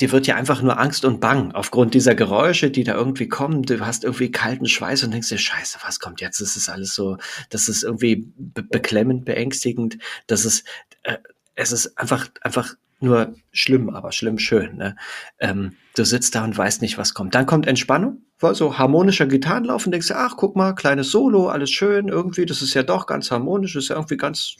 Dir 0.00 0.10
wird 0.10 0.26
ja 0.26 0.36
einfach 0.36 0.62
nur 0.62 0.80
Angst 0.80 1.04
und 1.04 1.20
Bang 1.20 1.52
aufgrund 1.52 1.92
dieser 1.92 2.14
Geräusche, 2.14 2.70
die 2.70 2.82
da 2.82 2.94
irgendwie 2.94 3.28
kommen. 3.28 3.62
Du 3.62 3.78
hast 3.80 4.04
irgendwie 4.04 4.32
kalten 4.32 4.66
Schweiß 4.66 5.04
und 5.04 5.12
denkst 5.12 5.28
dir, 5.28 5.38
Scheiße, 5.38 5.78
was 5.84 6.00
kommt 6.00 6.22
jetzt? 6.22 6.40
Das 6.40 6.56
ist 6.56 6.70
alles 6.70 6.94
so, 6.94 7.18
das 7.50 7.68
ist 7.68 7.84
irgendwie 7.84 8.32
be 8.36 8.62
beklemmend, 8.62 9.26
beängstigend. 9.26 9.98
Das 10.26 10.46
ist, 10.46 10.64
äh, 11.02 11.18
es 11.54 11.70
ist 11.70 11.96
einfach, 11.98 12.28
einfach 12.40 12.74
nur 13.04 13.34
schlimm, 13.52 13.90
aber 13.90 14.12
schlimm 14.12 14.38
schön. 14.38 14.76
Ne? 14.76 14.96
Ähm, 15.38 15.76
du 15.96 16.04
sitzt 16.04 16.34
da 16.34 16.44
und 16.44 16.56
weißt 16.56 16.82
nicht, 16.82 16.98
was 16.98 17.14
kommt. 17.14 17.34
Dann 17.34 17.46
kommt 17.46 17.66
Entspannung, 17.66 18.22
so 18.52 18.78
harmonischer 18.78 19.26
Gitarrenlauf 19.26 19.86
und 19.86 19.92
denkst 19.92 20.08
dir, 20.08 20.18
ach, 20.18 20.34
guck 20.36 20.56
mal, 20.56 20.74
kleines 20.74 21.10
Solo, 21.10 21.48
alles 21.48 21.70
schön, 21.70 22.08
irgendwie, 22.08 22.46
das 22.46 22.62
ist 22.62 22.74
ja 22.74 22.82
doch 22.82 23.06
ganz 23.06 23.30
harmonisch, 23.30 23.76
ist 23.76 23.88
ja 23.88 23.96
irgendwie 23.96 24.16
ganz, 24.16 24.56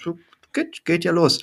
geht, 0.53 0.85
geht 0.85 1.05
ja 1.05 1.13
los. 1.13 1.43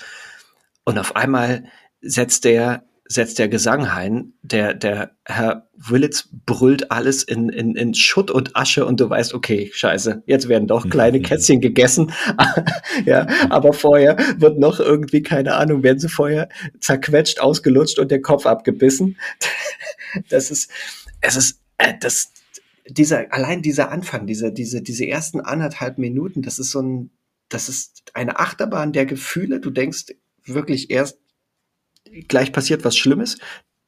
Und 0.83 0.97
auf 0.97 1.15
einmal 1.15 1.65
setzt 2.01 2.45
der 2.45 2.83
setzt 3.11 3.39
der 3.39 3.49
Gesang 3.49 3.85
ein, 3.85 4.33
der, 4.41 4.73
der 4.73 5.11
Herr 5.25 5.67
Willits 5.75 6.29
brüllt 6.45 6.91
alles 6.91 7.23
in, 7.23 7.49
in, 7.49 7.75
in 7.75 7.93
Schutt 7.93 8.31
und 8.31 8.55
Asche 8.55 8.85
und 8.85 9.01
du 9.01 9.09
weißt, 9.09 9.33
okay, 9.33 9.69
scheiße, 9.73 10.23
jetzt 10.27 10.47
werden 10.47 10.67
doch 10.67 10.89
kleine 10.89 11.19
Kätzchen 11.21 11.59
gegessen. 11.59 12.13
ja, 13.05 13.27
aber 13.49 13.73
vorher 13.73 14.17
wird 14.37 14.59
noch 14.59 14.79
irgendwie, 14.79 15.21
keine 15.23 15.55
Ahnung, 15.55 15.83
werden 15.83 15.99
sie 15.99 16.07
vorher 16.07 16.47
zerquetscht, 16.79 17.41
ausgelutscht 17.41 17.99
und 17.99 18.11
der 18.11 18.21
Kopf 18.21 18.45
abgebissen. 18.45 19.17
das 20.29 20.49
ist, 20.49 20.71
es 21.19 21.35
ist, 21.35 21.59
äh, 21.79 21.93
das, 21.99 22.31
dieser, 22.87 23.33
allein 23.33 23.61
dieser 23.61 23.91
Anfang, 23.91 24.25
diese, 24.25 24.53
diese, 24.53 24.81
diese 24.81 25.05
ersten 25.05 25.41
anderthalb 25.41 25.97
Minuten, 25.97 26.43
das 26.43 26.59
ist 26.59 26.71
so 26.71 26.81
ein, 26.81 27.11
das 27.49 27.67
ist 27.67 28.03
eine 28.13 28.39
Achterbahn 28.39 28.93
der 28.93 29.05
Gefühle. 29.05 29.59
Du 29.59 29.69
denkst 29.69 30.05
wirklich 30.45 30.89
erst, 30.89 31.20
gleich 32.27 32.51
passiert 32.51 32.83
was 32.85 32.97
Schlimmes, 32.97 33.37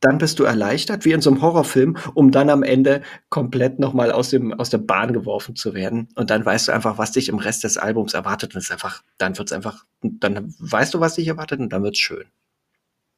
dann 0.04 0.18
bist 0.18 0.38
du 0.40 0.44
erleichtert, 0.44 1.06
wie 1.06 1.14
in 1.14 1.22
so 1.22 1.30
einem 1.30 1.42
Horrorfilm, 1.42 1.96
um 2.14 2.32
dann 2.32 2.50
am 2.50 2.62
Ende 2.62 3.04
komplett 3.30 3.80
nochmal 3.80 4.12
aus, 4.12 4.30
dem, 4.30 4.52
aus 4.54 4.70
der 4.70 4.80
Bahn 4.80 5.14
geworfen 5.14 5.56
zu 5.56 5.74
werden. 5.74 6.10
Und 6.16 6.30
dann 6.30 6.46
weißt 6.46 6.68
du 6.68 6.74
einfach, 6.74 6.98
was 6.98 7.14
dich 7.14 7.30
im 7.30 7.38
Rest 7.38 7.64
des 7.64 7.78
Albums 7.78 8.14
erwartet. 8.14 8.54
Und 8.54 8.60
es 8.60 8.66
ist 8.66 8.72
einfach, 8.72 9.02
dann 9.18 9.38
wird's 9.38 9.54
einfach, 9.54 9.86
dann 10.02 10.54
weißt 10.60 10.94
du, 10.94 11.00
was 11.00 11.16
dich 11.16 11.30
erwartet 11.30 11.62
und 11.62 11.72
dann 11.72 11.84
wird's 11.84 12.00
schön. 12.00 12.26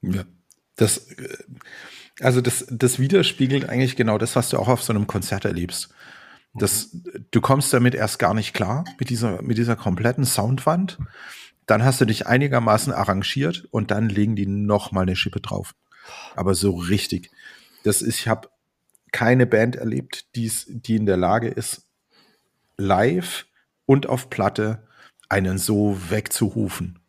Ja. 0.02 0.26
Das, 0.76 1.10
äh, 1.12 1.38
also 2.20 2.40
das, 2.42 2.68
das 2.70 3.00
widerspiegelt 3.00 3.68
eigentlich 3.68 3.96
genau 3.96 4.20
das, 4.20 4.36
was 4.36 4.50
du 4.50 4.58
auch 4.58 4.68
auf 4.68 4.84
so 4.84 4.94
einem 4.94 5.08
Konzert 5.08 5.44
erlebst. 5.46 5.90
Das, 6.54 6.96
du 7.32 7.42
kommst 7.42 7.74
damit 7.74 7.96
erst 7.96 8.20
gar 8.20 8.34
nicht 8.36 8.54
klar, 8.54 8.86
mit 9.00 9.10
dieser, 9.10 9.42
mit 9.42 9.58
dieser 9.58 9.76
kompletten 9.76 10.24
Soundwand. 10.24 11.00
Dann 11.66 11.84
hast 11.84 12.02
du 12.02 12.06
dich 12.06 12.28
einigermaßen 12.28 12.94
arrangiert 12.94 13.68
und 13.72 13.92
dann 13.92 14.10
legen 14.10 14.36
die 14.36 14.46
noch 14.46 14.92
mal 14.92 15.02
eine 15.02 15.16
Schippe 15.16 15.42
drauf. 15.42 15.76
Aber 16.36 16.54
so 16.54 16.76
richtig. 16.76 17.32
Das 17.84 18.02
ist, 18.02 18.20
ich 18.20 18.28
habe 18.28 18.50
keine 19.12 19.46
Band 19.46 19.76
erlebt, 19.76 20.36
die's, 20.36 20.66
die 20.68 20.96
in 20.96 21.06
der 21.06 21.18
Lage 21.18 21.48
ist, 21.48 21.88
live 22.78 23.46
und 23.86 24.08
auf 24.08 24.30
Platte 24.30 24.88
einen 25.30 25.58
so 25.58 25.98
wegzurufen. 26.10 27.00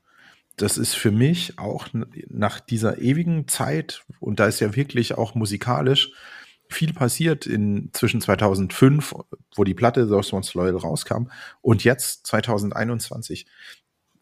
Das 0.57 0.79
ist 0.79 0.95
für 0.95 1.11
mich 1.11 1.59
auch 1.59 1.89
nach 1.93 2.61
dieser 2.61 2.99
ewigen 2.99 3.47
Zeit, 3.49 4.05
und 4.21 4.41
da 4.41 4.47
ist 4.47 4.61
ja 4.61 4.75
wirklich 4.75 5.15
auch 5.15 5.35
musikalisch 5.35 6.13
viel 6.69 6.93
passiert 6.93 7.47
in 7.47 7.91
zwischen 7.93 8.21
2005, 8.21 9.15
wo 9.55 9.65
die 9.65 9.75
Platte 9.75 10.09
Those 10.09 10.35
Ones 10.35 10.55
Loyal 10.55 10.77
rauskam, 10.77 11.29
und 11.61 11.85
jetzt 11.85 12.27
2021. 12.27 13.47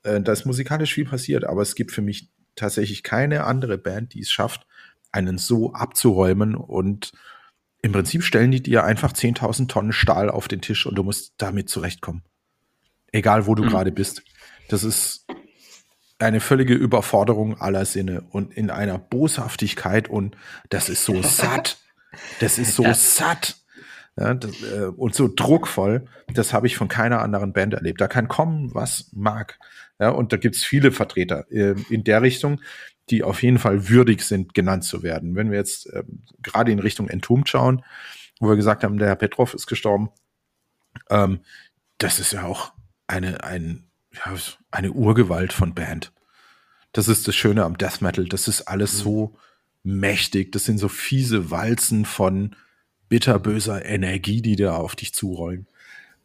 Äh, 0.05 0.21
da 0.21 0.33
ist 0.33 0.45
musikalisch 0.45 0.95
viel 0.95 1.07
passiert, 1.07 1.45
aber 1.45 1.63
es 1.63 1.75
gibt 1.75 1.91
für 1.91 2.03
mich 2.03 2.31
tatsächlich 2.55 3.03
keine 3.03 3.45
andere 3.45 3.79
Band, 3.79 4.15
die 4.15 4.21
es 4.21 4.31
schafft, 4.31 4.67
einen 5.11 5.39
so 5.39 5.73
abzuräumen 5.73 6.55
und 6.55 7.13
im 7.83 7.93
Prinzip 7.93 8.23
stellen 8.23 8.51
die 8.51 8.63
dir 8.63 8.85
einfach 8.85 9.13
10.000 9.13 9.69
Tonnen 9.69 9.93
Stahl 9.93 10.31
auf 10.31 10.49
den 10.49 10.61
Tisch 10.63 10.87
und 10.87 10.95
du 10.95 11.03
musst 11.03 11.35
damit 11.37 11.69
zurechtkommen. 11.69 12.23
Egal, 13.13 13.47
wo 13.47 13.55
du 13.55 13.65
mhm. 13.65 13.69
gerade 13.69 13.93
bist. 13.93 14.23
Das 14.69 14.85
ist 14.85 15.27
eine 16.19 16.41
völlige 16.41 16.75
Überforderung 16.75 17.61
aller 17.61 17.85
Sinne 17.85 18.23
und 18.31 18.55
in 18.55 18.71
einer 18.71 18.99
Boshaftigkeit 18.99 20.09
und 20.09 20.37
das 20.71 20.89
ist 20.89 21.05
so 21.05 21.21
satt. 21.23 21.79
Das 22.41 22.59
ist 22.59 22.75
so 22.75 22.85
ja. 22.85 22.95
satt. 22.95 23.57
Ja, 24.17 24.33
das, 24.33 24.63
äh, 24.63 24.87
und 24.97 25.15
so 25.15 25.29
druckvoll, 25.29 26.07
das 26.33 26.53
habe 26.53 26.69
ich 26.69 26.77
von 26.77 26.87
keiner 26.87 27.21
anderen 27.21 27.53
Band 27.53 27.75
erlebt. 27.75 28.01
Da 28.01 28.07
kann 28.07 28.29
kommen, 28.29 28.73
was 28.73 29.11
mag. 29.13 29.59
Ja, 29.99 30.11
und 30.11 30.33
da 30.33 30.37
gibt's 30.37 30.65
viele 30.65 30.93
Vertreter 30.93 31.51
äh, 31.51 31.75
in 31.89 32.05
der 32.05 32.23
Richtung, 32.23 32.61
die 33.11 33.23
auf 33.23 33.43
jeden 33.43 33.59
Fall 33.59 33.89
würdig 33.89 34.23
sind, 34.23 34.55
genannt 34.55 34.85
zu 34.85 35.03
werden. 35.03 35.37
Wenn 35.37 35.51
wir 35.51 35.59
jetzt 35.59 35.87
äh, 35.93 36.05
gerade 36.43 36.73
in 36.73 36.79
Richtung 36.79 37.09
Entombed 37.09 37.49
schauen, 37.49 37.85
wo 38.41 38.49
wir 38.49 38.57
gesagt 38.57 38.83
haben, 38.83 38.99
der 38.99 39.09
Herr 39.09 39.17
Petrov 39.17 39.55
ist 39.55 39.67
gestorben, 39.67 40.11
ähm, 41.11 41.41
das 41.99 42.19
ist 42.19 42.33
ja 42.33 42.45
auch 42.45 42.73
eine, 43.07 43.45
ein, 43.45 43.85
ja, 44.13 44.35
eine 44.71 44.93
Urgewalt 44.93 45.53
von 45.53 45.75
Band. 45.75 46.13
Das 46.93 47.09
ist 47.09 47.29
das 47.29 47.35
Schöne 47.35 47.65
am 47.65 47.77
Death 47.77 48.01
Metal. 48.01 48.25
Das 48.27 48.49
ist 48.49 48.63
alles 48.63 48.95
mhm. 48.95 48.99
so 48.99 49.37
mächtig. 49.83 50.53
Das 50.53 50.65
sind 50.65 50.79
so 50.79 50.89
fiese 50.89 51.51
Walzen 51.51 52.05
von 52.05 52.57
bitterböser 53.09 53.85
Energie, 53.85 54.43
die 54.43 54.57
da 54.57 54.77
auf 54.77 54.97
dich 54.97 55.13
zurollen. 55.13 55.67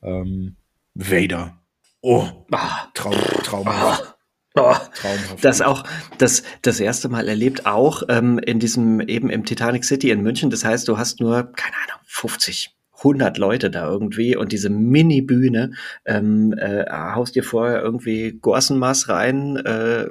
Ähm, 0.01 0.55
Vader 0.95 1.59
Oh, 2.01 2.25
ah. 2.51 2.87
Traum, 2.93 3.15
traumhaft. 3.43 4.15
Oh, 4.55 4.75
Traumhaft. 4.95 5.43
Das 5.43 5.61
auch 5.61 5.83
das, 6.17 6.43
das 6.61 6.79
erste 6.79 7.07
Mal 7.07 7.27
erlebt, 7.27 7.65
auch 7.65 8.03
ähm, 8.09 8.39
in 8.39 8.59
diesem, 8.59 8.99
eben 9.01 9.29
im 9.29 9.45
Titanic 9.45 9.85
City 9.85 10.09
in 10.09 10.21
München. 10.21 10.49
Das 10.49 10.65
heißt, 10.65 10.87
du 10.87 10.97
hast 10.97 11.19
nur, 11.19 11.51
keine 11.53 11.75
Ahnung, 11.75 12.01
50, 12.05 12.75
100 12.97 13.37
Leute 13.37 13.69
da 13.69 13.87
irgendwie 13.87 14.35
und 14.35 14.51
diese 14.51 14.69
Mini-Bühne, 14.69 15.71
ähm, 16.05 16.53
äh, 16.57 16.85
haust 16.89 17.35
dir 17.35 17.43
vorher 17.43 17.81
irgendwie 17.81 18.33
Gorsenmaß 18.33 19.09
rein, 19.09 19.57
äh, 19.57 20.07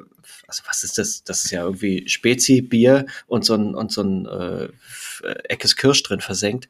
also 0.46 0.62
was 0.66 0.82
ist 0.82 0.98
das? 0.98 1.24
Das 1.24 1.44
ist 1.44 1.50
ja 1.50 1.62
irgendwie 1.62 2.08
Spezi-Bier 2.08 3.06
und 3.26 3.44
so 3.44 3.54
ein, 3.54 3.74
und 3.74 3.92
so 3.92 4.02
ein 4.02 4.26
äh, 4.26 4.68
Eckes 5.44 5.76
Kirsch 5.76 6.02
drin 6.02 6.20
versenkt. 6.20 6.68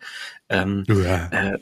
Ähm, 0.49 0.85
ja. 0.89 1.29
äh, 1.31 1.59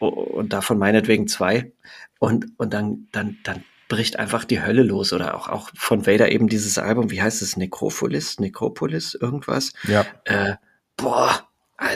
und 0.00 0.52
davon 0.52 0.78
meinetwegen 0.78 1.28
zwei. 1.28 1.72
Und, 2.18 2.46
und 2.58 2.72
dann, 2.74 3.08
dann, 3.12 3.38
dann 3.44 3.64
bricht 3.88 4.18
einfach 4.18 4.44
die 4.44 4.62
Hölle 4.62 4.82
los. 4.82 5.12
Oder 5.12 5.34
auch, 5.36 5.48
auch 5.48 5.70
von 5.74 6.06
Vader 6.06 6.32
eben 6.32 6.48
dieses 6.48 6.78
Album, 6.78 7.10
wie 7.10 7.22
heißt 7.22 7.42
es? 7.42 7.56
Necropolis? 7.56 8.38
Necropolis? 8.40 9.14
Irgendwas? 9.14 9.72
Ja. 9.84 10.06
Äh, 10.24 10.56
boah, 10.96 11.48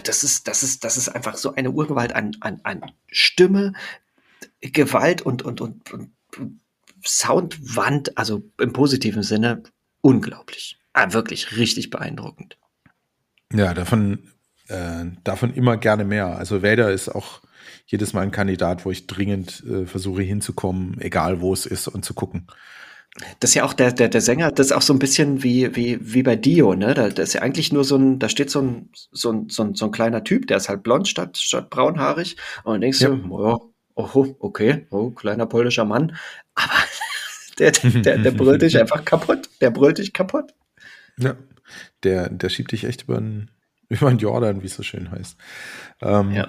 das 0.04 0.22
ist, 0.22 0.48
das 0.48 0.62
ist, 0.62 0.84
das 0.84 0.96
ist 0.96 1.08
einfach 1.08 1.36
so 1.36 1.54
eine 1.54 1.70
Urgewalt 1.70 2.14
an, 2.14 2.36
an, 2.40 2.60
an 2.62 2.82
Stimme, 3.08 3.74
Gewalt 4.60 5.22
und, 5.22 5.42
und, 5.42 5.60
und, 5.60 5.92
und 5.92 6.10
Soundwand, 7.04 8.16
also 8.16 8.42
im 8.58 8.72
positiven 8.72 9.22
Sinne, 9.22 9.62
unglaublich. 10.00 10.78
Ah, 10.94 11.12
wirklich 11.12 11.56
richtig 11.56 11.90
beeindruckend. 11.90 12.56
Ja, 13.52 13.74
davon, 13.74 14.30
äh, 14.68 15.04
davon 15.22 15.52
immer 15.52 15.76
gerne 15.76 16.04
mehr. 16.04 16.36
Also 16.36 16.62
Vader 16.62 16.90
ist 16.90 17.08
auch 17.08 17.42
jedes 17.86 18.12
Mal 18.12 18.22
ein 18.22 18.30
Kandidat, 18.30 18.84
wo 18.84 18.90
ich 18.90 19.06
dringend 19.06 19.62
äh, 19.64 19.86
versuche 19.86 20.22
hinzukommen, 20.22 21.00
egal 21.00 21.40
wo 21.40 21.52
es 21.52 21.66
ist 21.66 21.88
und 21.88 22.04
zu 22.04 22.14
gucken. 22.14 22.46
Das 23.38 23.50
ist 23.50 23.54
ja 23.54 23.64
auch 23.64 23.74
der, 23.74 23.92
der, 23.92 24.08
der 24.08 24.20
Sänger, 24.20 24.50
das 24.50 24.66
ist 24.66 24.72
auch 24.72 24.82
so 24.82 24.92
ein 24.92 24.98
bisschen 24.98 25.44
wie, 25.44 25.74
wie, 25.76 25.98
wie 26.00 26.24
bei 26.24 26.34
Dio, 26.34 26.74
ne? 26.74 26.94
Da, 26.94 27.10
das 27.10 27.28
ist 27.28 27.34
ja 27.34 27.42
eigentlich 27.42 27.72
nur 27.72 27.84
so 27.84 27.96
ein, 27.96 28.18
da 28.18 28.28
steht 28.28 28.50
so 28.50 28.60
ein, 28.60 28.90
so 29.12 29.32
ein, 29.32 29.48
so 29.48 29.62
ein, 29.62 29.74
so 29.76 29.84
ein 29.84 29.92
kleiner 29.92 30.24
Typ, 30.24 30.48
der 30.48 30.56
ist 30.56 30.68
halt 30.68 30.82
blond 30.82 31.06
statt, 31.06 31.36
statt 31.36 31.70
braunhaarig. 31.70 32.36
Und 32.64 32.74
dann 32.74 32.80
denkst 32.80 33.00
ja. 33.00 33.10
du, 33.10 33.30
oh, 33.30 33.72
oh, 33.94 34.34
okay, 34.40 34.88
oh, 34.90 35.10
kleiner 35.10 35.46
polnischer 35.46 35.84
Mann. 35.84 36.16
Aber 36.56 36.72
der, 37.60 37.70
der, 37.70 38.18
der 38.18 38.30
brüllt 38.32 38.62
dich 38.62 38.78
einfach 38.80 39.04
kaputt. 39.04 39.48
Der 39.60 39.70
brüllt 39.70 39.98
dich 39.98 40.12
kaputt. 40.12 40.52
Ja, 41.16 41.36
der, 42.02 42.28
der 42.30 42.48
schiebt 42.48 42.72
dich 42.72 42.82
echt 42.82 43.04
über 43.04 43.18
einen, 43.18 43.48
über 43.88 44.08
einen 44.08 44.18
Jordan, 44.18 44.62
wie 44.62 44.66
es 44.66 44.74
so 44.74 44.82
schön 44.82 45.12
heißt. 45.12 45.36
Ähm, 46.02 46.32
ja. 46.32 46.48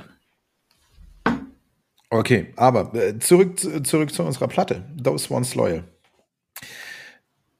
Okay, 2.15 2.53
aber 2.55 2.93
äh, 2.95 3.19
zurück, 3.19 3.59
zurück 3.59 4.13
zu 4.13 4.23
unserer 4.23 4.47
Platte. 4.47 4.85
Those 5.03 5.33
Ones 5.33 5.53
Loyal. 5.53 5.83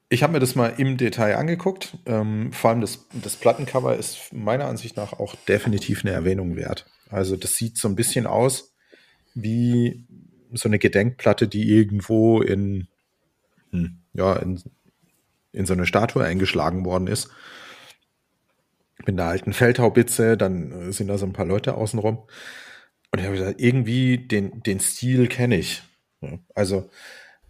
Ich 0.08 0.22
habe 0.22 0.32
mir 0.32 0.38
das 0.38 0.54
mal 0.54 0.68
im 0.78 0.96
Detail 0.96 1.36
angeguckt. 1.36 1.98
Ähm, 2.06 2.52
vor 2.52 2.70
allem 2.70 2.80
das, 2.80 3.06
das 3.12 3.36
Plattencover 3.36 3.96
ist 3.96 4.32
meiner 4.32 4.64
Ansicht 4.64 4.96
nach 4.96 5.12
auch 5.12 5.34
definitiv 5.46 6.04
eine 6.04 6.14
Erwähnung 6.14 6.56
wert. 6.56 6.86
Also 7.10 7.36
das 7.36 7.56
sieht 7.56 7.76
so 7.76 7.86
ein 7.86 7.96
bisschen 7.96 8.26
aus 8.26 8.74
wie 9.34 10.06
so 10.54 10.70
eine 10.70 10.78
Gedenkplatte, 10.78 11.48
die 11.48 11.70
irgendwo 11.70 12.40
in, 12.40 12.88
hm, 13.72 13.98
ja, 14.14 14.36
in, 14.36 14.62
in 15.52 15.66
so 15.66 15.74
eine 15.74 15.84
Statue 15.84 16.24
eingeschlagen 16.24 16.86
worden 16.86 17.08
ist. 17.08 17.28
Mit 19.00 19.20
einer 19.20 19.28
alten 19.28 19.52
Feldhaubitze, 19.52 20.38
dann 20.38 20.92
sind 20.92 21.08
da 21.08 21.18
so 21.18 21.26
ein 21.26 21.34
paar 21.34 21.44
Leute 21.44 21.74
außenrum. 21.74 22.26
Und 23.16 23.20
ich 23.20 23.26
habe 23.28 23.38
gesagt, 23.38 23.62
irgendwie 23.62 24.18
den, 24.18 24.62
den 24.62 24.78
Stil 24.78 25.26
kenne 25.26 25.56
ich. 25.56 25.82
Also 26.54 26.90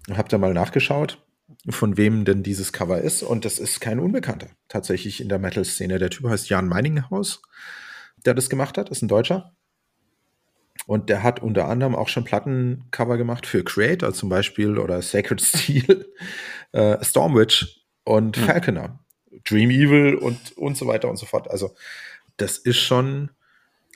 habe 0.09 0.29
da 0.29 0.39
mal 0.39 0.55
nachgeschaut, 0.55 1.21
von 1.69 1.97
wem 1.97 2.25
denn 2.25 2.45
dieses 2.45 2.73
Cover 2.73 3.01
ist. 3.01 3.25
Und 3.25 3.45
das 3.45 3.59
ist 3.59 3.81
kein 3.81 3.99
Unbekannter 3.99 4.47
tatsächlich 4.69 5.21
in 5.21 5.29
der 5.29 5.41
Metal-Szene. 5.41 5.99
Der 5.99 6.11
Typ 6.11 6.29
heißt 6.29 6.49
Jan 6.51 6.69
Meininghaus, 6.69 7.43
der 8.25 8.35
das 8.35 8.49
gemacht 8.49 8.79
hat, 8.79 8.91
ist 8.91 9.03
ein 9.03 9.09
Deutscher. 9.09 9.57
Und 10.87 11.11
der 11.11 11.25
hat 11.25 11.43
unter 11.43 11.67
anderem 11.67 11.97
auch 11.97 12.07
schon 12.07 12.23
Plattencover 12.23 13.17
gemacht 13.17 13.45
für 13.45 13.65
Creator 13.65 14.13
zum 14.13 14.29
Beispiel 14.29 14.79
oder 14.79 15.03
Sacred 15.03 15.41
Steel, 15.41 16.07
äh, 16.71 17.05
Stormwitch 17.05 17.81
und 18.05 18.37
hm. 18.37 18.45
Falconer, 18.45 19.01
Dream 19.43 19.71
Evil 19.71 20.15
und, 20.15 20.57
und 20.57 20.77
so 20.77 20.87
weiter 20.87 21.11
und 21.11 21.17
so 21.17 21.27
fort. 21.27 21.51
Also 21.51 21.75
das 22.37 22.57
ist 22.57 22.79
schon 22.79 23.31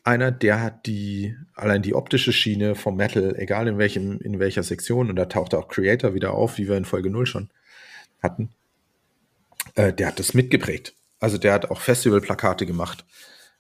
einer, 0.05 0.31
der 0.31 0.63
hat 0.63 0.87
die, 0.87 1.37
allein 1.55 1.83
die 1.83 1.95
optische 1.95 2.33
Schiene 2.33 2.75
vom 2.75 2.97
Metal, 2.97 3.35
egal 3.37 3.69
in 3.69 3.79
welchem, 3.79 4.19
in 4.21 4.39
welcher 4.39 4.63
Sektion, 4.63 5.11
und 5.11 5.17
da 5.17 5.27
taucht 5.27 5.55
auch 5.55 5.69
Creator 5.69 6.15
wieder 6.15 6.33
auf, 6.33 6.59
wie 6.59 6.69
wir 6.69 6.77
in 6.77 6.85
Folge 6.85 7.11
0 7.11 7.27
schon 7.27 7.51
hatten, 8.23 8.51
äh, 9.75 9.93
der 9.93 10.09
hat 10.09 10.19
das 10.19 10.35
mitgeprägt. 10.35 10.95
Also 11.19 11.39
der 11.39 11.53
hat 11.53 11.71
auch 11.71 11.81
Festivalplakate 11.81 12.67
gemacht 12.67 13.05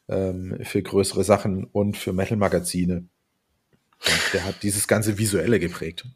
ähm, 0.08 0.58
für 0.62 0.82
größere 0.82 1.24
Sachen 1.24 1.64
und 1.64 1.96
für 1.96 2.12
Metal-Magazine. 2.12 3.06
Der 4.32 4.44
hat 4.44 4.62
dieses 4.62 4.88
ganze 4.88 5.18
Visuelle 5.18 5.60
geprägt. 5.60 6.06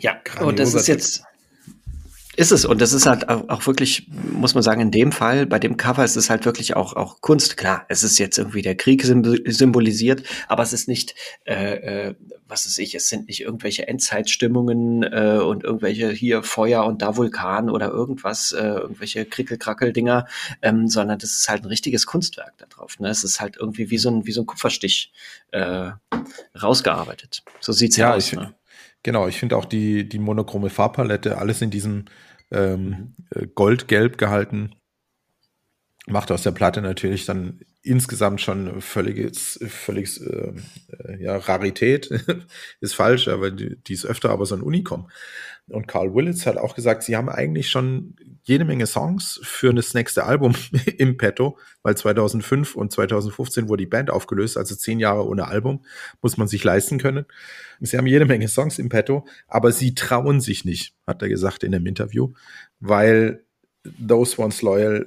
Ja, 0.00 0.20
und 0.40 0.58
das 0.58 0.74
ist 0.74 0.88
jetzt, 0.88 1.22
ist 2.40 2.52
es. 2.52 2.64
Und 2.64 2.80
das 2.80 2.94
ist 2.94 3.04
halt 3.04 3.28
auch 3.28 3.66
wirklich, 3.66 4.08
muss 4.08 4.54
man 4.54 4.62
sagen, 4.62 4.80
in 4.80 4.90
dem 4.90 5.12
Fall, 5.12 5.44
bei 5.44 5.58
dem 5.58 5.76
Cover 5.76 6.02
ist 6.02 6.16
es 6.16 6.30
halt 6.30 6.46
wirklich 6.46 6.74
auch, 6.74 6.96
auch 6.96 7.20
Kunst. 7.20 7.58
Klar, 7.58 7.84
es 7.88 8.02
ist 8.02 8.18
jetzt 8.18 8.38
irgendwie 8.38 8.62
der 8.62 8.76
Krieg 8.76 9.04
symbolisiert, 9.04 10.22
aber 10.48 10.62
es 10.62 10.72
ist 10.72 10.88
nicht, 10.88 11.14
äh, 11.44 12.08
äh, 12.08 12.14
was 12.48 12.64
weiß 12.64 12.78
ich, 12.78 12.94
es 12.94 13.08
sind 13.08 13.28
nicht 13.28 13.42
irgendwelche 13.42 13.86
Endzeitstimmungen 13.86 15.02
äh, 15.02 15.38
und 15.42 15.64
irgendwelche 15.64 16.10
hier 16.10 16.42
Feuer 16.42 16.84
und 16.86 17.02
da 17.02 17.18
Vulkan 17.18 17.68
oder 17.68 17.90
irgendwas, 17.90 18.52
äh, 18.52 18.62
irgendwelche 18.62 19.26
Krickelkrackel-Dinger, 19.26 20.26
ähm, 20.62 20.88
sondern 20.88 21.18
das 21.18 21.32
ist 21.32 21.48
halt 21.50 21.62
ein 21.62 21.68
richtiges 21.68 22.06
Kunstwerk 22.06 22.54
da 22.56 22.64
drauf. 22.64 22.98
Ne? 23.00 23.10
Es 23.10 23.22
ist 23.22 23.42
halt 23.42 23.58
irgendwie 23.58 23.90
wie 23.90 23.98
so 23.98 24.10
ein, 24.10 24.26
wie 24.26 24.32
so 24.32 24.40
ein 24.40 24.46
Kupferstich 24.46 25.12
äh, 25.52 25.90
rausgearbeitet. 26.60 27.42
So 27.60 27.72
sieht's 27.72 27.98
ja 27.98 28.14
aus. 28.14 28.32
Ich, 28.32 28.38
ne? 28.38 28.54
Genau, 29.02 29.28
ich 29.28 29.38
finde 29.38 29.56
auch 29.56 29.66
die, 29.66 30.08
die 30.08 30.18
monochrome 30.18 30.70
Farbpalette, 30.70 31.38
alles 31.38 31.62
in 31.62 31.70
diesem 31.70 32.06
ähm, 32.50 33.14
äh, 33.30 33.46
Goldgelb 33.46 34.18
gehalten, 34.18 34.74
macht 36.06 36.30
aus 36.30 36.42
der 36.42 36.52
Platte 36.52 36.82
natürlich 36.82 37.26
dann 37.26 37.60
insgesamt 37.82 38.40
schon 38.40 38.80
völliges, 38.80 39.58
völliges 39.68 40.18
äh, 40.18 40.52
äh, 40.98 41.22
ja, 41.22 41.36
Rarität, 41.36 42.10
ist 42.80 42.94
falsch, 42.94 43.28
aber 43.28 43.50
die, 43.50 43.76
die 43.82 43.94
ist 43.94 44.04
öfter 44.04 44.30
aber 44.30 44.46
so 44.46 44.54
ein 44.54 44.62
Unikom. 44.62 45.10
Und 45.72 45.86
Carl 45.86 46.14
Willits 46.14 46.46
hat 46.46 46.56
auch 46.56 46.74
gesagt, 46.74 47.02
sie 47.02 47.16
haben 47.16 47.28
eigentlich 47.28 47.68
schon 47.68 48.16
jede 48.42 48.64
Menge 48.64 48.86
Songs 48.86 49.40
für 49.42 49.72
das 49.72 49.94
nächste 49.94 50.24
Album 50.24 50.54
im 50.98 51.16
Petto, 51.16 51.58
weil 51.82 51.96
2005 51.96 52.74
und 52.74 52.92
2015 52.92 53.68
wurde 53.68 53.84
die 53.84 53.90
Band 53.90 54.10
aufgelöst, 54.10 54.56
also 54.56 54.74
zehn 54.74 54.98
Jahre 54.98 55.26
ohne 55.26 55.46
Album, 55.46 55.84
muss 56.22 56.36
man 56.36 56.48
sich 56.48 56.64
leisten 56.64 56.98
können. 56.98 57.26
Sie 57.80 57.96
haben 57.96 58.06
jede 58.06 58.26
Menge 58.26 58.48
Songs 58.48 58.78
im 58.78 58.88
Petto, 58.88 59.26
aber 59.48 59.72
sie 59.72 59.94
trauen 59.94 60.40
sich 60.40 60.64
nicht, 60.64 60.94
hat 61.06 61.22
er 61.22 61.28
gesagt 61.28 61.64
in 61.64 61.72
dem 61.72 61.86
Interview, 61.86 62.32
weil 62.80 63.44
Those 64.06 64.40
Ones 64.40 64.62
Loyal 64.62 65.06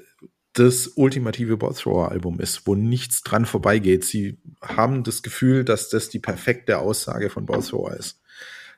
das 0.53 0.87
ultimative 0.95 1.57
Ballthrower-Album 1.57 2.39
ist, 2.39 2.67
wo 2.67 2.75
nichts 2.75 3.23
dran 3.23 3.45
vorbeigeht. 3.45 4.05
Sie 4.05 4.37
haben 4.61 5.03
das 5.03 5.23
Gefühl, 5.23 5.65
dass 5.65 5.89
das 5.89 6.09
die 6.09 6.19
perfekte 6.19 6.77
Aussage 6.77 7.31
von 7.31 7.47
Ballthrower 7.47 7.95
ist. 7.95 8.21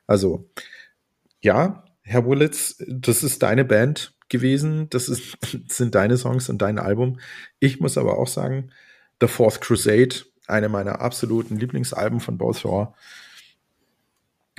Also, 0.06 0.48
ja, 1.46 1.84
Herr 2.02 2.26
Willits, 2.26 2.76
das 2.88 3.22
ist 3.22 3.42
deine 3.42 3.64
Band 3.64 4.14
gewesen, 4.28 4.90
das, 4.90 5.08
ist, 5.08 5.38
das 5.40 5.56
sind 5.76 5.94
deine 5.94 6.16
Songs 6.18 6.48
und 6.48 6.60
dein 6.60 6.78
Album. 6.78 7.20
Ich 7.60 7.78
muss 7.80 7.96
aber 7.96 8.18
auch 8.18 8.26
sagen, 8.26 8.72
The 9.20 9.28
Fourth 9.28 9.60
Crusade, 9.60 10.16
eine 10.48 10.68
meiner 10.68 11.00
absoluten 11.00 11.56
Lieblingsalben 11.56 12.18
von 12.18 12.36
Ballthrower. 12.36 12.94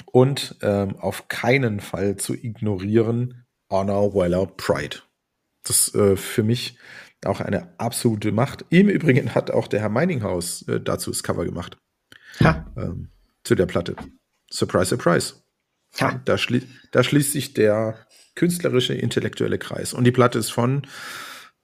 Und 0.06 0.56
ähm, 0.62 0.95
auf 0.95 1.28
keinen 1.28 1.82
Fall 1.82 2.15
zu 2.15 2.34
ignorieren 2.34 3.45
Honor, 3.69 4.13
Weller, 4.13 4.45
Pride. 4.45 5.00
Das 5.63 5.93
äh, 5.93 6.15
für 6.15 6.43
mich 6.43 6.78
auch 7.26 7.41
eine 7.41 7.73
absolute 7.80 8.32
Macht. 8.32 8.63
Im 8.69 8.88
Übrigen 8.88 9.36
hat 9.36 9.52
auch 9.52 9.67
der 9.67 9.82
Herr 9.82 9.89
Meininghaus 9.89 10.62
äh, 10.69 10.80
dazu 10.80 11.12
das 11.12 11.23
Cover 11.23 11.43
gemacht. 11.43 11.78
Ähm, 12.78 13.10
zu 13.43 13.56
der 13.56 13.65
Platte. 13.65 13.95
Surprise, 14.50 14.89
surprise. 14.89 15.47
Ja. 15.95 16.19
Da, 16.26 16.38
schli 16.38 16.67
da, 16.91 17.04
schließt 17.04 17.32
sich 17.32 17.54
der 17.54 18.06
künstlerische, 18.36 18.93
intellektuelle 18.93 19.58
Kreis. 19.58 19.93
Und 19.93 20.04
die 20.04 20.12
Platte 20.12 20.39
ist 20.39 20.52
von 20.52 20.86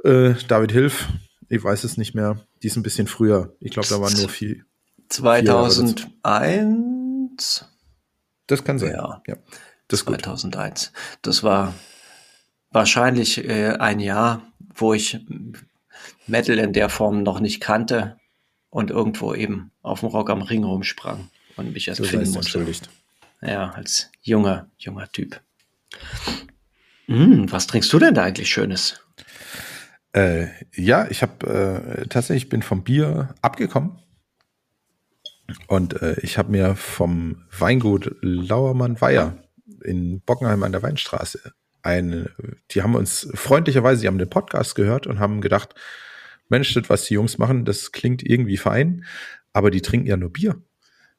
äh, 0.03 0.33
David 0.47 0.71
Hilf. 0.71 1.09
Ich 1.49 1.63
weiß 1.63 1.83
es 1.83 1.97
nicht 1.97 2.15
mehr. 2.15 2.47
Die 2.62 2.67
ist 2.67 2.77
ein 2.77 2.83
bisschen 2.83 3.07
früher. 3.07 3.55
Ich 3.59 3.71
glaube, 3.71 3.88
da 3.88 4.01
waren 4.01 4.15
nur 4.17 4.29
vier. 4.29 4.63
2001? 5.09 7.65
Das 8.47 8.63
kann 8.63 8.79
sein. 8.79 8.93
Ja. 8.93 9.21
ja. 9.27 9.36
Das 9.88 10.01
2001. 10.01 10.91
Gut. 10.91 11.01
Das 11.21 11.43
war 11.43 11.73
wahrscheinlich 12.71 13.47
äh, 13.47 13.73
ein 13.73 13.99
Jahr, 13.99 14.41
wo 14.73 14.93
ich 14.93 15.19
Metal 16.27 16.57
in 16.57 16.73
der 16.73 16.89
Form 16.89 17.23
noch 17.23 17.39
nicht 17.39 17.62
kannte 17.62 18.17
und 18.69 18.89
irgendwo 18.89 19.33
eben 19.33 19.71
auf 19.81 19.99
dem 19.99 20.09
Rock 20.09 20.29
am 20.29 20.41
Ring 20.41 20.63
rumsprang 20.63 21.29
und 21.57 21.73
mich 21.73 21.88
erst 21.88 21.99
so 21.99 22.05
finden 22.05 22.31
musste. 22.31 22.59
Entschuldigt. 22.59 22.89
Ja, 23.45 23.71
als 23.71 24.10
junger, 24.21 24.69
junger 24.77 25.12
Typ. 25.12 25.41
Hm, 27.08 27.51
was 27.51 27.67
trinkst 27.67 27.91
du 27.91 27.99
denn 27.99 28.13
da 28.13 28.23
eigentlich 28.23 28.49
Schönes? 28.49 29.01
Äh, 30.13 30.47
ja, 30.73 31.08
ich 31.10 31.21
habe 31.21 32.01
äh, 32.01 32.08
tatsächlich 32.08 32.49
bin 32.49 32.62
vom 32.62 32.84
Bier 32.84 33.36
abgekommen 33.41 33.99
und 35.67 36.01
äh, 36.01 36.15
ich 36.21 36.38
habe 36.38 36.51
mir 36.51 36.75
vom 36.75 37.43
Weingut 37.58 38.15
Lauermann 38.21 39.01
Weiher 39.01 39.43
in 39.84 40.21
Bockenheim 40.21 40.63
an 40.63 40.71
der 40.71 40.84
Weinstraße 40.84 41.53
eine, 41.84 42.32
die 42.71 42.82
haben 42.82 42.95
uns 42.95 43.29
freundlicherweise, 43.34 44.01
die 44.01 44.08
haben 44.08 44.17
den 44.17 44.29
Podcast 44.29 44.75
gehört 44.75 45.06
und 45.06 45.19
haben 45.19 45.41
gedacht, 45.41 45.75
Mensch, 46.49 46.73
das, 46.73 46.89
was 46.89 47.06
die 47.06 47.13
Jungs 47.13 47.38
machen, 47.38 47.65
das 47.65 47.91
klingt 47.91 48.23
irgendwie 48.23 48.58
fein, 48.58 49.06
aber 49.51 49.69
die 49.69 49.82
trinken 49.82 50.08
ja 50.08 50.17
nur 50.17 50.32
Bier. 50.32 50.62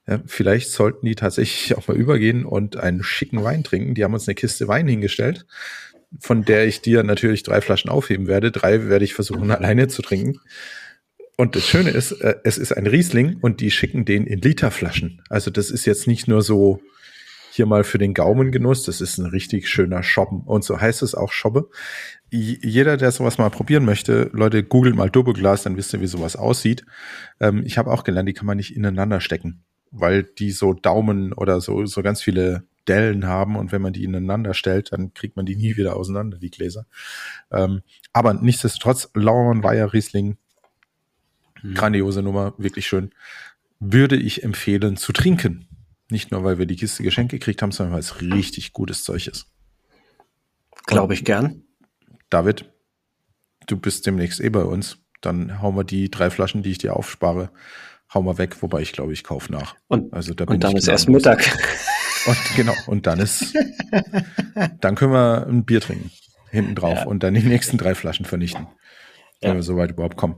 Ja, 0.06 0.20
vielleicht 0.26 0.70
sollten 0.70 1.06
die 1.06 1.14
tatsächlich 1.14 1.76
auch 1.78 1.88
mal 1.88 1.96
übergehen 1.96 2.44
und 2.44 2.76
einen 2.76 3.02
schicken 3.02 3.42
Wein 3.42 3.64
trinken. 3.64 3.94
Die 3.94 4.04
haben 4.04 4.14
uns 4.14 4.28
eine 4.28 4.34
Kiste 4.34 4.68
Wein 4.68 4.86
hingestellt, 4.86 5.46
von 6.20 6.44
der 6.44 6.66
ich 6.66 6.82
dir 6.82 7.02
natürlich 7.02 7.42
drei 7.42 7.60
Flaschen 7.60 7.90
aufheben 7.90 8.26
werde. 8.26 8.50
Drei 8.50 8.88
werde 8.88 9.04
ich 9.04 9.14
versuchen, 9.14 9.50
alleine 9.50 9.88
zu 9.88 10.02
trinken. 10.02 10.40
Und 11.36 11.56
das 11.56 11.66
Schöne 11.66 11.90
ist, 11.90 12.12
äh, 12.12 12.36
es 12.44 12.58
ist 12.58 12.72
ein 12.72 12.86
Riesling 12.86 13.38
und 13.40 13.60
die 13.60 13.70
schicken 13.70 14.04
den 14.04 14.26
in 14.26 14.40
Literflaschen. 14.40 15.22
Also 15.28 15.50
das 15.50 15.70
ist 15.70 15.86
jetzt 15.86 16.06
nicht 16.06 16.28
nur 16.28 16.42
so 16.42 16.80
hier 17.54 17.66
mal 17.66 17.84
für 17.84 17.98
den 17.98 18.14
Gaumengenuss. 18.14 18.82
Das 18.82 19.00
ist 19.00 19.18
ein 19.18 19.26
richtig 19.26 19.68
schöner 19.68 20.02
Shoppen. 20.02 20.42
Und 20.42 20.64
so 20.64 20.80
heißt 20.80 21.02
es 21.02 21.14
auch 21.14 21.32
Shoppe. 21.32 21.70
Jeder, 22.30 22.96
der 22.96 23.12
sowas 23.12 23.38
mal 23.38 23.50
probieren 23.50 23.84
möchte, 23.84 24.28
Leute, 24.32 24.64
googelt 24.64 24.96
mal 24.96 25.08
Doppelglas, 25.08 25.62
dann 25.62 25.76
wisst 25.76 25.92
ihr, 25.92 26.00
wie 26.00 26.08
sowas 26.08 26.34
aussieht. 26.34 26.84
Ähm, 27.38 27.62
ich 27.64 27.78
habe 27.78 27.92
auch 27.92 28.02
gelernt, 28.02 28.28
die 28.28 28.32
kann 28.32 28.46
man 28.46 28.56
nicht 28.56 28.74
ineinander 28.74 29.20
stecken, 29.20 29.64
weil 29.94 30.24
die 30.24 30.50
so 30.50 30.74
Daumen 30.74 31.32
oder 31.32 31.60
so, 31.60 31.86
so 31.86 32.02
ganz 32.02 32.20
viele 32.20 32.64
Dellen 32.88 33.26
haben 33.26 33.56
und 33.56 33.72
wenn 33.72 33.80
man 33.80 33.92
die 33.92 34.04
ineinander 34.04 34.52
stellt, 34.52 34.92
dann 34.92 35.14
kriegt 35.14 35.36
man 35.36 35.46
die 35.46 35.56
nie 35.56 35.76
wieder 35.76 35.96
auseinander, 35.96 36.38
die 36.38 36.50
Gläser. 36.50 36.86
Ähm, 37.50 37.82
aber 38.12 38.34
nichtsdestotrotz, 38.34 39.08
Lauermann 39.14 39.62
Weiher 39.62 39.92
Riesling, 39.92 40.36
hm. 41.60 41.74
grandiose 41.74 42.22
Nummer, 42.22 42.54
wirklich 42.58 42.86
schön. 42.86 43.10
Würde 43.80 44.16
ich 44.16 44.42
empfehlen 44.42 44.96
zu 44.96 45.12
trinken. 45.12 45.68
Nicht 46.10 46.30
nur, 46.30 46.44
weil 46.44 46.58
wir 46.58 46.66
die 46.66 46.76
Kiste 46.76 47.02
geschenkt 47.02 47.30
gekriegt 47.30 47.62
haben, 47.62 47.72
sondern 47.72 47.94
weil 47.94 48.00
es 48.00 48.20
richtig 48.20 48.72
gutes 48.72 49.04
Zeug 49.04 49.26
ist. 49.26 49.46
Glaube 50.86 51.14
ich 51.14 51.24
gern. 51.24 51.62
David, 52.28 52.70
du 53.66 53.78
bist 53.78 54.06
demnächst 54.06 54.40
eh 54.40 54.50
bei 54.50 54.64
uns. 54.64 54.98
Dann 55.20 55.62
hauen 55.62 55.76
wir 55.76 55.84
die 55.84 56.10
drei 56.10 56.28
Flaschen, 56.28 56.62
die 56.62 56.72
ich 56.72 56.78
dir 56.78 56.96
aufspare, 56.96 57.50
hauen 58.14 58.24
wir 58.24 58.38
weg, 58.38 58.62
wobei 58.62 58.80
ich 58.80 58.92
glaube, 58.92 59.12
ich 59.12 59.24
kaufe 59.24 59.52
nach. 59.52 59.74
Und, 59.88 60.12
also 60.12 60.34
da 60.34 60.44
und 60.44 60.62
dann 60.62 60.76
ist 60.76 60.88
erst 60.88 61.08
Mittag. 61.08 61.44
Und 62.26 62.38
genau, 62.56 62.74
und 62.86 63.06
dann 63.06 63.18
ist, 63.18 63.54
dann 64.80 64.94
können 64.94 65.12
wir 65.12 65.46
ein 65.46 65.64
Bier 65.64 65.80
trinken 65.80 66.10
hinten 66.54 66.74
drauf 66.76 66.98
ja. 67.00 67.04
und 67.06 67.22
dann 67.22 67.34
die 67.34 67.42
nächsten 67.42 67.76
drei 67.76 67.94
Flaschen 67.94 68.24
vernichten, 68.24 68.68
wenn 69.40 69.50
ja. 69.50 69.54
wir 69.56 69.62
so 69.62 69.76
weit 69.76 69.90
überhaupt 69.90 70.16
kommen. 70.16 70.36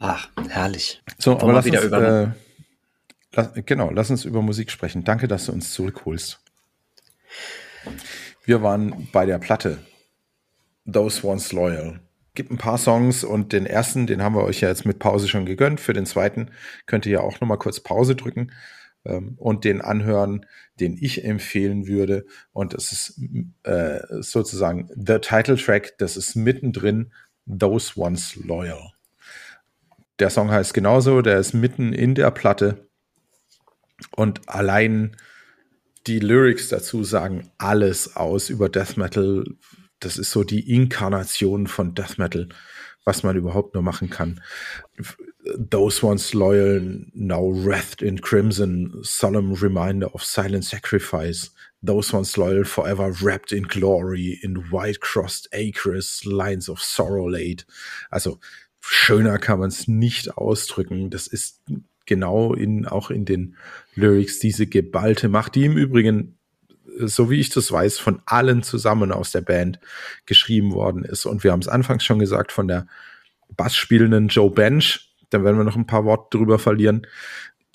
Ach, 0.00 0.28
herrlich. 0.48 1.00
So, 1.18 1.32
Wollen 1.32 1.42
aber 1.42 1.52
lass 1.54 1.64
wieder 1.64 1.78
uns, 1.78 1.86
über 1.86 2.22
äh, 2.22 2.28
Lass, 3.32 3.52
genau, 3.66 3.90
lass 3.90 4.10
uns 4.10 4.24
über 4.24 4.42
Musik 4.42 4.70
sprechen. 4.70 5.04
Danke, 5.04 5.28
dass 5.28 5.46
du 5.46 5.52
uns 5.52 5.72
zurückholst. 5.72 6.40
Wir 8.44 8.62
waren 8.62 9.08
bei 9.12 9.26
der 9.26 9.38
Platte 9.38 9.78
Those 10.90 11.26
Ones 11.26 11.52
Loyal. 11.52 12.00
Gibt 12.38 12.52
ein 12.52 12.56
paar 12.56 12.78
Songs 12.78 13.24
und 13.24 13.52
den 13.52 13.66
ersten, 13.66 14.06
den 14.06 14.22
haben 14.22 14.36
wir 14.36 14.44
euch 14.44 14.60
ja 14.60 14.68
jetzt 14.68 14.86
mit 14.86 15.00
Pause 15.00 15.26
schon 15.26 15.44
gegönnt. 15.44 15.80
Für 15.80 15.92
den 15.92 16.06
zweiten 16.06 16.52
könnt 16.86 17.04
ihr 17.04 17.14
ja 17.14 17.20
auch 17.20 17.40
nochmal 17.40 17.58
kurz 17.58 17.80
Pause 17.80 18.14
drücken 18.14 18.52
ähm, 19.04 19.34
und 19.38 19.64
den 19.64 19.80
anhören, 19.80 20.46
den 20.78 20.96
ich 20.96 21.24
empfehlen 21.24 21.88
würde. 21.88 22.26
Und 22.52 22.74
das 22.74 22.92
ist 22.92 23.20
äh, 23.64 23.98
sozusagen 24.20 24.88
the 24.94 25.18
Title 25.18 25.56
Track. 25.56 25.98
Das 25.98 26.16
ist 26.16 26.36
mittendrin 26.36 27.12
Those 27.44 27.98
Ones 27.98 28.36
Loyal. 28.36 28.92
Der 30.20 30.30
Song 30.30 30.52
heißt 30.52 30.72
genauso, 30.72 31.22
der 31.22 31.40
ist 31.40 31.54
mitten 31.54 31.92
in 31.92 32.14
der 32.14 32.30
Platte 32.30 32.88
und 34.14 34.48
allein 34.48 35.16
die 36.06 36.20
Lyrics 36.20 36.68
dazu 36.68 37.02
sagen 37.02 37.50
alles 37.58 38.14
aus 38.14 38.48
über 38.48 38.68
Death 38.68 38.96
Metal. 38.96 39.44
Das 40.00 40.18
ist 40.18 40.30
so 40.30 40.44
die 40.44 40.72
Inkarnation 40.72 41.66
von 41.66 41.94
Death 41.94 42.18
Metal, 42.18 42.48
was 43.04 43.22
man 43.22 43.36
überhaupt 43.36 43.74
nur 43.74 43.82
machen 43.82 44.10
kann. 44.10 44.40
Those 45.56 46.04
once 46.04 46.34
loyal, 46.34 47.06
now 47.14 47.50
wreathed 47.52 48.02
in 48.02 48.20
crimson, 48.20 48.98
solemn 49.02 49.54
reminder 49.54 50.14
of 50.14 50.22
silent 50.24 50.64
sacrifice. 50.64 51.50
Those 51.80 52.12
Ones 52.12 52.36
Loyal 52.36 52.64
Forever 52.64 53.12
Wrapped 53.22 53.52
in 53.52 53.64
Glory, 53.68 54.38
in 54.42 54.72
White 54.72 55.00
Crossed 55.00 55.48
Acres, 55.52 56.24
Lines 56.24 56.68
of 56.68 56.82
Sorrow 56.82 57.28
Laid. 57.28 57.66
Also 58.10 58.40
schöner 58.80 59.38
kann 59.38 59.60
man 59.60 59.68
es 59.68 59.86
nicht 59.86 60.36
ausdrücken. 60.36 61.10
Das 61.10 61.28
ist 61.28 61.62
genau 62.06 62.54
in, 62.54 62.86
auch 62.86 63.10
in 63.10 63.24
den 63.24 63.56
Lyrics 63.94 64.40
diese 64.40 64.66
geballte 64.66 65.28
Macht, 65.28 65.54
die 65.54 65.66
im 65.66 65.76
Übrigen, 65.76 66.37
so 67.00 67.30
wie 67.30 67.40
ich 67.40 67.50
das 67.50 67.70
weiß, 67.70 67.98
von 67.98 68.20
allen 68.26 68.62
zusammen 68.62 69.12
aus 69.12 69.32
der 69.32 69.40
Band 69.40 69.78
geschrieben 70.26 70.72
worden 70.72 71.04
ist. 71.04 71.26
Und 71.26 71.44
wir 71.44 71.52
haben 71.52 71.60
es 71.60 71.68
anfangs 71.68 72.04
schon 72.04 72.18
gesagt, 72.18 72.52
von 72.52 72.68
der 72.68 72.86
Bassspielenden 73.56 74.28
Joe 74.28 74.50
Bench, 74.50 75.14
da 75.30 75.42
werden 75.44 75.56
wir 75.56 75.64
noch 75.64 75.76
ein 75.76 75.86
paar 75.86 76.04
Worte 76.04 76.38
drüber 76.38 76.58
verlieren, 76.58 77.06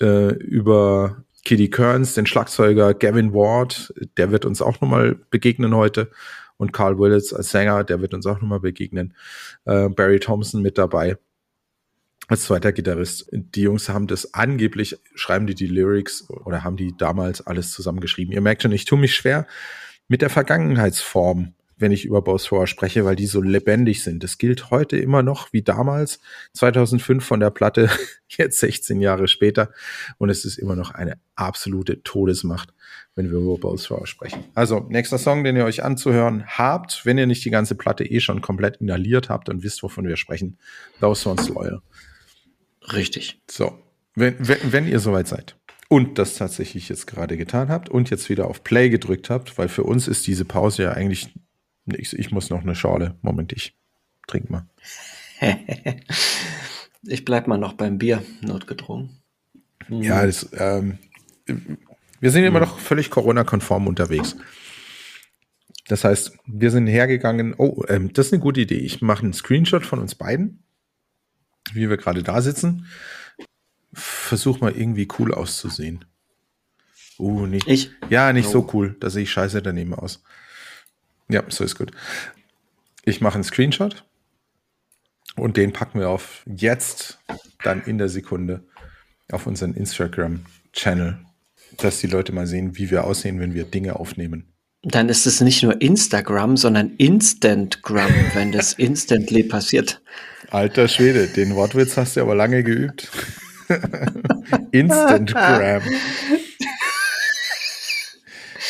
äh, 0.00 0.34
über 0.34 1.24
Kitty 1.44 1.68
Kearns, 1.68 2.14
den 2.14 2.26
Schlagzeuger 2.26 2.94
Gavin 2.94 3.32
Ward, 3.32 3.92
der 4.16 4.30
wird 4.30 4.44
uns 4.44 4.62
auch 4.62 4.80
nochmal 4.80 5.16
begegnen 5.30 5.74
heute. 5.74 6.10
Und 6.56 6.72
Carl 6.72 6.98
Willits 6.98 7.34
als 7.34 7.50
Sänger, 7.50 7.82
der 7.84 8.00
wird 8.00 8.14
uns 8.14 8.26
auch 8.26 8.40
nochmal 8.40 8.60
begegnen. 8.60 9.14
Äh, 9.64 9.88
Barry 9.88 10.20
Thompson 10.20 10.62
mit 10.62 10.78
dabei 10.78 11.18
als 12.28 12.44
zweiter 12.44 12.72
Gitarrist. 12.72 13.28
Die 13.32 13.62
Jungs 13.62 13.88
haben 13.88 14.06
das 14.06 14.34
angeblich, 14.34 14.98
schreiben 15.14 15.46
die 15.46 15.54
die 15.54 15.66
Lyrics 15.66 16.28
oder 16.30 16.64
haben 16.64 16.76
die 16.76 16.96
damals 16.96 17.46
alles 17.46 17.72
zusammengeschrieben. 17.72 18.32
Ihr 18.32 18.40
merkt 18.40 18.62
schon, 18.62 18.72
ich 18.72 18.84
tue 18.84 18.98
mich 18.98 19.14
schwer 19.14 19.46
mit 20.08 20.22
der 20.22 20.30
Vergangenheitsform 20.30 21.54
wenn 21.76 21.92
ich 21.92 22.04
über 22.04 22.22
Bosphor 22.22 22.66
spreche, 22.66 23.04
weil 23.04 23.16
die 23.16 23.26
so 23.26 23.40
lebendig 23.40 24.02
sind. 24.02 24.22
Das 24.22 24.38
gilt 24.38 24.70
heute 24.70 24.96
immer 24.96 25.22
noch 25.22 25.52
wie 25.52 25.62
damals, 25.62 26.20
2005 26.52 27.24
von 27.24 27.40
der 27.40 27.50
Platte, 27.50 27.90
jetzt 28.28 28.60
16 28.60 29.00
Jahre 29.00 29.28
später. 29.28 29.70
Und 30.18 30.30
es 30.30 30.44
ist 30.44 30.58
immer 30.58 30.76
noch 30.76 30.92
eine 30.92 31.18
absolute 31.34 32.02
Todesmacht, 32.02 32.72
wenn 33.14 33.30
wir 33.30 33.38
über 33.38 33.58
Bosphor 33.58 34.06
sprechen. 34.06 34.44
Also, 34.54 34.86
nächster 34.88 35.18
Song, 35.18 35.44
den 35.44 35.56
ihr 35.56 35.64
euch 35.64 35.82
anzuhören 35.82 36.44
habt, 36.46 37.04
wenn 37.04 37.18
ihr 37.18 37.26
nicht 37.26 37.44
die 37.44 37.50
ganze 37.50 37.74
Platte 37.74 38.04
eh 38.04 38.20
schon 38.20 38.40
komplett 38.40 38.76
inhaliert 38.76 39.28
habt 39.28 39.48
und 39.48 39.62
wisst, 39.62 39.82
wovon 39.82 40.06
wir 40.06 40.16
sprechen. 40.16 40.58
Those 41.00 41.28
Ones 41.28 41.48
Loyal. 41.48 41.82
Richtig. 42.92 43.40
So, 43.50 43.78
wenn, 44.14 44.36
wenn, 44.38 44.72
wenn 44.72 44.88
ihr 44.88 45.00
soweit 45.00 45.28
seid 45.28 45.56
und 45.88 46.18
das 46.18 46.34
tatsächlich 46.34 46.88
jetzt 46.88 47.06
gerade 47.06 47.36
getan 47.36 47.68
habt 47.68 47.88
und 47.88 48.10
jetzt 48.10 48.28
wieder 48.28 48.46
auf 48.46 48.64
Play 48.64 48.90
gedrückt 48.90 49.30
habt, 49.30 49.56
weil 49.58 49.68
für 49.68 49.84
uns 49.84 50.08
ist 50.08 50.26
diese 50.26 50.44
Pause 50.44 50.84
ja 50.84 50.92
eigentlich 50.92 51.30
ich, 51.86 52.18
ich 52.18 52.30
muss 52.30 52.50
noch 52.50 52.62
eine 52.62 52.74
Schale. 52.74 53.16
Moment, 53.22 53.52
ich 53.52 53.76
trink 54.26 54.50
mal. 54.50 54.66
ich 57.02 57.24
bleib 57.24 57.46
mal 57.46 57.58
noch 57.58 57.74
beim 57.74 57.98
Bier, 57.98 58.22
notgedrungen. 58.40 59.20
Hm. 59.86 60.02
Ja, 60.02 60.24
das, 60.24 60.48
ähm, 60.56 60.98
wir 62.20 62.30
sind 62.30 62.44
immer 62.44 62.60
hm. 62.60 62.68
noch 62.68 62.78
völlig 62.78 63.10
Corona-konform 63.10 63.86
unterwegs. 63.86 64.36
Das 65.88 66.04
heißt, 66.04 66.38
wir 66.46 66.70
sind 66.70 66.86
hergegangen. 66.86 67.54
Oh, 67.58 67.82
ähm, 67.88 68.12
das 68.14 68.26
ist 68.26 68.32
eine 68.32 68.40
gute 68.40 68.62
Idee. 68.62 68.78
Ich 68.78 69.02
mache 69.02 69.24
einen 69.24 69.34
Screenshot 69.34 69.84
von 69.84 69.98
uns 69.98 70.14
beiden, 70.14 70.63
wie 71.72 71.88
wir 71.88 71.96
gerade 71.96 72.22
da 72.22 72.42
sitzen. 72.42 72.86
Versuch 73.92 74.60
mal 74.60 74.72
irgendwie 74.72 75.08
cool 75.18 75.32
auszusehen. 75.32 76.04
Uh, 77.18 77.46
nicht. 77.46 77.68
Ich? 77.68 77.90
Ja, 78.10 78.32
nicht 78.32 78.48
oh. 78.48 78.52
so 78.52 78.70
cool. 78.72 78.96
Da 79.00 79.10
sehe 79.10 79.22
ich 79.22 79.30
scheiße 79.30 79.62
daneben 79.62 79.94
aus. 79.94 80.22
Ja, 81.28 81.44
so 81.48 81.64
ist 81.64 81.76
gut. 81.76 81.92
Ich 83.04 83.20
mache 83.20 83.34
einen 83.34 83.44
Screenshot 83.44 84.04
und 85.36 85.56
den 85.56 85.72
packen 85.72 86.00
wir 86.00 86.08
auf 86.08 86.42
jetzt, 86.46 87.18
dann 87.62 87.82
in 87.84 87.98
der 87.98 88.08
Sekunde 88.08 88.64
auf 89.30 89.46
unseren 89.46 89.74
Instagram-Channel, 89.74 91.18
dass 91.78 92.00
die 92.00 92.06
Leute 92.06 92.32
mal 92.32 92.46
sehen, 92.46 92.76
wie 92.76 92.90
wir 92.90 93.04
aussehen, 93.04 93.40
wenn 93.40 93.54
wir 93.54 93.64
Dinge 93.64 93.96
aufnehmen. 93.96 94.53
Dann 94.84 95.08
ist 95.08 95.26
es 95.26 95.40
nicht 95.40 95.62
nur 95.62 95.80
Instagram, 95.80 96.56
sondern 96.56 96.90
Instantgram, 96.96 98.12
wenn 98.34 98.52
das 98.52 98.72
instantly 98.78 99.42
passiert. 99.42 100.02
Alter 100.50 100.88
Schwede, 100.88 101.26
den 101.26 101.54
Wortwitz 101.54 101.96
hast 101.96 102.16
du 102.16 102.20
aber 102.20 102.34
lange 102.34 102.62
geübt. 102.62 103.10
Instantgram. 104.72 105.82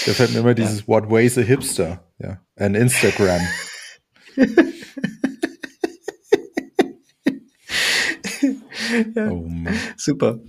Da 0.07 0.13
fällt 0.13 0.33
mir 0.33 0.41
immer 0.41 0.55
dieses 0.55 0.87
What 0.87 1.11
weighs 1.11 1.37
a 1.37 1.41
hipster? 1.41 2.05
Ja, 2.19 2.41
ein 2.57 2.75
Instagram. 2.75 3.41
ja, 9.17 9.31
oh 9.31 9.47
Mann. 9.47 9.75
Super. 9.97 10.41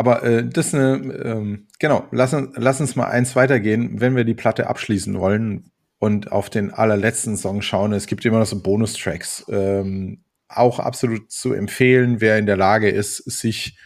Aber 0.00 0.22
äh, 0.22 0.48
das 0.48 0.68
ist 0.68 0.74
eine, 0.74 0.94
ähm, 1.22 1.66
genau, 1.78 2.08
lass, 2.10 2.34
lass 2.54 2.80
uns 2.80 2.96
mal 2.96 3.08
eins 3.08 3.36
weitergehen, 3.36 4.00
wenn 4.00 4.16
wir 4.16 4.24
die 4.24 4.32
Platte 4.32 4.66
abschließen 4.66 5.20
wollen 5.20 5.72
und 5.98 6.32
auf 6.32 6.48
den 6.48 6.72
allerletzten 6.72 7.36
Song 7.36 7.60
schauen. 7.60 7.92
Es 7.92 8.06
gibt 8.06 8.24
immer 8.24 8.38
noch 8.38 8.46
so 8.46 8.62
Bonustracks. 8.62 9.44
Ähm, 9.50 10.24
auch 10.48 10.78
absolut 10.78 11.30
zu 11.30 11.52
empfehlen, 11.52 12.22
wer 12.22 12.38
in 12.38 12.46
der 12.46 12.56
Lage 12.56 12.88
ist, 12.88 13.18
sich 13.30 13.76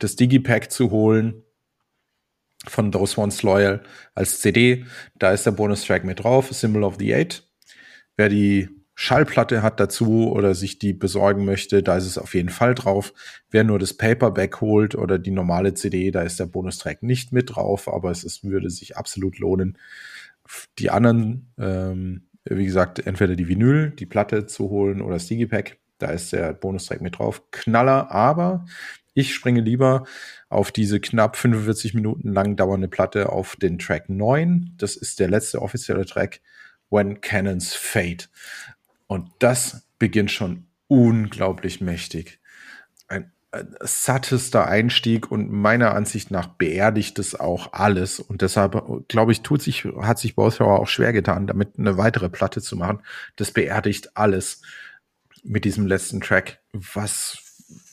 das 0.00 0.16
Digipack 0.16 0.72
zu 0.72 0.90
holen 0.90 1.44
von 2.66 2.90
Those 2.90 3.20
Ones 3.20 3.44
Loyal 3.44 3.84
als 4.16 4.40
CD. 4.40 4.84
Da 5.14 5.30
ist 5.30 5.46
der 5.46 5.52
Bonustrack 5.52 6.02
mit 6.02 6.24
drauf, 6.24 6.48
Symbol 6.50 6.82
of 6.82 6.96
the 6.98 7.14
Eight. 7.14 7.48
Wer 8.16 8.30
die 8.30 8.68
Schallplatte 8.98 9.62
hat 9.62 9.78
dazu 9.78 10.32
oder 10.32 10.54
sich 10.54 10.78
die 10.78 10.94
besorgen 10.94 11.44
möchte, 11.44 11.82
da 11.82 11.98
ist 11.98 12.06
es 12.06 12.16
auf 12.16 12.34
jeden 12.34 12.48
Fall 12.48 12.74
drauf. 12.74 13.12
Wer 13.50 13.62
nur 13.62 13.78
das 13.78 13.92
Paperback 13.92 14.62
holt 14.62 14.94
oder 14.94 15.18
die 15.18 15.30
normale 15.30 15.74
CD, 15.74 16.10
da 16.10 16.22
ist 16.22 16.40
der 16.40 16.46
Bonustrack 16.46 17.02
nicht 17.02 17.30
mit 17.30 17.54
drauf, 17.54 17.92
aber 17.92 18.10
es 18.10 18.24
ist, 18.24 18.42
würde 18.42 18.70
sich 18.70 18.96
absolut 18.96 19.38
lohnen. 19.38 19.76
Die 20.78 20.88
anderen, 20.88 21.52
ähm, 21.58 22.22
wie 22.44 22.64
gesagt, 22.64 23.06
entweder 23.06 23.36
die 23.36 23.48
Vinyl, 23.48 23.90
die 23.90 24.06
Platte 24.06 24.46
zu 24.46 24.70
holen 24.70 25.02
oder 25.02 25.14
das 25.14 25.26
Digipack, 25.26 25.76
da 25.98 26.06
ist 26.06 26.32
der 26.32 26.54
Bonustrack 26.54 27.02
mit 27.02 27.18
drauf. 27.18 27.42
Knaller, 27.50 28.10
aber 28.10 28.64
ich 29.12 29.34
springe 29.34 29.60
lieber 29.60 30.04
auf 30.48 30.72
diese 30.72 31.00
knapp 31.00 31.36
45 31.36 31.92
Minuten 31.92 32.32
lang 32.32 32.56
dauernde 32.56 32.88
Platte 32.88 33.28
auf 33.30 33.56
den 33.56 33.78
Track 33.78 34.08
9. 34.08 34.74
Das 34.78 34.96
ist 34.96 35.20
der 35.20 35.28
letzte 35.28 35.60
offizielle 35.60 36.06
Track, 36.06 36.40
When 36.88 37.20
Cannons 37.20 37.74
Fade. 37.74 38.24
Und 39.06 39.30
das 39.38 39.86
beginnt 39.98 40.30
schon 40.30 40.66
unglaublich 40.88 41.80
mächtig. 41.80 42.40
Ein, 43.08 43.32
sattester 43.80 44.66
Einstieg 44.66 45.30
und 45.30 45.50
meiner 45.50 45.94
Ansicht 45.94 46.30
nach 46.30 46.48
beerdigt 46.48 47.18
es 47.18 47.38
auch 47.38 47.72
alles. 47.72 48.20
Und 48.20 48.42
deshalb, 48.42 49.08
glaube 49.08 49.32
ich, 49.32 49.42
tut 49.42 49.62
sich, 49.62 49.84
hat 49.84 50.18
sich 50.18 50.34
Bowthrower 50.34 50.80
auch 50.80 50.88
schwer 50.88 51.12
getan, 51.12 51.46
damit 51.46 51.78
eine 51.78 51.96
weitere 51.96 52.28
Platte 52.28 52.60
zu 52.60 52.76
machen. 52.76 53.00
Das 53.36 53.50
beerdigt 53.50 54.16
alles 54.16 54.62
mit 55.42 55.64
diesem 55.64 55.86
letzten 55.86 56.20
Track, 56.20 56.60
was 56.72 57.42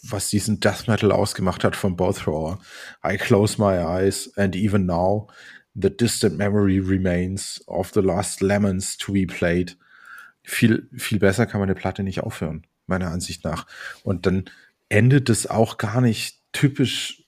was 0.03 0.29
diesen 0.29 0.59
Death 0.59 0.87
Metal 0.87 1.11
ausgemacht 1.11 1.63
hat 1.63 1.75
von 1.75 1.95
Bowthrower. 1.95 2.59
I 3.05 3.17
close 3.17 3.59
my 3.59 3.77
eyes 3.79 4.31
and 4.35 4.55
even 4.55 4.85
now 4.85 5.29
the 5.73 5.89
distant 5.89 6.37
memory 6.37 6.79
remains 6.79 7.63
of 7.67 7.91
the 7.93 8.01
last 8.01 8.41
lemons 8.41 8.97
to 8.97 9.13
be 9.13 9.25
played. 9.25 9.75
Viel, 10.43 10.89
viel 10.95 11.19
besser 11.19 11.45
kann 11.45 11.59
man 11.59 11.69
eine 11.69 11.79
Platte 11.79 12.03
nicht 12.03 12.21
aufhören, 12.21 12.67
meiner 12.85 13.11
Ansicht 13.11 13.43
nach. 13.43 13.65
Und 14.03 14.25
dann 14.25 14.45
endet 14.89 15.29
es 15.29 15.47
auch 15.47 15.77
gar 15.77 16.01
nicht 16.01 16.39
typisch 16.51 17.23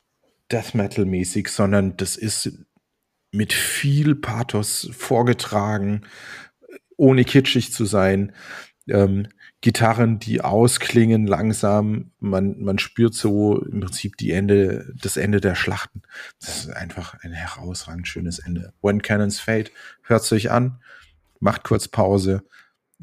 Death 0.52 0.76
Metal 0.76 1.06
mäßig, 1.06 1.50
sondern 1.50 1.98
das 1.98 2.16
ist 2.18 2.52
mit 3.32 3.54
viel 3.54 4.16
Pathos 4.16 4.90
vorgetragen, 4.94 6.02
ohne 6.98 7.26
kitschig 7.26 7.74
zu 7.74 7.86
sein. 7.86 8.34
Ähm, 8.88 9.28
Gitarren, 9.62 10.20
die 10.20 10.42
ausklingen 10.42 11.26
langsam. 11.26 12.12
Man, 12.20 12.62
man 12.62 12.78
spürt 12.78 13.16
so 13.16 13.60
im 13.64 13.80
Prinzip 13.80 14.16
die 14.18 14.32
Ende, 14.32 14.94
das 15.02 15.18
Ende 15.18 15.42
der 15.42 15.56
Schlachten. 15.56 16.04
Das 16.40 16.60
ist 16.60 16.70
einfach 16.70 17.16
ein 17.24 17.32
herausragend 17.32 18.08
schönes 18.08 18.40
Ende. 18.40 18.74
When 18.82 19.02
Cannons 19.02 19.40
Fade, 19.40 19.72
hört 20.04 20.22
es 20.22 20.32
euch 20.32 20.52
an, 20.52 20.80
macht 21.40 21.64
kurz 21.64 21.88
Pause, 21.88 22.44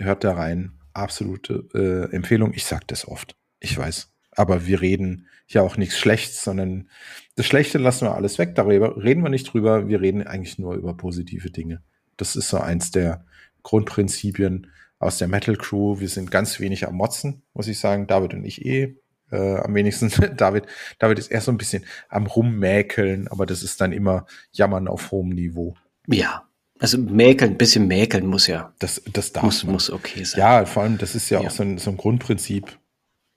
hört 0.05 0.25
da 0.25 0.35
rein. 0.35 0.73
Absolute 0.93 1.69
äh, 1.75 2.15
Empfehlung. 2.15 2.53
Ich 2.55 2.65
sag 2.65 2.87
das 2.89 3.07
oft. 3.07 3.37
Ich 3.61 3.77
weiß. 3.77 4.13
Aber 4.33 4.67
wir 4.67 4.81
reden 4.81 5.27
ja 5.49 5.63
auch 5.63 5.77
nichts 5.77 5.99
Schlechtes, 5.99 6.43
sondern 6.43 6.89
das 7.37 7.47
Schlechte 7.47 7.79
lassen 7.79 8.07
wir 8.07 8.15
alles 8.15 8.39
weg. 8.39 8.55
Darüber 8.55 9.03
reden 9.03 9.23
wir 9.23 9.31
nicht 9.31 9.53
drüber. 9.53 9.89
Wir 9.89 10.01
reden 10.01 10.27
eigentlich 10.27 10.59
nur 10.59 10.75
über 10.75 10.97
positive 10.97 11.51
Dinge. 11.51 11.83
Das 12.17 12.37
ist 12.37 12.49
so 12.49 12.59
eins 12.59 12.91
der 12.91 13.25
Grundprinzipien 13.63 14.69
aus 14.99 15.19
der 15.19 15.29
Metal 15.29 15.57
Crew. 15.57 16.01
Wir 16.01 16.09
sind 16.09 16.31
ganz 16.31 16.61
wenig 16.61 16.87
am 16.87 16.95
Motzen, 16.95 17.43
muss 17.55 17.69
ich 17.69 17.79
sagen. 17.79 18.07
David 18.07 18.35
und 18.35 18.45
ich 18.45 18.65
eh. 18.65 18.97
Äh, 19.31 19.57
am 19.57 19.75
wenigsten 19.75 20.11
David. 20.37 20.67
David 20.99 21.19
ist 21.19 21.31
eher 21.31 21.41
so 21.41 21.51
ein 21.51 21.59
bisschen 21.59 21.85
am 22.09 22.27
Rummäkeln, 22.27 23.29
aber 23.29 23.47
das 23.47 23.63
ist 23.63 23.81
dann 23.81 23.93
immer 23.93 24.27
Jammern 24.53 24.89
auf 24.89 25.11
hohem 25.11 25.31
Niveau. 25.31 25.75
Ja. 26.07 26.47
Also 26.83 26.99
mäkeln, 26.99 27.53
ein 27.53 27.59
bisschen 27.59 27.87
mäkeln 27.87 28.27
muss 28.27 28.49
ja. 28.49 28.73
Das, 28.81 29.01
das 29.13 29.33
darf 29.33 29.45
muss, 29.45 29.63
man. 29.63 29.75
muss 29.75 29.89
okay 29.89 30.25
sein. 30.25 30.41
Ja, 30.41 30.67
vor 30.67 30.83
allem, 30.83 30.99
das 30.99 31.15
ist 31.15 31.31
ja, 31.31 31.41
ja. 31.41 31.47
auch 31.47 31.53
so 31.53 31.63
ein, 31.63 31.79
so 31.79 31.91
ein 31.91 31.97
Grundprinzip 31.97 32.77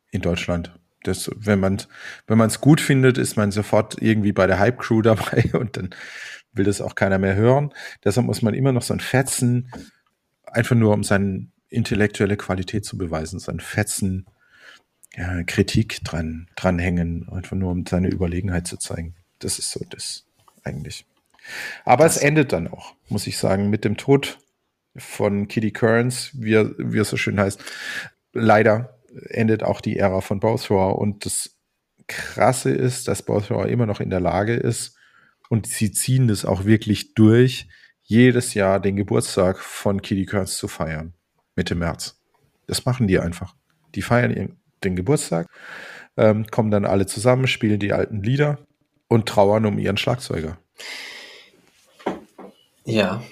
in 0.09 0.21
Deutschland. 0.21 0.73
Das, 1.03 1.29
wenn 1.35 1.59
man 1.59 1.79
wenn 2.25 2.39
man 2.39 2.47
es 2.47 2.59
gut 2.59 2.81
findet, 2.81 3.19
ist 3.19 3.37
man 3.37 3.51
sofort 3.51 4.01
irgendwie 4.01 4.31
bei 4.31 4.47
der 4.47 4.57
Hype 4.57 4.79
Crew 4.79 5.01
dabei 5.03 5.51
und 5.53 5.77
dann 5.77 5.91
will 6.53 6.65
das 6.65 6.81
auch 6.81 6.95
keiner 6.95 7.19
mehr 7.19 7.35
hören. 7.35 7.71
Deshalb 8.03 8.25
muss 8.25 8.41
man 8.41 8.55
immer 8.55 8.71
noch 8.71 8.81
so 8.81 8.95
ein 8.95 8.99
Fetzen, 8.99 9.71
einfach 10.45 10.75
nur 10.75 10.91
um 10.95 11.03
seine 11.03 11.45
intellektuelle 11.69 12.37
Qualität 12.37 12.83
zu 12.83 12.97
beweisen, 12.97 13.37
so 13.37 13.51
ein 13.51 13.59
Fetzen 13.59 14.25
ja, 15.15 15.43
Kritik 15.43 16.03
dran, 16.03 16.47
dranhängen, 16.55 17.29
einfach 17.29 17.55
nur 17.55 17.69
um 17.69 17.85
seine 17.85 18.07
Überlegenheit 18.09 18.65
zu 18.65 18.77
zeigen. 18.77 19.13
Das 19.37 19.59
ist 19.59 19.69
so 19.69 19.85
das 19.87 20.25
eigentlich. 20.63 21.05
Aber 21.83 22.05
das 22.05 22.17
es 22.17 22.17
endet 22.17 22.53
dann 22.53 22.67
auch, 22.67 22.95
muss 23.09 23.27
ich 23.27 23.37
sagen, 23.37 23.69
mit 23.69 23.85
dem 23.85 23.97
Tod 23.97 24.39
von 24.97 25.47
Kitty 25.47 25.71
Kearns, 25.71 26.31
wie 26.33 26.53
er, 26.53 26.71
wie 26.77 26.99
er 26.99 27.05
so 27.05 27.17
schön 27.17 27.39
heißt. 27.39 27.61
Leider 28.33 28.97
endet 29.29 29.63
auch 29.63 29.81
die 29.81 29.97
Ära 29.97 30.21
von 30.21 30.39
Bowthrower 30.39 30.97
und 30.97 31.25
das 31.25 31.55
Krasse 32.07 32.71
ist, 32.71 33.07
dass 33.07 33.23
Bowthrower 33.23 33.67
immer 33.67 33.85
noch 33.85 33.99
in 33.99 34.09
der 34.09 34.19
Lage 34.19 34.53
ist 34.53 34.97
und 35.49 35.67
sie 35.67 35.91
ziehen 35.91 36.27
das 36.27 36.45
auch 36.45 36.65
wirklich 36.65 37.13
durch, 37.13 37.67
jedes 38.03 38.53
Jahr 38.53 38.79
den 38.79 38.95
Geburtstag 38.95 39.59
von 39.59 40.01
Kitty 40.01 40.25
Kearns 40.25 40.57
zu 40.57 40.67
feiern. 40.67 41.13
Mitte 41.55 41.73
März. 41.73 42.21
Das 42.67 42.85
machen 42.85 43.07
die 43.07 43.19
einfach. 43.19 43.55
Die 43.95 44.01
feiern 44.03 44.57
den 44.83 44.95
Geburtstag, 44.95 45.47
ähm, 46.17 46.45
kommen 46.47 46.69
dann 46.69 46.85
alle 46.85 47.07
zusammen, 47.07 47.47
spielen 47.47 47.79
die 47.79 47.93
alten 47.93 48.21
Lieder 48.21 48.59
und 49.07 49.27
trauern 49.27 49.65
um 49.65 49.79
ihren 49.79 49.97
Schlagzeuger. 49.97 50.57
Ja. 52.85 53.23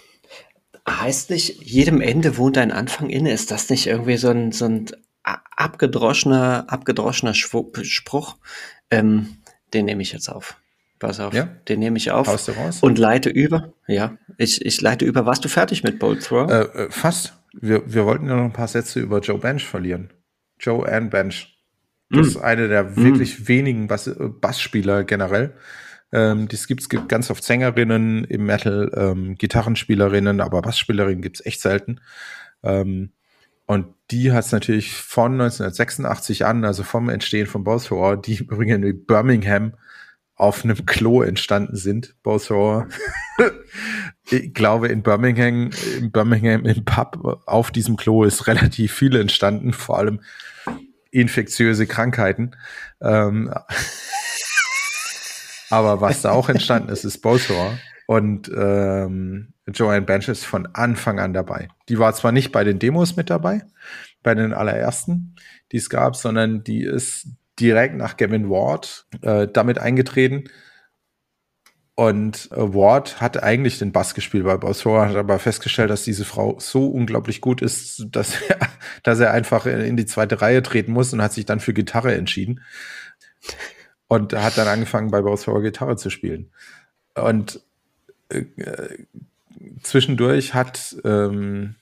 Heißt 0.89 1.29
nicht, 1.29 1.61
jedem 1.61 2.01
Ende 2.01 2.37
wohnt 2.37 2.57
ein 2.57 2.71
Anfang 2.71 3.09
inne? 3.09 3.31
Ist 3.31 3.51
das 3.51 3.69
nicht 3.69 3.87
irgendwie 3.87 4.17
so 4.17 4.29
ein, 4.29 4.51
so 4.51 4.65
ein 4.65 4.87
abgedroschener, 5.23 6.65
abgedroschener 6.67 7.33
Spruch? 7.33 8.35
Ähm, 8.91 9.37
den 9.73 9.85
nehme 9.85 10.01
ich 10.01 10.11
jetzt 10.11 10.29
auf. 10.29 10.57
Pass 10.99 11.19
auf, 11.19 11.33
ja? 11.33 11.49
den 11.67 11.79
nehme 11.79 11.97
ich 11.97 12.11
auf 12.11 12.27
Haust 12.27 12.47
du 12.47 12.53
raus? 12.53 12.79
und 12.81 12.97
leite 12.97 13.29
über. 13.29 13.73
Ja, 13.87 14.17
ich, 14.37 14.65
ich 14.65 14.79
leite 14.79 15.03
über. 15.03 15.25
Warst 15.25 15.43
du 15.43 15.49
fertig 15.49 15.83
mit 15.83 15.99
Bolt 15.99 16.23
Throw? 16.23 16.49
Äh, 16.49 16.61
äh, 16.61 16.91
fast. 16.91 17.33
Wir, 17.51 17.83
wir 17.93 18.05
wollten 18.05 18.27
ja 18.27 18.37
noch 18.37 18.45
ein 18.45 18.53
paar 18.53 18.69
Sätze 18.69 19.01
über 19.01 19.19
Joe 19.19 19.37
Bench 19.37 19.65
verlieren. 19.65 20.13
Joe 20.59 20.89
Ann 20.89 21.09
Bench. 21.09 21.57
Das 22.09 22.27
mm. 22.27 22.29
ist 22.29 22.37
eine 22.37 22.67
der 22.69 22.83
mm. 22.83 22.95
wirklich 22.95 23.47
wenigen 23.49 23.87
Bass, 23.87 24.09
Bassspieler 24.17 25.03
generell. 25.03 25.55
Ähm, 26.13 26.47
das 26.47 26.67
gibt's 26.67 26.89
gibt 26.89 27.09
ganz 27.09 27.31
oft 27.31 27.43
Sängerinnen 27.43 28.23
im 28.25 28.45
Metal, 28.45 28.91
ähm, 28.95 29.35
Gitarrenspielerinnen, 29.35 30.39
aber 30.39 30.61
Bassspielerinnen 30.61 31.23
gibt's 31.23 31.43
echt 31.45 31.59
selten. 31.59 31.99
Ähm, 32.61 33.11
und 33.65 33.87
die 34.11 34.31
hat's 34.31 34.51
natürlich 34.51 34.93
von 34.93 35.33
1986 35.33 36.45
an, 36.45 36.63
also 36.65 36.83
vom 36.83 37.09
Entstehen 37.09 37.47
von 37.47 37.63
Bowthrower, 37.63 38.17
die 38.17 38.35
übrigens 38.35 38.85
in 38.85 39.05
Birmingham 39.05 39.73
auf 40.35 40.63
einem 40.63 40.85
Klo 40.85 41.23
entstanden 41.23 41.75
sind, 41.75 42.15
Bowthrower. 42.21 42.87
ich 44.29 44.53
glaube, 44.53 44.89
in 44.89 45.01
Birmingham, 45.01 45.71
in 45.97 46.11
Birmingham 46.11 46.65
im 46.65 46.85
Pub 46.85 47.41
auf 47.45 47.71
diesem 47.71 47.97
Klo 47.97 48.23
ist 48.23 48.45
relativ 48.47 48.93
viel 48.93 49.15
entstanden, 49.15 49.73
vor 49.73 49.97
allem 49.97 50.21
infektiöse 51.11 51.87
Krankheiten. 51.87 52.55
Ähm, 53.01 53.53
aber 55.73 56.01
was 56.01 56.21
da 56.21 56.31
auch 56.31 56.49
entstanden 56.49 56.89
ist, 56.89 57.03
ist 57.03 57.21
Bosor. 57.21 57.77
Und 58.05 58.51
ähm, 58.55 59.53
Joanne 59.67 60.05
Bench 60.05 60.27
ist 60.27 60.45
von 60.45 60.67
Anfang 60.73 61.19
an 61.19 61.33
dabei. 61.33 61.69
Die 61.89 61.99
war 61.99 62.13
zwar 62.13 62.31
nicht 62.31 62.51
bei 62.51 62.63
den 62.63 62.79
Demos 62.79 63.15
mit 63.15 63.29
dabei, 63.29 63.63
bei 64.21 64.35
den 64.35 64.53
allerersten, 64.53 65.35
die 65.71 65.77
es 65.77 65.89
gab, 65.89 66.15
sondern 66.15 66.63
die 66.63 66.83
ist 66.83 67.27
direkt 67.59 67.95
nach 67.95 68.17
Gavin 68.17 68.49
Ward 68.49 69.07
äh, 69.21 69.47
damit 69.51 69.79
eingetreten. 69.79 70.45
Und 71.95 72.51
äh, 72.51 72.73
Ward 72.73 73.21
hat 73.21 73.41
eigentlich 73.41 73.79
den 73.79 73.91
Bass 73.91 74.15
gespielt 74.15 74.45
bei 74.45 74.57
Bosor, 74.57 75.07
hat 75.07 75.15
aber 75.15 75.39
festgestellt, 75.39 75.91
dass 75.91 76.03
diese 76.03 76.25
Frau 76.25 76.57
so 76.59 76.87
unglaublich 76.87 77.39
gut 77.39 77.61
ist, 77.61 78.07
dass 78.11 78.41
er, 78.49 78.59
dass 79.03 79.19
er 79.19 79.31
einfach 79.31 79.65
in 79.65 79.95
die 79.95 80.05
zweite 80.05 80.41
Reihe 80.41 80.61
treten 80.61 80.91
muss 80.91 81.13
und 81.13 81.21
hat 81.21 81.33
sich 81.33 81.45
dann 81.45 81.59
für 81.59 81.73
Gitarre 81.73 82.15
entschieden 82.15 82.61
und 84.13 84.33
hat 84.33 84.59
dann 84.59 84.67
angefangen, 84.67 85.09
bei 85.09 85.23
Bowser 85.23 85.59
Gitarre 85.61 85.97
zu 85.97 86.11
spielen. 86.11 86.51
Und 87.15 87.61
äh, 88.29 88.43
zwischendurch 89.81 90.53
hat, 90.53 90.95
ähm, 91.03 91.75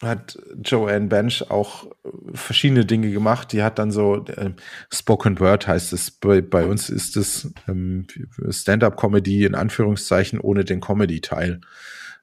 hat 0.00 0.38
Joanne 0.62 1.08
Bench 1.08 1.50
auch 1.50 1.88
verschiedene 2.32 2.86
Dinge 2.86 3.10
gemacht. 3.10 3.52
Die 3.52 3.62
hat 3.62 3.78
dann 3.78 3.90
so 3.90 4.24
äh, 4.24 4.52
Spoken 4.90 5.38
Word 5.38 5.66
heißt 5.66 5.92
es. 5.92 6.10
Bei, 6.10 6.40
bei 6.40 6.64
uns 6.64 6.88
ist 6.88 7.18
es 7.18 7.52
ähm, 7.68 8.06
Stand-up-Comedy 8.48 9.44
in 9.44 9.54
Anführungszeichen 9.54 10.40
ohne 10.40 10.64
den 10.64 10.80
Comedy-Teil, 10.80 11.60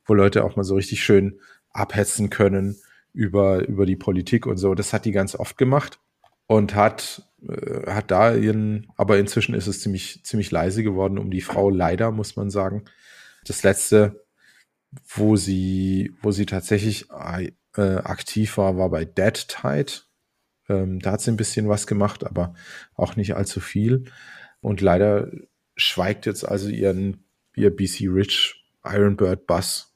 wo 0.06 0.16
Leute 0.16 0.44
auch 0.44 0.56
mal 0.56 0.64
so 0.64 0.74
richtig 0.74 1.04
schön 1.04 1.40
abhetzen 1.70 2.32
können 2.32 2.78
über, 3.14 3.68
über 3.68 3.86
die 3.86 3.96
Politik 3.96 4.48
und 4.48 4.58
so. 4.58 4.74
Das 4.74 4.92
hat 4.92 5.06
die 5.06 5.12
ganz 5.12 5.36
oft 5.36 5.56
gemacht 5.56 6.00
und 6.48 6.74
hat 6.74 7.24
äh, 7.48 7.92
hat 7.92 8.12
da 8.12 8.34
ihren, 8.34 8.88
aber 8.96 9.18
inzwischen 9.18 9.56
ist 9.56 9.68
es 9.68 9.82
ziemlich, 9.82 10.24
ziemlich 10.24 10.52
leise 10.52 10.84
geworden 10.84 11.18
um 11.18 11.32
die 11.32 11.42
Frau, 11.42 11.70
leider, 11.70 12.12
muss 12.12 12.36
man 12.36 12.50
sagen. 12.50 12.86
Das 13.46 13.64
letzte, 13.64 14.24
wo 15.08 15.36
sie, 15.36 16.14
wo 16.22 16.32
sie 16.32 16.46
tatsächlich 16.46 17.08
äh, 17.10 17.52
aktiv 17.82 18.58
war, 18.58 18.78
war 18.78 18.90
bei 18.90 19.06
Dead 19.06 19.48
Tide. 19.48 19.92
Ähm, 20.70 21.00
da 21.00 21.14
hat 21.14 21.22
sie 21.22 21.32
ein 21.32 21.38
bisschen 21.38 21.68
was 21.70 21.88
gemacht, 21.88 22.26
aber 22.26 22.54
auch 22.96 23.16
nicht 23.16 23.36
allzu 23.36 23.60
viel. 23.60 24.06
Und 24.62 24.82
leider 24.82 25.32
schweigt 25.76 26.26
jetzt 26.26 26.48
also 26.48 26.70
ihren, 26.70 27.26
ihr 27.56 27.76
BC 27.76 28.08
Rich 28.08 28.64
Ironbird 28.84 29.48
Bass. 29.48 29.94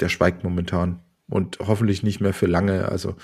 Der 0.00 0.08
schweigt 0.08 0.44
momentan 0.44 1.02
und 1.28 1.58
hoffentlich 1.60 2.02
nicht 2.02 2.20
mehr 2.20 2.34
für 2.34 2.46
lange. 2.46 2.88
Also 2.88 3.16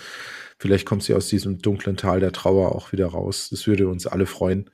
Vielleicht 0.62 0.86
kommt 0.86 1.02
sie 1.02 1.12
aus 1.12 1.26
diesem 1.26 1.58
dunklen 1.58 1.96
Tal 1.96 2.20
der 2.20 2.30
Trauer 2.30 2.76
auch 2.76 2.92
wieder 2.92 3.08
raus. 3.08 3.48
Das 3.50 3.66
würde 3.66 3.88
uns 3.88 4.06
alle 4.06 4.26
freuen, 4.26 4.70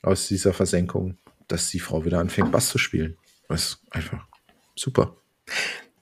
aus 0.00 0.28
dieser 0.28 0.52
Versenkung, 0.52 1.18
dass 1.48 1.70
die 1.70 1.80
Frau 1.80 2.04
wieder 2.04 2.20
anfängt, 2.20 2.52
Bass 2.52 2.68
zu 2.68 2.78
spielen. 2.78 3.16
Das 3.48 3.64
ist 3.64 3.80
einfach 3.90 4.28
super. 4.76 5.16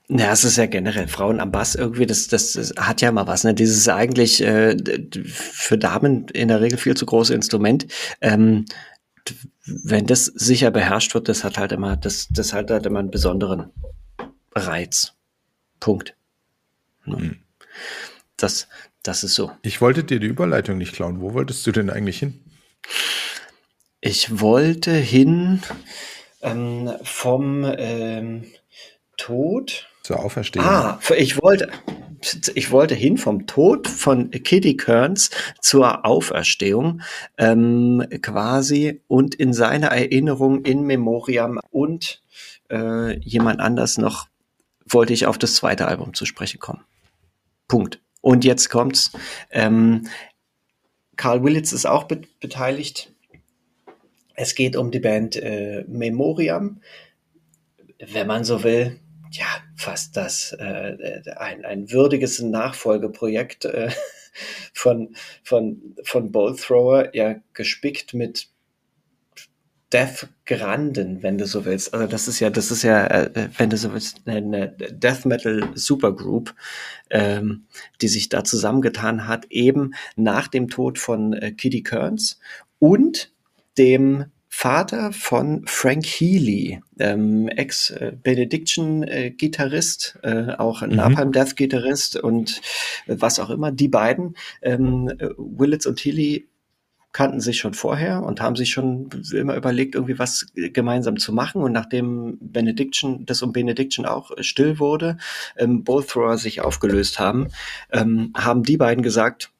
Ja, 0.08 0.32
es 0.32 0.44
ist 0.44 0.58
ja 0.58 0.66
generell 0.66 1.08
Frauen 1.08 1.40
am 1.40 1.50
Bass 1.50 1.76
irgendwie, 1.76 2.04
das, 2.04 2.28
das, 2.28 2.52
das 2.52 2.74
hat 2.76 3.00
ja 3.00 3.10
mal 3.10 3.26
was, 3.26 3.44
ne? 3.44 3.54
Dieses 3.54 3.88
eigentlich 3.88 4.42
äh, 4.42 4.76
für 5.24 5.78
Damen 5.78 6.28
in 6.28 6.48
der 6.48 6.60
Regel 6.60 6.76
viel 6.76 6.94
zu 6.94 7.06
große 7.06 7.32
Instrument. 7.34 7.86
Ähm, 8.20 8.66
wenn 9.64 10.06
das 10.06 10.26
sicher 10.26 10.70
beherrscht 10.70 11.14
wird, 11.14 11.30
das 11.30 11.42
hat 11.42 11.56
halt 11.56 11.72
immer, 11.72 11.96
das, 11.96 12.28
das 12.28 12.52
hat 12.52 12.70
halt 12.70 12.84
immer 12.84 12.98
einen 12.98 13.10
besonderen 13.10 13.70
Reiz. 14.54 15.14
Punkt. 15.80 16.14
Mhm. 17.06 17.38
Das, 18.36 18.68
das 19.02 19.24
ist 19.24 19.34
so. 19.34 19.50
Ich 19.62 19.80
wollte 19.80 20.04
dir 20.04 20.20
die 20.20 20.26
Überleitung 20.26 20.78
nicht 20.78 20.94
klauen. 20.94 21.20
Wo 21.20 21.34
wolltest 21.34 21.66
du 21.66 21.72
denn 21.72 21.90
eigentlich 21.90 22.18
hin? 22.18 22.40
Ich 24.00 24.40
wollte 24.40 24.92
hin 24.92 25.62
ähm, 26.42 26.92
vom 27.02 27.64
ähm, 27.78 28.44
Tod 29.16 29.88
zur 30.02 30.18
Auferstehung. 30.24 30.66
Ah, 30.66 30.98
ich 31.16 31.40
wollte, 31.40 31.68
ich 32.54 32.70
wollte 32.72 32.94
hin 32.94 33.18
vom 33.18 33.46
Tod 33.46 33.86
von 33.86 34.30
Kitty 34.30 34.76
Kearns 34.76 35.30
zur 35.60 36.04
Auferstehung 36.04 37.02
ähm, 37.38 38.04
quasi 38.20 39.00
und 39.06 39.34
in 39.36 39.52
seiner 39.52 39.88
Erinnerung 39.88 40.64
in 40.64 40.82
Memoriam 40.82 41.60
und 41.70 42.22
äh, 42.70 43.18
jemand 43.20 43.60
anders 43.60 43.98
noch 43.98 44.26
wollte 44.84 45.12
ich 45.12 45.26
auf 45.26 45.38
das 45.38 45.54
zweite 45.54 45.86
Album 45.86 46.14
zu 46.14 46.26
sprechen 46.26 46.58
kommen. 46.58 46.84
Punkt. 47.68 48.00
Und 48.22 48.44
jetzt 48.44 48.70
kommt's. 48.70 49.12
Ähm, 49.50 50.08
Carl 51.16 51.44
Willits 51.44 51.72
ist 51.72 51.86
auch 51.86 52.04
be 52.04 52.22
beteiligt. 52.40 53.12
Es 54.34 54.54
geht 54.54 54.76
um 54.76 54.90
die 54.90 55.00
Band 55.00 55.36
äh, 55.36 55.84
Memoriam. 55.86 56.80
Wenn 57.98 58.26
man 58.26 58.44
so 58.44 58.64
will, 58.64 58.98
ja, 59.30 59.46
fast 59.76 60.16
das 60.16 60.52
äh, 60.58 61.20
ein, 61.36 61.64
ein 61.64 61.90
würdiges 61.90 62.40
Nachfolgeprojekt 62.40 63.66
äh, 63.66 63.90
von, 64.72 65.14
von, 65.42 65.96
von 66.02 66.32
Bolt 66.32 66.60
Thrower, 66.60 67.14
ja, 67.14 67.36
gespickt 67.52 68.14
mit 68.14 68.51
Death 69.92 70.28
Granden, 70.46 71.22
wenn 71.22 71.38
du 71.38 71.46
so 71.46 71.64
willst. 71.64 71.94
Also 71.94 72.06
das 72.06 72.28
ist 72.28 72.40
ja, 72.40 72.50
das 72.50 72.70
ist 72.70 72.82
ja, 72.82 73.06
äh, 73.06 73.48
wenn 73.56 73.70
du 73.70 73.76
so 73.76 73.92
willst, 73.92 74.22
eine 74.26 74.68
Death 74.68 75.26
Metal 75.26 75.68
Supergroup, 75.74 76.54
ähm, 77.10 77.66
die 78.00 78.08
sich 78.08 78.28
da 78.28 78.44
zusammengetan 78.44 79.28
hat, 79.28 79.46
eben 79.50 79.94
nach 80.16 80.48
dem 80.48 80.68
Tod 80.68 80.98
von 80.98 81.32
äh, 81.34 81.52
Kitty 81.52 81.82
Kearns 81.82 82.40
und 82.78 83.32
dem 83.78 84.26
Vater 84.54 85.12
von 85.12 85.62
Frank 85.66 86.04
Healy, 86.04 86.82
ähm, 86.98 87.48
Ex-Benediction-Gitarrist, 87.48 90.18
äh, 90.22 90.52
auch 90.58 90.82
mhm. 90.82 90.90
Napalm 90.90 91.32
Death-Gitarrist 91.32 92.16
und 92.16 92.60
was 93.06 93.40
auch 93.40 93.48
immer. 93.48 93.72
Die 93.72 93.88
beiden, 93.88 94.36
ähm, 94.60 95.10
Willits 95.38 95.86
und 95.86 96.00
Healy, 96.00 96.50
kannten 97.12 97.40
sich 97.40 97.58
schon 97.58 97.74
vorher 97.74 98.22
und 98.22 98.40
haben 98.40 98.56
sich 98.56 98.70
schon 98.70 99.10
immer 99.32 99.54
überlegt, 99.54 99.94
irgendwie 99.94 100.18
was 100.18 100.46
gemeinsam 100.54 101.18
zu 101.18 101.32
machen. 101.32 101.62
Und 101.62 101.72
nachdem 101.72 102.38
Benediction, 102.40 103.26
das 103.26 103.42
um 103.42 103.52
Benediction 103.52 104.06
auch 104.06 104.30
still 104.40 104.78
wurde, 104.78 105.18
ähm, 105.56 105.84
Bowthrower 105.84 106.38
sich 106.38 106.60
aufgelöst 106.60 107.18
haben, 107.18 107.48
ähm, 107.90 108.32
haben 108.36 108.62
die 108.62 108.76
beiden 108.76 109.02
gesagt, 109.02 109.50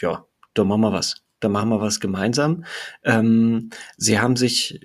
ja, 0.00 0.24
da 0.54 0.64
machen 0.64 0.80
wir 0.80 0.92
was. 0.92 1.22
Da 1.40 1.48
machen 1.48 1.68
wir 1.68 1.80
was 1.80 2.00
gemeinsam. 2.00 2.64
Ähm, 3.02 3.70
sie 3.98 4.18
haben 4.18 4.36
sich 4.36 4.80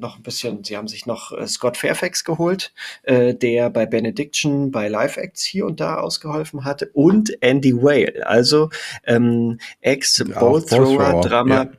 noch 0.00 0.16
ein 0.16 0.22
bisschen, 0.22 0.64
sie 0.64 0.76
haben 0.76 0.88
sich 0.88 1.06
noch 1.06 1.32
äh, 1.32 1.46
Scott 1.46 1.76
Fairfax 1.76 2.24
geholt, 2.24 2.72
äh, 3.02 3.34
der 3.34 3.70
bei 3.70 3.86
Benediction 3.86 4.70
bei 4.70 4.88
Live 4.88 5.16
Acts 5.16 5.42
hier 5.44 5.66
und 5.66 5.80
da 5.80 5.96
ausgeholfen 5.96 6.64
hatte 6.64 6.90
und 6.92 7.30
Andy 7.42 7.74
Whale, 7.74 8.26
also 8.26 8.70
ähm, 9.04 9.58
Ex-Ball-Thrower-Drama, 9.80 11.62
ja. 11.64 11.70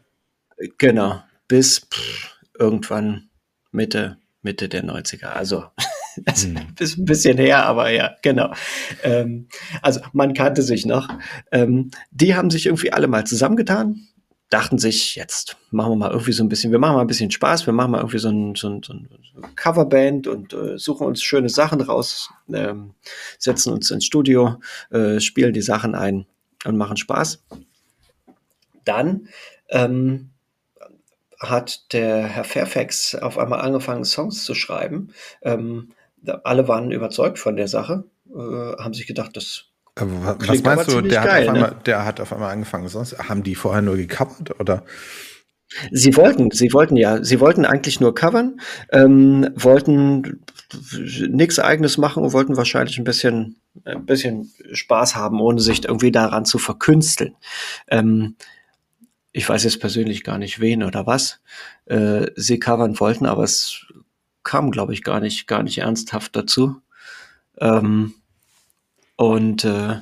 genau, 0.77 1.21
bis 1.47 1.87
pff, 1.91 2.39
irgendwann 2.57 3.29
Mitte, 3.71 4.17
Mitte 4.41 4.69
der 4.69 4.83
90er, 4.83 5.27
also 5.27 5.65
das 6.25 6.43
hm. 6.43 6.57
ist 6.79 6.97
ein 6.97 7.05
bisschen 7.05 7.37
her, 7.37 7.65
aber 7.65 7.89
ja, 7.89 8.15
genau. 8.21 8.53
Ähm, 9.03 9.47
also 9.81 10.01
man 10.13 10.33
kannte 10.33 10.61
sich 10.61 10.85
noch. 10.85 11.07
Ähm, 11.51 11.91
die 12.11 12.35
haben 12.35 12.49
sich 12.49 12.65
irgendwie 12.65 12.91
alle 12.91 13.07
mal 13.07 13.25
zusammengetan, 13.25 14.07
dachten 14.51 14.77
sich, 14.77 15.15
jetzt 15.15 15.57
machen 15.71 15.93
wir 15.93 15.95
mal 15.95 16.11
irgendwie 16.11 16.33
so 16.33 16.43
ein 16.43 16.49
bisschen, 16.49 16.71
wir 16.71 16.79
machen 16.79 16.95
mal 16.95 17.01
ein 17.01 17.07
bisschen 17.07 17.31
Spaß, 17.31 17.65
wir 17.65 17.73
machen 17.73 17.91
mal 17.91 17.99
irgendwie 17.99 18.19
so 18.19 18.29
ein, 18.29 18.53
so 18.55 18.69
ein, 18.69 18.83
so 18.83 18.93
ein 18.93 19.07
Coverband 19.55 20.27
und 20.27 20.53
äh, 20.53 20.77
suchen 20.77 21.07
uns 21.07 21.23
schöne 21.23 21.47
Sachen 21.47 21.79
raus, 21.79 22.29
ähm, 22.53 22.93
setzen 23.39 23.71
uns 23.71 23.89
ins 23.89 24.05
Studio, 24.05 24.57
äh, 24.91 25.21
spielen 25.21 25.53
die 25.53 25.61
Sachen 25.61 25.95
ein 25.95 26.25
und 26.65 26.77
machen 26.77 26.97
Spaß. 26.97 27.43
Dann 28.83 29.29
ähm, 29.69 30.31
hat 31.39 31.93
der 31.93 32.23
Herr 32.23 32.43
Fairfax 32.43 33.15
auf 33.15 33.37
einmal 33.37 33.61
angefangen, 33.61 34.03
Songs 34.03 34.43
zu 34.43 34.53
schreiben. 34.53 35.13
Ähm, 35.43 35.93
alle 36.43 36.67
waren 36.67 36.91
überzeugt 36.91 37.39
von 37.39 37.55
der 37.55 37.69
Sache, 37.69 38.03
äh, 38.29 38.37
haben 38.37 38.93
sich 38.93 39.07
gedacht, 39.07 39.37
das 39.37 39.70
was 39.95 40.63
meinst 40.63 40.91
du, 40.91 41.01
der, 41.01 41.23
geil, 41.23 41.47
hat 41.47 41.49
auf 41.49 41.55
einmal, 41.55 41.71
ne? 41.71 41.77
der 41.85 42.05
hat 42.05 42.21
auf 42.21 42.33
einmal 42.33 42.51
angefangen, 42.51 42.87
sonst 42.87 43.17
haben 43.17 43.43
die 43.43 43.55
vorher 43.55 43.81
nur 43.81 43.97
gecovert 43.97 44.59
oder? 44.59 44.83
Sie 45.91 46.15
wollten, 46.17 46.51
sie 46.51 46.73
wollten 46.73 46.97
ja, 46.97 47.23
sie 47.23 47.39
wollten 47.39 47.65
eigentlich 47.65 47.99
nur 47.99 48.13
covern, 48.13 48.59
ähm, 48.91 49.49
wollten 49.55 50.43
nichts 51.29 51.59
eigenes 51.59 51.97
machen 51.97 52.23
und 52.23 52.33
wollten 52.33 52.57
wahrscheinlich 52.57 52.97
ein 52.97 53.05
bisschen, 53.05 53.57
ein 53.85 54.05
bisschen 54.05 54.51
Spaß 54.71 55.15
haben, 55.15 55.39
ohne 55.39 55.61
sich 55.61 55.85
irgendwie 55.85 56.11
daran 56.11 56.45
zu 56.45 56.57
verkünsteln. 56.57 57.35
Ähm, 57.87 58.35
ich 59.31 59.47
weiß 59.47 59.63
jetzt 59.63 59.79
persönlich 59.79 60.23
gar 60.23 60.37
nicht 60.37 60.59
wen 60.59 60.83
oder 60.83 61.07
was 61.07 61.39
äh, 61.85 62.27
sie 62.35 62.59
covern 62.59 62.99
wollten, 62.99 63.25
aber 63.25 63.43
es 63.43 63.85
kam, 64.43 64.71
glaube 64.71 64.93
ich, 64.93 65.03
gar 65.03 65.21
nicht, 65.21 65.47
gar 65.47 65.63
nicht 65.63 65.77
ernsthaft 65.77 66.35
dazu. 66.35 66.81
Ähm, 67.59 68.13
und 69.21 69.65
äh, 69.65 69.99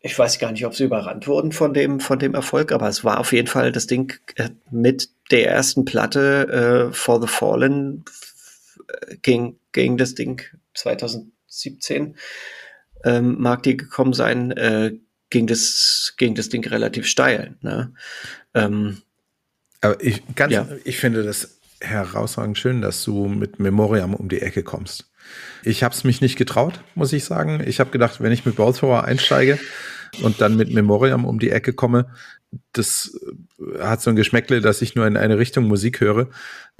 ich 0.00 0.16
weiß 0.16 0.38
gar 0.38 0.52
nicht, 0.52 0.64
ob 0.64 0.76
sie 0.76 0.84
überrannt 0.84 1.26
wurden 1.26 1.50
von 1.50 1.74
dem, 1.74 1.98
von 1.98 2.20
dem 2.20 2.34
Erfolg, 2.34 2.70
aber 2.70 2.88
es 2.88 3.02
war 3.02 3.18
auf 3.18 3.32
jeden 3.32 3.48
Fall 3.48 3.72
das 3.72 3.88
Ding 3.88 4.14
äh, 4.36 4.50
mit 4.70 5.10
der 5.32 5.50
ersten 5.50 5.84
Platte 5.84 6.88
äh, 6.88 6.94
For 6.94 7.20
the 7.20 7.26
Fallen 7.26 8.04
äh, 8.86 9.16
ging, 9.16 9.58
ging 9.72 9.96
das 9.96 10.14
Ding 10.14 10.40
2017 10.74 12.14
ähm, 13.02 13.40
mag 13.40 13.64
die 13.64 13.76
gekommen 13.76 14.12
sein, 14.12 14.52
äh, 14.52 14.92
ging 15.28 15.48
das, 15.48 16.14
ging 16.18 16.36
das 16.36 16.48
Ding 16.48 16.64
relativ 16.64 17.08
steil. 17.08 17.56
Ne? 17.60 17.92
Ähm, 18.54 19.02
aber 19.80 20.00
ich, 20.00 20.22
ganz, 20.36 20.52
ja. 20.52 20.68
ich 20.84 20.98
finde 20.98 21.24
das 21.24 21.58
herausragend 21.80 22.56
schön, 22.56 22.82
dass 22.82 23.02
du 23.02 23.26
mit 23.26 23.58
Memoriam 23.58 24.14
um 24.14 24.28
die 24.28 24.42
Ecke 24.42 24.62
kommst. 24.62 25.10
Ich 25.62 25.82
habe 25.82 25.94
es 25.94 26.04
mich 26.04 26.20
nicht 26.20 26.36
getraut, 26.36 26.80
muss 26.94 27.12
ich 27.12 27.24
sagen. 27.24 27.62
Ich 27.66 27.80
habe 27.80 27.90
gedacht, 27.90 28.20
wenn 28.20 28.32
ich 28.32 28.44
mit 28.44 28.56
Bowthrower 28.56 29.04
einsteige 29.04 29.58
und 30.22 30.40
dann 30.40 30.56
mit 30.56 30.72
Memoriam 30.72 31.24
um 31.24 31.38
die 31.38 31.50
Ecke 31.50 31.72
komme, 31.72 32.10
das 32.72 33.18
äh, 33.58 33.82
hat 33.82 34.02
so 34.02 34.10
ein 34.10 34.16
Geschmäckle, 34.16 34.60
dass 34.60 34.82
ich 34.82 34.94
nur 34.94 35.06
in 35.06 35.16
eine 35.16 35.38
Richtung 35.38 35.64
Musik 35.64 36.00
höre. 36.00 36.28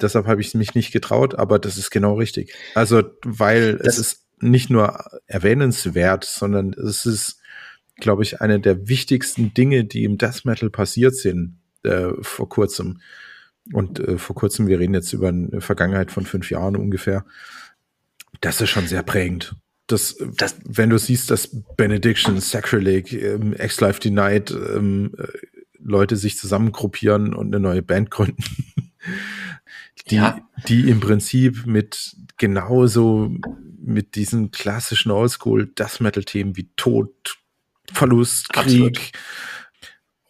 Deshalb 0.01 0.27
habe 0.27 0.41
ich 0.41 0.55
mich 0.55 0.75
nicht 0.75 0.93
getraut, 0.93 1.35
aber 1.35 1.59
das 1.59 1.77
ist 1.77 1.91
genau 1.91 2.15
richtig. 2.15 2.55
Also, 2.75 3.03
weil 3.25 3.77
das 3.77 3.99
es 3.99 3.99
ist 3.99 4.27
nicht 4.41 4.71
nur 4.71 5.05
erwähnenswert, 5.27 6.25
sondern 6.25 6.73
es 6.75 7.07
ist, 7.07 7.41
glaube 7.97 8.23
ich, 8.23 8.41
eine 8.41 8.61
der 8.61 8.89
wichtigsten 8.89 9.55
Dinge, 9.55 9.85
die 9.85 10.05
im 10.05 10.19
Death 10.19 10.45
Metal 10.45 10.71
passiert 10.71 11.17
sind 11.17 11.59
äh, 11.83 12.13
vor 12.21 12.49
kurzem. 12.49 13.01
Und 13.73 13.99
äh, 13.99 14.19
vor 14.19 14.37
kurzem, 14.37 14.69
wir 14.69 14.79
reden 14.79 14.95
jetzt 14.95 15.13
über 15.13 15.29
eine 15.29 15.61
Vergangenheit 15.61 16.11
von 16.11 16.27
fünf 16.27 16.51
Jahren 16.51 16.77
ungefähr. 16.77 17.25
Das 18.41 18.61
ist 18.61 18.71
schon 18.71 18.87
sehr 18.87 19.03
prägend. 19.03 19.55
Das, 19.87 20.17
das, 20.37 20.57
wenn 20.65 20.91
du 20.91 20.99
siehst, 20.99 21.31
dass 21.31 21.49
Benediction, 21.77 22.41
Sacrilege, 22.41 23.19
ähm, 23.19 23.53
Ex-Life 23.53 24.01
Denied, 24.01 24.51
ähm, 24.51 25.13
äh, 25.17 25.27
Leute 25.79 26.17
sich 26.17 26.37
zusammengruppieren 26.37 27.35
und 27.35 27.55
eine 27.55 27.61
neue 27.61 27.83
Band 27.83 28.11
gründen, 28.11 28.43
die, 30.11 30.17
ja. 30.17 30.41
die 30.67 30.91
im 30.91 30.99
Prinzip 31.01 31.67
mit 31.67 32.17
genauso 32.37 33.31
mit 33.79 34.17
diesen 34.17 34.51
klassischen 34.51 35.13
Oldschool 35.13 35.67
Death 35.67 36.01
Metal 36.01 36.25
Themen 36.25 36.57
wie 36.57 36.69
Tod, 36.77 37.39
Verlust, 37.93 38.53
Krieg 38.53 38.65
Absolut. 38.65 39.13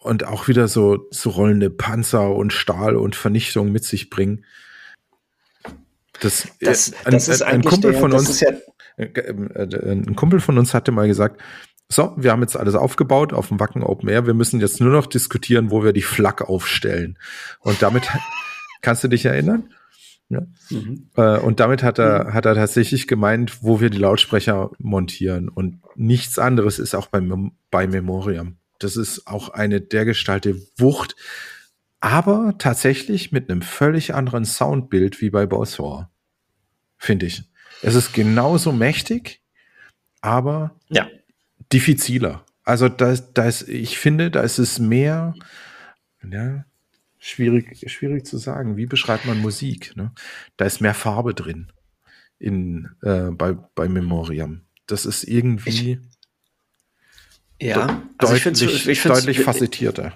und 0.01 0.25
auch 0.25 0.49
wieder 0.49 0.69
so, 0.69 1.07
so 1.11 1.31
rollende 1.31 1.71
Panzer 1.71 2.35
und 2.35 2.53
Stahl 2.53 2.97
und 2.97 3.17
Vernichtung 3.17 3.73
mit 3.73 3.85
sich 3.85 4.11
bringen. 4.11 4.45
Das, 6.21 6.49
das, 6.61 6.93
ein, 7.05 7.13
das 7.13 7.29
ist 7.29 7.43
ein, 7.43 7.57
ein 7.57 7.63
Kumpel 7.63 7.93
der, 7.93 8.01
von 8.01 8.13
uns, 8.13 8.41
ja 8.41 8.51
äh, 8.97 9.05
äh, 9.05 9.93
ein 9.93 10.17
Kumpel 10.17 10.41
von 10.41 10.59
uns 10.59 10.75
hatte 10.75 10.93
mal 10.93 11.07
gesagt, 11.07 11.41
so, 11.89 12.15
wir 12.17 12.33
haben 12.33 12.43
jetzt 12.43 12.57
alles 12.57 12.75
aufgebaut 12.75 13.33
auf 13.33 13.49
dem 13.49 13.61
Wacken 13.61 13.85
Open 13.85 14.09
Air. 14.09 14.27
Wir 14.27 14.35
müssen 14.35 14.61
jetzt 14.61 14.81
nur 14.81 14.91
noch 14.91 15.07
diskutieren, 15.07 15.71
wo 15.71 15.85
wir 15.85 15.93
die 15.93 16.03
Flak 16.03 16.43
aufstellen. 16.43 17.17
Und 17.61 17.81
damit 17.81 18.09
kannst 18.83 19.05
du 19.05 19.09
dich 19.09 19.25
erinnern? 19.25 19.73
Ja. 20.29 20.43
Mhm. 20.71 21.11
Äh, 21.17 21.39
und 21.39 21.61
damit 21.61 21.85
hat 21.85 22.01
er, 22.01 22.25
mhm. 22.25 22.35
hat 22.35 22.47
er 22.47 22.57
tatsächlich 22.57 23.07
gemeint, 23.07 23.63
wo 23.63 23.81
wir 23.81 23.91
die 23.91 23.99
Lautsprecher 23.99 24.71
montieren. 24.79 25.49
Und 25.49 25.81
nichts 25.95 26.41
anderes 26.41 26.81
ist 26.81 26.95
auch 26.97 27.07
bei, 27.07 27.23
bei 27.71 27.87
Memoriam. 27.87 28.57
Das 28.81 28.97
ist 28.97 29.27
auch 29.27 29.51
eine 29.51 29.81
dergestalte 29.81 30.61
Wucht, 30.77 31.15
aber 32.07 32.55
tatsächlich 32.57 33.33
mit 33.33 33.51
einem 33.51 33.63
völlig 33.63 34.15
anderen 34.15 34.45
Soundbild 34.45 35.21
wie 35.21 35.31
bei 35.31 35.45
Boswar, 35.45 36.09
finde 36.99 37.27
ich. 37.27 37.43
Es 37.83 37.97
ist 37.97 38.13
genauso 38.13 38.71
mächtig, 38.71 39.43
aber 40.21 40.79
ja. 40.89 41.09
diffiziler. 41.73 42.45
Also 42.63 42.89
da, 42.89 43.13
da 43.35 43.47
ist, 43.47 43.69
ich 43.69 43.99
finde, 43.99 44.31
da 44.31 44.43
ist 44.43 44.59
es 44.59 44.79
mehr, 44.79 45.35
ja, 46.23 46.65
schwierig, 47.19 47.91
schwierig 47.91 48.25
zu 48.25 48.39
sagen. 48.39 48.77
Wie 48.77 48.87
beschreibt 48.87 49.27
man 49.27 49.41
Musik? 49.41 49.97
Ne? 49.97 50.13
Da 50.57 50.65
ist 50.65 50.81
mehr 50.81 50.95
Farbe 50.95 51.35
drin 51.35 51.73
in, 52.39 52.89
äh, 53.03 53.33
bei, 53.33 53.55
bei 53.75 53.89
Memoriam. 53.89 54.61
Das 54.87 55.07
ist 55.07 55.25
irgendwie 55.25 55.99
ich, 57.59 57.69
ja, 57.69 58.05
also 58.19 58.35
deutlich, 58.35 58.87
ich 58.87 59.03
deutlich 59.03 59.41
facettierter. 59.41 60.13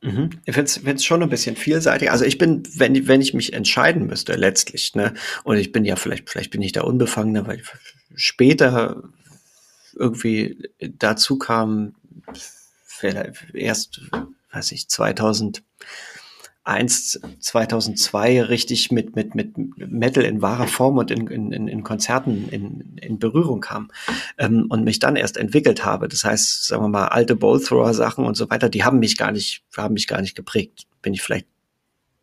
Mhm. 0.00 0.30
Ich 0.44 0.54
finde 0.54 0.92
es 0.94 1.04
schon 1.04 1.22
ein 1.22 1.28
bisschen 1.28 1.56
vielseitig. 1.56 2.10
Also 2.10 2.24
ich 2.24 2.38
bin, 2.38 2.62
wenn, 2.74 3.06
wenn 3.06 3.20
ich 3.20 3.34
mich 3.34 3.52
entscheiden 3.52 4.06
müsste, 4.06 4.34
letztlich, 4.34 4.94
ne, 4.94 5.14
und 5.44 5.56
ich 5.56 5.72
bin 5.72 5.84
ja 5.84 5.96
vielleicht, 5.96 6.30
vielleicht 6.30 6.50
bin 6.50 6.62
ich 6.62 6.72
da 6.72 6.82
unbefangener, 6.82 7.46
weil 7.46 7.60
ich 7.60 7.66
später 8.14 9.02
irgendwie 9.94 10.70
dazu 10.80 11.38
kam, 11.38 11.94
vielleicht 12.84 13.44
erst, 13.54 14.00
weiß 14.52 14.72
ich, 14.72 14.88
2000, 14.88 15.62
2001, 16.68 17.20
2002 17.40 18.42
richtig 18.42 18.92
mit, 18.92 19.16
mit, 19.16 19.34
mit 19.34 19.56
Metal 19.78 20.22
in 20.22 20.42
wahrer 20.42 20.66
Form 20.66 20.98
und 20.98 21.10
in, 21.10 21.26
in, 21.26 21.66
in 21.66 21.82
Konzerten 21.82 22.48
in, 22.50 22.98
in 23.00 23.18
Berührung 23.18 23.60
kam 23.60 23.90
ähm, 24.36 24.66
und 24.68 24.84
mich 24.84 24.98
dann 24.98 25.16
erst 25.16 25.38
entwickelt 25.38 25.86
habe. 25.86 26.08
Das 26.08 26.24
heißt, 26.24 26.66
sagen 26.66 26.82
wir 26.82 26.88
mal, 26.88 27.06
alte 27.06 27.36
Bowthrower-Sachen 27.36 28.24
und 28.24 28.36
so 28.36 28.50
weiter, 28.50 28.68
die 28.68 28.84
haben 28.84 28.98
mich 28.98 29.16
gar 29.16 29.32
nicht, 29.32 29.62
haben 29.76 29.94
mich 29.94 30.06
gar 30.06 30.20
nicht 30.20 30.34
geprägt. 30.34 30.86
Bin 31.00 31.14
ich 31.14 31.22
vielleicht 31.22 31.46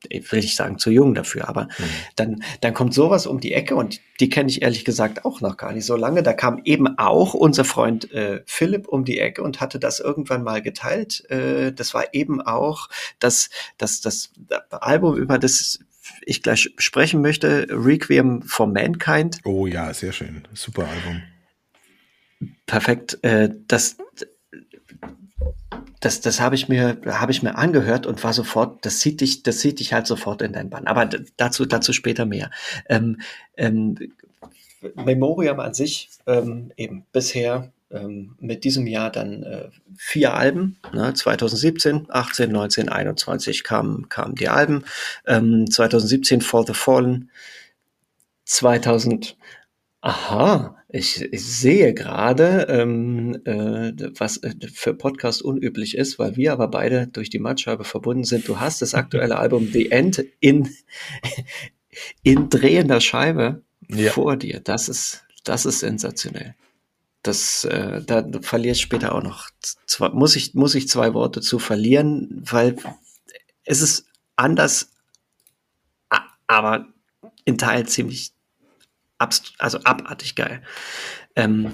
will 0.10 0.40
ich 0.40 0.56
sagen, 0.56 0.78
zu 0.78 0.90
jung 0.92 1.14
dafür, 1.14 1.48
aber 1.48 1.64
mhm. 1.64 1.84
dann, 2.16 2.44
dann 2.62 2.74
kommt 2.74 2.94
sowas 2.94 3.28
um 3.28 3.40
die 3.40 3.54
Ecke 3.54 3.76
und 3.76 4.00
die 4.20 4.30
kenne 4.30 4.50
ich 4.50 4.62
ehrlich 4.62 4.86
gesagt 4.86 5.26
auch 5.26 5.42
noch 5.42 5.58
gar 5.58 5.74
nicht 5.74 5.86
so 5.86 5.96
lange. 5.96 6.24
Da 6.24 6.34
kam 6.34 6.62
eben 6.64 6.98
auch 6.98 7.34
unser 7.34 7.66
Freund 7.66 8.12
äh, 8.12 8.42
Philipp 8.46 8.88
um 8.88 9.06
die 9.06 9.20
Ecke 9.20 9.44
und 9.44 9.60
hatte 9.62 9.80
das 9.80 10.00
irgendwann 10.00 10.44
mal 10.44 10.62
geteilt. 10.62 11.30
Äh, 11.30 11.74
das 11.74 11.94
war 11.94 12.14
eben 12.14 12.42
auch 12.42 12.90
das, 13.20 13.50
das, 13.78 14.02
das 14.02 14.32
Album, 14.70 15.18
über 15.18 15.38
das 15.38 15.80
ich 16.26 16.44
gleich 16.44 16.74
sprechen 16.78 17.22
möchte, 17.22 17.68
Requiem 17.70 18.42
for 18.44 18.68
Mankind. 18.68 19.40
Oh 19.44 19.68
ja, 19.68 19.94
sehr 19.94 20.12
schön. 20.12 20.48
Super 20.54 20.88
Album. 20.88 21.24
Perfekt. 22.66 23.24
Äh, 23.24 23.50
das 23.68 23.98
das, 26.00 26.22
das 26.22 26.40
habe 26.40 26.56
ich 26.56 26.70
mir, 26.70 26.98
habe 27.06 27.32
ich 27.32 27.42
mir 27.42 27.56
angehört 27.56 28.06
und 28.06 28.24
war 28.24 28.34
sofort, 28.34 28.86
das 28.86 29.00
zieht 29.00 29.22
dich, 29.22 29.44
das 29.44 29.60
zieht 29.60 29.80
dich 29.80 29.94
halt 29.94 30.08
sofort 30.08 30.42
in 30.42 30.54
dein 30.54 30.70
Bann. 30.70 30.88
Aber 30.88 31.10
dazu, 31.38 31.66
dazu 31.66 31.94
später 31.94 32.26
mehr. 32.26 32.52
Ähm, 32.88 33.20
ähm, 33.58 33.98
Memoriam 34.96 35.60
an 35.60 35.74
sich 35.74 36.10
ähm, 36.28 36.72
eben 36.78 37.06
bisher 37.12 37.72
ähm, 37.90 38.36
mit 38.40 38.64
diesem 38.64 38.86
Jahr 38.86 39.12
dann 39.12 39.44
äh, 39.44 39.70
vier 39.98 40.36
Alben. 40.36 40.78
Ne? 40.94 41.14
2017, 41.14 42.08
18, 42.10 42.52
19, 42.52 42.90
21 42.90 43.64
kamen 43.64 44.10
kamen 44.10 44.36
die 44.36 44.50
Alben. 44.50 44.84
Ähm, 45.26 45.70
2017 45.70 46.42
For 46.42 46.66
the 46.68 46.74
Fallen. 46.74 47.32
2000 48.46 49.38
Aha, 50.02 50.76
ich, 50.96 51.22
ich 51.22 51.46
sehe 51.46 51.94
gerade, 51.94 52.68
ähm, 52.70 53.42
äh, 53.44 53.92
was 54.18 54.38
äh, 54.38 54.56
für 54.74 54.94
Podcast 54.94 55.42
unüblich 55.42 55.98
ist, 55.98 56.20
weil 56.20 56.38
wir 56.38 56.54
aber 56.54 56.70
beide 56.70 57.08
durch 57.08 57.30
die 57.30 57.40
Mattscheibe 57.40 57.84
verbunden 57.84 58.24
sind. 58.24 58.48
Du 58.48 58.62
hast 58.62 58.82
das 58.82 58.94
aktuelle 58.94 59.38
Album 59.40 59.68
The 59.72 59.92
End 59.92 60.24
in, 60.40 60.70
in 62.24 62.50
drehender 62.50 63.02
Scheibe 63.02 63.62
ja. 63.90 64.12
vor 64.12 64.38
dir. 64.38 64.62
Das 64.62 64.88
ist, 64.88 65.26
das 65.44 65.66
ist 65.66 65.80
sensationell. 65.80 66.56
Das, 67.24 67.66
äh, 67.66 68.02
da 68.02 68.26
verlierst 68.42 68.80
später 68.80 69.16
auch 69.16 69.24
noch. 69.24 69.50
Zwei, 69.86 70.10
muss 70.10 70.38
ich, 70.38 70.54
muss 70.54 70.76
ich 70.76 70.88
zwei 70.88 71.14
Worte 71.14 71.42
zu 71.42 71.60
verlieren, 71.60 72.42
weil 72.50 72.78
es 73.66 73.82
ist 73.82 74.06
anders, 74.38 74.92
aber 76.48 76.88
in 77.44 77.58
Teil 77.58 77.86
ziemlich 77.86 78.35
also 79.18 79.80
abartig 79.84 80.36
geil. 80.36 80.62
Ähm, 81.36 81.74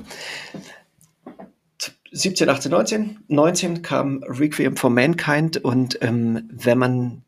17, 2.11 2.49
18, 2.49 2.71
19. 2.71 3.19
19 3.27 3.81
kam 3.81 4.23
Requiem 4.23 4.75
for 4.75 4.89
Mankind 4.89 5.57
und 5.57 5.97
ähm, 6.01 6.49
wenn 6.51 6.77
man 6.77 7.23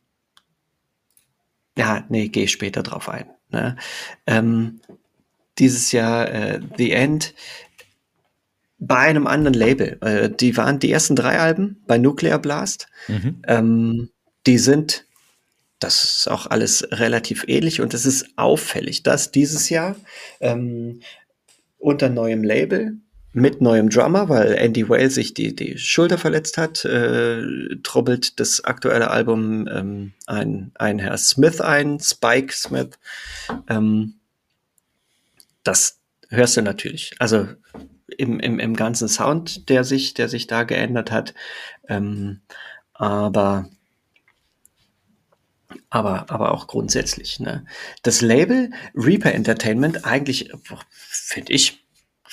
ja, 1.78 2.05
nee, 2.09 2.30
gehe 2.30 2.43
ich 2.43 2.51
später 2.51 2.84
drauf 2.84 3.09
ein. 3.09 3.26
Ne? 3.49 3.76
Ähm, 4.28 4.82
dieses 5.57 5.91
Jahr 5.91 6.30
äh, 6.32 6.59
The 6.78 6.91
End 6.91 7.34
bei 8.80 8.97
einem 8.97 9.28
anderen 9.28 9.53
Label. 9.53 9.97
Äh, 10.01 10.30
die 10.30 10.57
waren 10.57 10.80
die 10.80 10.91
ersten 10.91 11.16
drei 11.16 11.39
Alben 11.39 11.82
bei 11.88 11.97
Nuclear 11.97 12.39
Blast. 12.39 12.88
Mhm. 13.07 13.41
Ähm, 13.47 14.09
die 14.45 14.57
sind 14.57 15.05
das 15.84 16.03
ist 16.03 16.27
auch 16.29 16.47
alles 16.47 16.88
relativ 16.91 17.43
ähnlich 17.47 17.81
und 17.81 17.93
es 17.93 18.05
ist 18.05 18.38
auffällig, 18.38 19.03
dass 19.03 19.31
dieses 19.31 19.69
Jahr 19.69 19.95
ähm, 20.39 21.01
unter 21.77 22.09
neuem 22.09 22.43
Label 22.43 22.97
mit 23.34 23.61
neuem 23.61 23.89
Drummer, 23.89 24.29
weil 24.29 24.53
Andy 24.53 24.88
Whale 24.88 25.09
sich 25.09 25.34
die, 25.34 25.55
die 25.55 25.77
Schulter 25.77 26.17
verletzt 26.17 26.57
hat, 26.57 26.86
äh, 26.86 27.41
trubbelt 27.81 28.39
das 28.39 28.63
aktuelle 28.63 29.09
Album 29.09 29.67
ähm, 29.67 30.13
ein, 30.27 30.71
ein 30.75 30.99
Herr 30.99 31.17
Smith 31.17 31.59
ein, 31.59 31.99
Spike 31.99 32.53
Smith. 32.53 32.91
Ähm, 33.67 34.15
das 35.63 35.99
hörst 36.29 36.57
du 36.57 36.61
natürlich. 36.61 37.15
Also 37.19 37.47
im, 38.17 38.39
im, 38.39 38.59
im 38.59 38.75
ganzen 38.75 39.07
Sound, 39.07 39.67
der 39.67 39.84
sich, 39.84 40.13
der 40.13 40.29
sich 40.29 40.45
da 40.45 40.63
geändert 40.63 41.11
hat. 41.11 41.34
Ähm, 41.89 42.41
aber 42.93 43.67
aber, 45.89 46.30
aber 46.30 46.51
auch 46.51 46.67
grundsätzlich. 46.67 47.39
Ne? 47.39 47.65
Das 48.01 48.21
Label 48.21 48.71
Reaper 48.95 49.34
Entertainment 49.34 50.05
eigentlich, 50.05 50.51
finde 51.09 51.53
ich, 51.53 51.84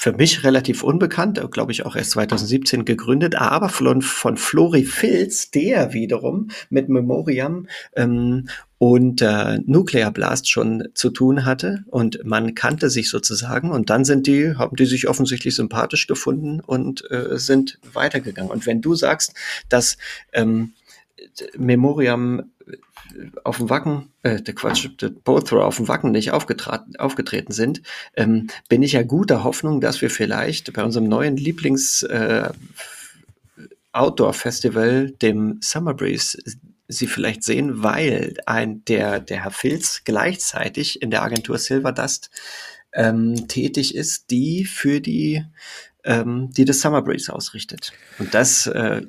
für 0.01 0.12
mich 0.12 0.45
relativ 0.45 0.82
unbekannt, 0.82 1.38
glaube 1.51 1.72
ich 1.72 1.84
auch 1.84 1.95
erst 1.95 2.12
2017 2.12 2.86
gegründet, 2.86 3.34
aber 3.34 3.68
von, 3.68 4.01
von 4.01 4.38
Flori 4.38 4.84
Filz, 4.84 5.51
der 5.51 5.93
wiederum 5.93 6.49
mit 6.70 6.88
Memoriam 6.88 7.68
ähm, 7.95 8.49
und 8.78 9.20
äh, 9.20 9.59
Nuclear 9.66 10.11
Blast 10.11 10.49
schon 10.49 10.88
zu 10.95 11.11
tun 11.11 11.45
hatte 11.45 11.84
und 11.88 12.24
man 12.24 12.55
kannte 12.55 12.88
sich 12.88 13.11
sozusagen 13.11 13.72
und 13.72 13.91
dann 13.91 14.07
sind 14.07 14.26
die, 14.26 14.55
haben 14.57 14.74
die 14.74 14.86
sich 14.86 15.07
offensichtlich 15.07 15.55
sympathisch 15.55 16.07
gefunden 16.07 16.61
und 16.61 17.05
äh, 17.11 17.38
sind 17.38 17.78
weitergegangen. 17.93 18.51
Und 18.51 18.64
wenn 18.64 18.80
du 18.80 18.95
sagst, 18.95 19.34
dass 19.68 19.99
ähm, 20.32 20.72
Memoriam 21.59 22.45
auf 23.44 23.58
dem 23.58 23.70
Wacken, 23.70 24.11
äh, 24.22 24.40
der 24.40 24.54
Quatsch, 24.54 24.88
der 25.00 25.11
Bowthrower 25.11 25.66
auf 25.66 25.76
dem 25.76 25.88
Wacken 25.88 26.11
nicht 26.11 26.32
aufgetreten, 26.32 27.52
sind, 27.52 27.82
ähm, 28.16 28.48
bin 28.68 28.82
ich 28.82 28.92
ja 28.92 29.02
guter 29.02 29.44
Hoffnung, 29.44 29.80
dass 29.80 30.00
wir 30.00 30.11
vielleicht 30.11 30.72
bei 30.72 30.84
unserem 30.84 31.08
neuen 31.08 31.36
Lieblings 31.36 32.02
äh, 32.02 32.50
Outdoor 33.92 34.34
Festival, 34.34 35.11
dem 35.11 35.58
Summer 35.61 35.94
Breeze, 35.94 36.38
sie 36.86 37.06
vielleicht 37.06 37.44
sehen, 37.44 37.82
weil 37.82 38.34
ein 38.46 38.84
der 38.84 39.20
der 39.20 39.44
Herr 39.44 39.50
Filz 39.50 40.02
gleichzeitig 40.04 41.02
in 41.02 41.11
der 41.11 41.22
Agentur 41.22 41.58
Silver 41.58 41.92
Dust 41.92 42.30
ähm, 42.92 43.48
tätig 43.48 43.94
ist, 43.94 44.30
die 44.30 44.64
für 44.64 45.00
die 45.00 45.44
ähm, 46.04 46.50
die 46.52 46.64
das 46.64 46.80
Summer 46.80 47.02
Breeze 47.02 47.32
ausrichtet. 47.32 47.92
Und 48.18 48.34
das 48.34 48.66
äh, 48.66 49.02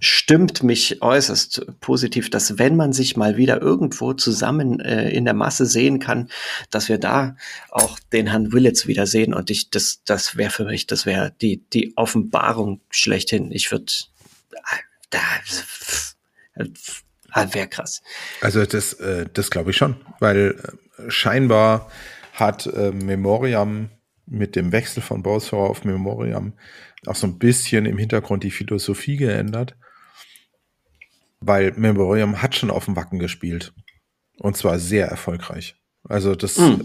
stimmt 0.00 0.62
mich 0.62 1.02
äußerst 1.02 1.80
positiv, 1.80 2.30
dass 2.30 2.58
wenn 2.58 2.76
man 2.76 2.92
sich 2.92 3.16
mal 3.16 3.36
wieder 3.36 3.60
irgendwo 3.60 4.12
zusammen 4.12 4.78
äh, 4.80 5.10
in 5.10 5.24
der 5.24 5.34
Masse 5.34 5.66
sehen 5.66 5.98
kann, 5.98 6.28
dass 6.70 6.88
wir 6.88 6.98
da 6.98 7.36
auch 7.70 7.98
den 8.12 8.28
Herrn 8.28 8.52
Willits 8.52 8.86
wieder 8.86 9.06
sehen 9.06 9.34
und 9.34 9.50
ich 9.50 9.70
das 9.70 10.02
das 10.04 10.36
wäre 10.36 10.50
für 10.50 10.64
mich, 10.64 10.86
das 10.86 11.04
wäre 11.04 11.32
die 11.40 11.64
die 11.72 11.96
Offenbarung 11.96 12.80
schlechthin. 12.90 13.50
Ich 13.50 13.72
würde 13.72 13.92
da 15.10 15.18
äh, 16.54 17.54
wäre 17.54 17.68
krass. 17.68 18.02
Also 18.40 18.64
das 18.64 18.92
äh, 18.94 19.26
das 19.32 19.50
glaube 19.50 19.72
ich 19.72 19.76
schon, 19.76 19.96
weil 20.20 20.60
äh, 20.96 21.10
scheinbar 21.10 21.90
hat 22.32 22.66
äh, 22.66 22.92
Memoriam 22.92 23.90
mit 24.26 24.54
dem 24.54 24.70
Wechsel 24.70 25.02
von 25.02 25.24
Bowser 25.24 25.56
auf 25.56 25.84
Memoriam 25.84 26.52
auch 27.06 27.16
so 27.16 27.26
ein 27.26 27.38
bisschen 27.38 27.84
im 27.84 27.98
Hintergrund 27.98 28.44
die 28.44 28.50
Philosophie 28.52 29.16
geändert 29.16 29.74
weil 31.40 31.72
Memoriam 31.72 32.42
hat 32.42 32.54
schon 32.56 32.70
auf 32.70 32.86
dem 32.86 32.96
Wacken 32.96 33.18
gespielt. 33.18 33.72
Und 34.38 34.56
zwar 34.56 34.78
sehr 34.78 35.06
erfolgreich. 35.08 35.76
Also 36.08 36.34
das. 36.34 36.58
Mm. 36.58 36.82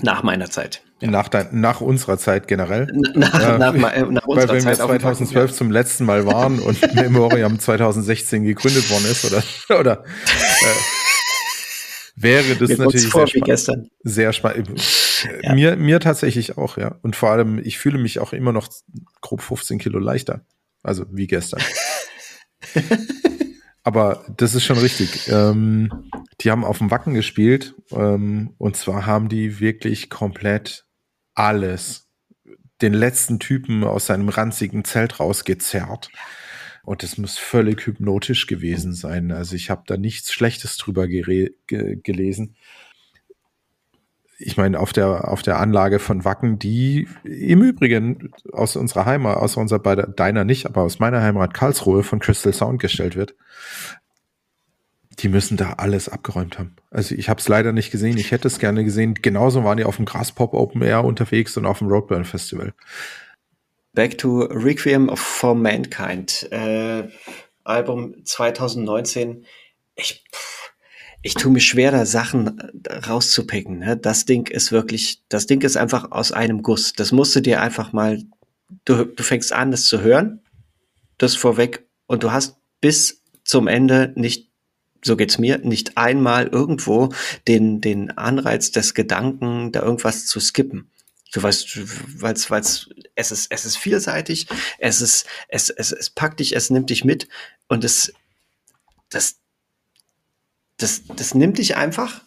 Nach 0.00 0.22
meiner 0.22 0.50
Zeit. 0.50 0.82
Nach, 1.00 1.28
dein, 1.28 1.60
nach 1.60 1.82
unserer 1.82 2.16
Zeit 2.16 2.48
generell. 2.48 2.86
Nach, 3.14 3.34
äh, 3.34 3.58
nach, 3.58 3.74
nach 3.74 4.26
unserer 4.26 4.48
weil 4.48 4.56
wenn 4.56 4.62
Zeit 4.62 4.78
wir 4.78 4.86
2012 4.86 5.34
Wacken, 5.34 5.54
zum 5.54 5.70
letzten 5.70 6.04
Mal 6.06 6.24
waren 6.24 6.58
und 6.58 6.80
Memoriam 6.94 7.58
2016 7.58 8.44
gegründet 8.44 8.88
worden 8.90 9.04
ist, 9.04 9.24
oder, 9.26 9.42
oder 9.78 10.04
äh, 10.04 10.74
wäre 12.16 12.56
das 12.56 12.70
Mir 12.70 12.78
natürlich 12.78 13.08
vor, 13.08 13.26
sehr, 13.26 13.42
gestern. 13.42 13.90
sehr 14.04 14.32
spannend. 14.32 14.70
Ja. 15.42 15.54
Mir, 15.54 15.76
mir 15.76 16.00
tatsächlich 16.00 16.56
auch, 16.56 16.78
ja. 16.78 16.96
Und 17.02 17.14
vor 17.14 17.30
allem, 17.30 17.58
ich 17.58 17.78
fühle 17.78 17.98
mich 17.98 18.18
auch 18.18 18.32
immer 18.32 18.52
noch 18.52 18.68
grob 19.20 19.42
15 19.42 19.78
Kilo 19.78 19.98
leichter. 19.98 20.46
Also 20.82 21.04
wie 21.10 21.26
gestern. 21.26 21.60
Aber 23.82 24.24
das 24.36 24.54
ist 24.54 24.64
schon 24.64 24.78
richtig. 24.78 25.28
Ähm, 25.28 26.10
die 26.40 26.50
haben 26.50 26.64
auf 26.64 26.78
dem 26.78 26.90
Wacken 26.90 27.14
gespielt 27.14 27.74
ähm, 27.92 28.54
und 28.58 28.76
zwar 28.76 29.06
haben 29.06 29.28
die 29.28 29.60
wirklich 29.60 30.10
komplett 30.10 30.84
alles, 31.34 32.08
den 32.82 32.94
letzten 32.94 33.38
Typen 33.38 33.84
aus 33.84 34.06
seinem 34.06 34.28
ranzigen 34.28 34.84
Zelt 34.84 35.20
rausgezerrt. 35.20 36.10
Und 36.82 37.02
das 37.02 37.18
muss 37.18 37.36
völlig 37.38 37.86
hypnotisch 37.86 38.46
gewesen 38.46 38.92
sein. 38.92 39.32
Also 39.32 39.56
ich 39.56 39.70
habe 39.70 39.82
da 39.86 39.96
nichts 39.96 40.32
Schlechtes 40.32 40.76
drüber 40.76 41.08
ge 41.08 41.50
gelesen 41.66 42.56
ich 44.38 44.56
meine, 44.56 44.78
auf 44.80 44.92
der, 44.92 45.28
auf 45.28 45.42
der 45.42 45.58
Anlage 45.58 45.98
von 45.98 46.24
Wacken, 46.24 46.58
die 46.58 47.08
im 47.24 47.62
Übrigen 47.62 48.32
aus 48.52 48.76
unserer 48.76 49.06
Heimat, 49.06 49.38
aus 49.38 49.56
unserer, 49.56 49.78
bei 49.78 49.96
deiner 49.96 50.44
nicht, 50.44 50.66
aber 50.66 50.82
aus 50.82 50.98
meiner 50.98 51.22
Heimat 51.22 51.54
Karlsruhe 51.54 52.02
von 52.02 52.18
Crystal 52.18 52.52
Sound 52.52 52.80
gestellt 52.80 53.16
wird, 53.16 53.34
die 55.18 55.30
müssen 55.30 55.56
da 55.56 55.74
alles 55.78 56.10
abgeräumt 56.10 56.58
haben. 56.58 56.76
Also 56.90 57.14
ich 57.14 57.30
habe 57.30 57.40
es 57.40 57.48
leider 57.48 57.72
nicht 57.72 57.90
gesehen, 57.90 58.18
ich 58.18 58.30
hätte 58.30 58.48
es 58.48 58.58
gerne 58.58 58.84
gesehen. 58.84 59.14
Genauso 59.14 59.64
waren 59.64 59.78
die 59.78 59.84
auf 59.84 59.96
dem 59.96 60.04
Graspop 60.04 60.52
Open 60.52 60.82
Air 60.82 61.04
unterwegs 61.04 61.56
und 61.56 61.64
auf 61.64 61.78
dem 61.78 61.88
Roadburn 61.88 62.26
Festival. 62.26 62.74
Back 63.94 64.18
to 64.18 64.40
Requiem 64.42 65.10
for 65.16 65.54
Mankind, 65.54 66.46
äh, 66.52 67.08
Album 67.64 68.14
2019. 68.24 69.46
Ich, 69.94 70.22
pff 70.30 70.55
ich 71.22 71.34
tue 71.34 71.50
mir 71.50 71.60
schwer, 71.60 71.90
da 71.90 72.06
Sachen 72.06 72.58
äh, 72.84 72.94
rauszupicken. 72.98 73.78
Ne? 73.78 73.96
Das 73.96 74.24
Ding 74.24 74.48
ist 74.48 74.72
wirklich, 74.72 75.22
das 75.28 75.46
Ding 75.46 75.62
ist 75.62 75.76
einfach 75.76 76.12
aus 76.12 76.32
einem 76.32 76.62
Guss. 76.62 76.92
Das 76.92 77.12
musst 77.12 77.34
du 77.34 77.40
dir 77.40 77.60
einfach 77.60 77.92
mal, 77.92 78.22
du, 78.84 79.04
du 79.04 79.22
fängst 79.22 79.52
an, 79.52 79.70
das 79.70 79.84
zu 79.84 80.00
hören, 80.00 80.40
das 81.18 81.34
vorweg, 81.34 81.86
und 82.06 82.22
du 82.22 82.30
hast 82.30 82.56
bis 82.80 83.22
zum 83.44 83.68
Ende 83.68 84.12
nicht, 84.16 84.50
so 85.02 85.16
geht's 85.16 85.38
mir, 85.38 85.58
nicht 85.58 85.96
einmal 85.96 86.46
irgendwo 86.46 87.10
den, 87.48 87.80
den 87.80 88.16
Anreiz 88.16 88.70
des 88.70 88.94
Gedanken, 88.94 89.72
da 89.72 89.82
irgendwas 89.82 90.26
zu 90.26 90.40
skippen. 90.40 90.90
Du 91.32 91.42
weißt, 91.42 92.22
weil's, 92.22 92.50
weil's, 92.50 92.88
es 93.14 93.32
ist, 93.32 93.48
es 93.50 93.64
ist 93.64 93.76
vielseitig, 93.76 94.46
es 94.78 95.00
ist, 95.00 95.26
es, 95.48 95.70
es, 95.70 95.92
es 95.92 96.10
packt 96.10 96.40
dich, 96.40 96.54
es 96.54 96.70
nimmt 96.70 96.90
dich 96.90 97.04
mit 97.04 97.28
und 97.68 97.84
es, 97.84 98.12
das, 99.10 99.38
das, 100.76 101.04
das 101.06 101.34
nimmt 101.34 101.58
dich 101.58 101.76
einfach, 101.76 102.22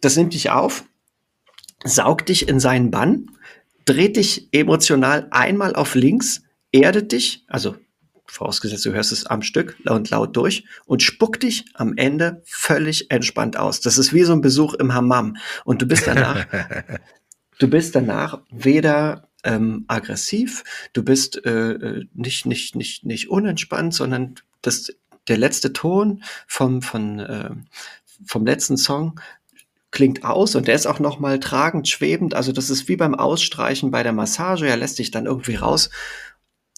das 0.00 0.16
nimmt 0.16 0.34
dich 0.34 0.50
auf, 0.50 0.84
saugt 1.84 2.28
dich 2.28 2.48
in 2.48 2.60
seinen 2.60 2.90
Bann, 2.90 3.26
dreht 3.84 4.16
dich 4.16 4.48
emotional 4.52 5.28
einmal 5.30 5.74
auf 5.74 5.94
links, 5.94 6.42
erdet 6.72 7.12
dich, 7.12 7.44
also 7.48 7.76
vorausgesetzt 8.26 8.84
du 8.84 8.92
hörst 8.92 9.10
es 9.10 9.26
am 9.26 9.42
Stück 9.42 9.76
und 9.86 10.10
laut 10.10 10.36
durch 10.36 10.64
und 10.84 11.02
spuckt 11.02 11.42
dich 11.42 11.64
am 11.74 11.96
Ende 11.96 12.42
völlig 12.44 13.10
entspannt 13.10 13.56
aus. 13.56 13.80
Das 13.80 13.96
ist 13.96 14.12
wie 14.12 14.22
so 14.22 14.32
ein 14.34 14.42
Besuch 14.42 14.74
im 14.74 14.94
Hammam 14.94 15.36
und 15.64 15.80
du 15.80 15.86
bist 15.86 16.06
danach, 16.06 16.46
du 17.58 17.68
bist 17.68 17.94
danach 17.94 18.42
weder 18.50 19.28
ähm, 19.44 19.84
aggressiv, 19.88 20.64
du 20.92 21.02
bist 21.02 21.44
äh, 21.46 21.72
äh, 21.72 22.06
nicht 22.12 22.44
nicht 22.44 22.76
nicht 22.76 23.06
nicht 23.06 23.30
unentspannt, 23.30 23.94
sondern 23.94 24.34
das 24.60 24.92
der 25.28 25.38
letzte 25.38 25.72
Ton 25.72 26.22
vom 26.46 26.82
von 26.82 27.18
äh, 27.18 27.50
vom 28.26 28.44
letzten 28.46 28.76
Song 28.76 29.20
klingt 29.90 30.24
aus 30.24 30.54
und 30.54 30.68
der 30.68 30.74
ist 30.74 30.86
auch 30.86 30.98
noch 30.98 31.18
mal 31.18 31.40
tragend, 31.40 31.88
schwebend. 31.88 32.34
Also 32.34 32.52
das 32.52 32.70
ist 32.70 32.88
wie 32.88 32.96
beim 32.96 33.14
Ausstreichen 33.14 33.90
bei 33.90 34.02
der 34.02 34.12
Massage. 34.12 34.66
Er 34.66 34.76
lässt 34.76 34.98
dich 34.98 35.10
dann 35.10 35.26
irgendwie 35.26 35.54
raus. 35.54 35.90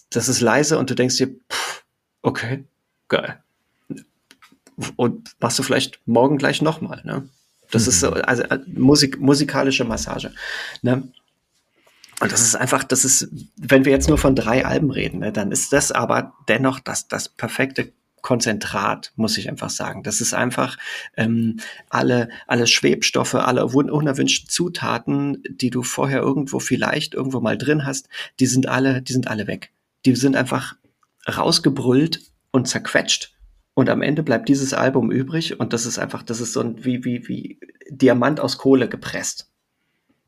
Das 0.09 0.29
ist 0.29 0.41
leise 0.41 0.77
und 0.77 0.89
du 0.89 0.95
denkst 0.95 1.17
dir, 1.17 1.27
pff, 1.51 1.83
okay, 2.21 2.63
geil. 3.09 3.41
Und 4.95 5.35
machst 5.39 5.59
du 5.59 5.63
vielleicht 5.63 5.99
morgen 6.05 6.37
gleich 6.37 6.61
noch 6.61 6.81
mal. 6.81 7.01
Ne? 7.03 7.27
Das 7.69 7.83
mhm. 7.83 7.89
ist 7.89 7.99
so, 7.99 8.11
also 8.11 8.43
äh, 8.43 8.59
Musik, 8.67 9.19
musikalische 9.19 9.83
Massage. 9.83 10.33
Ne? 10.81 11.03
Und 12.21 12.31
das 12.31 12.41
ist 12.41 12.55
einfach, 12.55 12.83
das 12.83 13.03
ist, 13.03 13.29
wenn 13.57 13.83
wir 13.83 13.91
jetzt 13.91 14.07
nur 14.07 14.17
von 14.17 14.35
drei 14.35 14.63
Alben 14.63 14.91
reden, 14.91 15.21
ne, 15.21 15.31
dann 15.31 15.51
ist 15.51 15.73
das 15.73 15.91
aber 15.91 16.35
dennoch 16.47 16.79
das, 16.79 17.07
das 17.07 17.29
perfekte 17.29 17.91
Konzentrat, 18.21 19.11
muss 19.15 19.37
ich 19.37 19.49
einfach 19.49 19.69
sagen. 19.69 20.03
Das 20.03 20.21
ist 20.21 20.33
einfach 20.33 20.77
ähm, 21.17 21.59
alle, 21.89 22.29
alle 22.47 22.67
Schwebstoffe, 22.67 23.35
alle 23.35 23.65
unerwünschten 23.65 24.49
Zutaten, 24.49 25.43
die 25.49 25.69
du 25.69 25.83
vorher 25.83 26.21
irgendwo 26.21 26.59
vielleicht 26.59 27.13
irgendwo 27.13 27.39
mal 27.39 27.57
drin 27.57 27.85
hast, 27.85 28.09
die 28.39 28.47
sind 28.47 28.67
alle, 28.67 29.01
die 29.01 29.13
sind 29.13 29.27
alle 29.27 29.47
weg. 29.47 29.71
Die 30.05 30.15
sind 30.15 30.35
einfach 30.35 30.75
rausgebrüllt 31.27 32.21
und 32.51 32.67
zerquetscht. 32.67 33.33
Und 33.73 33.89
am 33.89 34.01
Ende 34.01 34.23
bleibt 34.23 34.49
dieses 34.49 34.73
Album 34.73 35.11
übrig 35.11 35.59
und 35.59 35.73
das 35.73 35.85
ist 35.85 35.97
einfach, 35.97 36.23
das 36.23 36.41
ist 36.41 36.53
so 36.53 36.61
ein, 36.61 36.83
wie, 36.83 37.05
wie, 37.05 37.27
wie 37.27 37.59
Diamant 37.89 38.39
aus 38.39 38.57
Kohle 38.57 38.89
gepresst. 38.89 39.50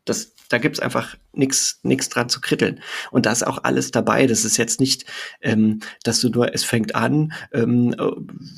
Das, 0.05 0.33
da 0.49 0.57
gibt's 0.57 0.79
einfach 0.79 1.15
nichts 1.31 1.79
nix 1.83 2.09
dran 2.09 2.29
zu 2.29 2.41
kritteln. 2.41 2.79
Und 3.11 3.25
da 3.25 3.31
ist 3.31 3.45
auch 3.45 3.63
alles 3.63 3.91
dabei. 3.91 4.27
Das 4.27 4.45
ist 4.45 4.57
jetzt 4.57 4.79
nicht, 4.79 5.05
ähm, 5.41 5.79
dass 6.03 6.19
du 6.19 6.29
nur, 6.29 6.53
es 6.53 6.63
fängt 6.63 6.95
an, 6.95 7.33
ähm, 7.51 7.95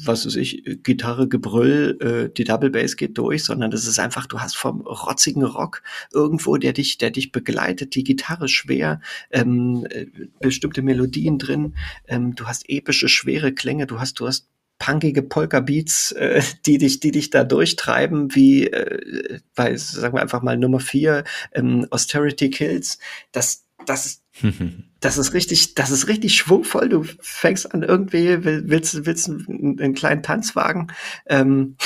was 0.04 0.26
weiß 0.26 0.36
ich, 0.36 0.64
Gitarre, 0.84 1.28
Gebrüll, 1.28 1.98
äh, 2.02 2.34
die 2.34 2.44
Double 2.44 2.70
Bass 2.70 2.98
geht 2.98 3.18
durch, 3.18 3.44
sondern 3.44 3.72
das 3.72 3.86
ist 3.86 4.00
einfach, 4.00 4.26
du 4.26 4.40
hast 4.40 4.58
vom 4.58 4.82
rotzigen 4.82 5.44
Rock 5.44 5.84
irgendwo, 6.12 6.58
der 6.58 6.74
dich, 6.74 6.98
der 6.98 7.12
dich 7.12 7.32
begleitet, 7.32 7.96
die 7.96 8.04
Gitarre 8.04 8.48
schwer, 8.48 9.00
ähm, 9.32 9.86
äh, 9.90 10.08
bestimmte 10.40 10.82
Melodien 10.82 11.38
drin, 11.38 11.76
ähm, 12.08 12.36
du 12.36 12.46
hast 12.46 12.70
epische, 12.70 13.08
schwere 13.08 13.54
Klänge, 13.54 13.88
du 13.88 14.00
hast, 14.00 14.20
du 14.20 14.28
hast 14.28 14.48
punkige 14.80 15.22
Polka-Beats, 15.22 16.12
äh, 16.14 16.42
die 16.66 16.78
dich, 16.78 17.00
die 17.00 17.12
dich 17.12 17.30
da 17.30 17.44
durchtreiben, 17.44 18.36
wie 18.36 18.68
äh, 18.68 19.40
bei, 19.56 19.76
sagen 19.78 20.16
wir 20.16 20.22
einfach 20.22 20.42
mal 20.42 20.58
Nummer 20.58 20.80
vier, 20.80 21.24
ähm, 21.54 21.88
Austerity 21.92 22.50
Kills. 22.50 23.00
Das, 23.32 23.66
das, 23.86 24.22
das 25.00 25.18
ist 25.18 25.34
richtig, 25.34 25.76
das 25.76 25.92
ist 25.92 26.08
richtig 26.08 26.36
schwungvoll. 26.36 26.90
Du 26.90 27.04
fängst 27.20 27.74
an 27.74 27.84
irgendwie, 27.84 28.44
willst, 28.44 29.06
willst 29.06 29.30
einen, 29.30 29.80
einen 29.80 29.94
kleinen 29.94 30.24
Tanzwagen 30.24 30.92
ähm, 31.28 31.78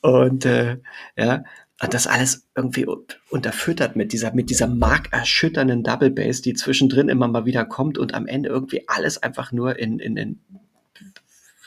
und 0.00 0.44
äh, 0.44 0.78
ja, 1.16 1.44
und 1.82 1.92
das 1.92 2.06
alles 2.06 2.48
irgendwie 2.54 2.86
unterfüttert 3.28 3.96
mit 3.96 4.14
dieser, 4.14 4.32
mit 4.32 4.48
dieser 4.48 4.66
markerschütternden 4.66 5.82
Double 5.82 6.10
Bass, 6.10 6.40
die 6.40 6.54
zwischendrin 6.54 7.10
immer 7.10 7.28
mal 7.28 7.44
wieder 7.44 7.66
kommt 7.66 7.98
und 7.98 8.14
am 8.14 8.26
Ende 8.26 8.48
irgendwie 8.48 8.88
alles 8.88 9.22
einfach 9.22 9.52
nur 9.52 9.78
in, 9.78 9.98
in, 9.98 10.16
in 10.16 10.40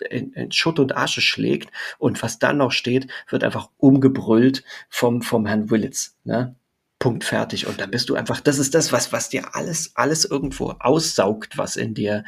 in, 0.02 0.34
in 0.34 0.52
Schutt 0.52 0.80
und 0.80 0.96
Asche 0.96 1.22
schlägt 1.22 1.70
und 1.98 2.22
was 2.22 2.40
dann 2.40 2.58
noch 2.58 2.72
steht, 2.72 3.08
wird 3.30 3.44
einfach 3.44 3.70
umgebrüllt 3.78 4.64
vom, 4.90 5.22
vom 5.22 5.46
Herrn 5.46 5.70
Willits. 5.70 6.18
Ne? 6.24 6.56
Punkt 7.00 7.24
fertig. 7.24 7.68
Und 7.68 7.80
dann 7.80 7.92
bist 7.92 8.10
du 8.10 8.16
einfach, 8.16 8.42
das 8.42 8.60
ist 8.60 8.76
das, 8.76 8.92
was, 8.92 9.14
was 9.14 9.30
dir 9.30 9.56
alles, 9.56 9.96
alles 9.96 10.26
irgendwo 10.26 10.76
aussaugt, 10.80 11.58
was 11.58 11.76
in 11.76 11.94
dir, 11.94 12.26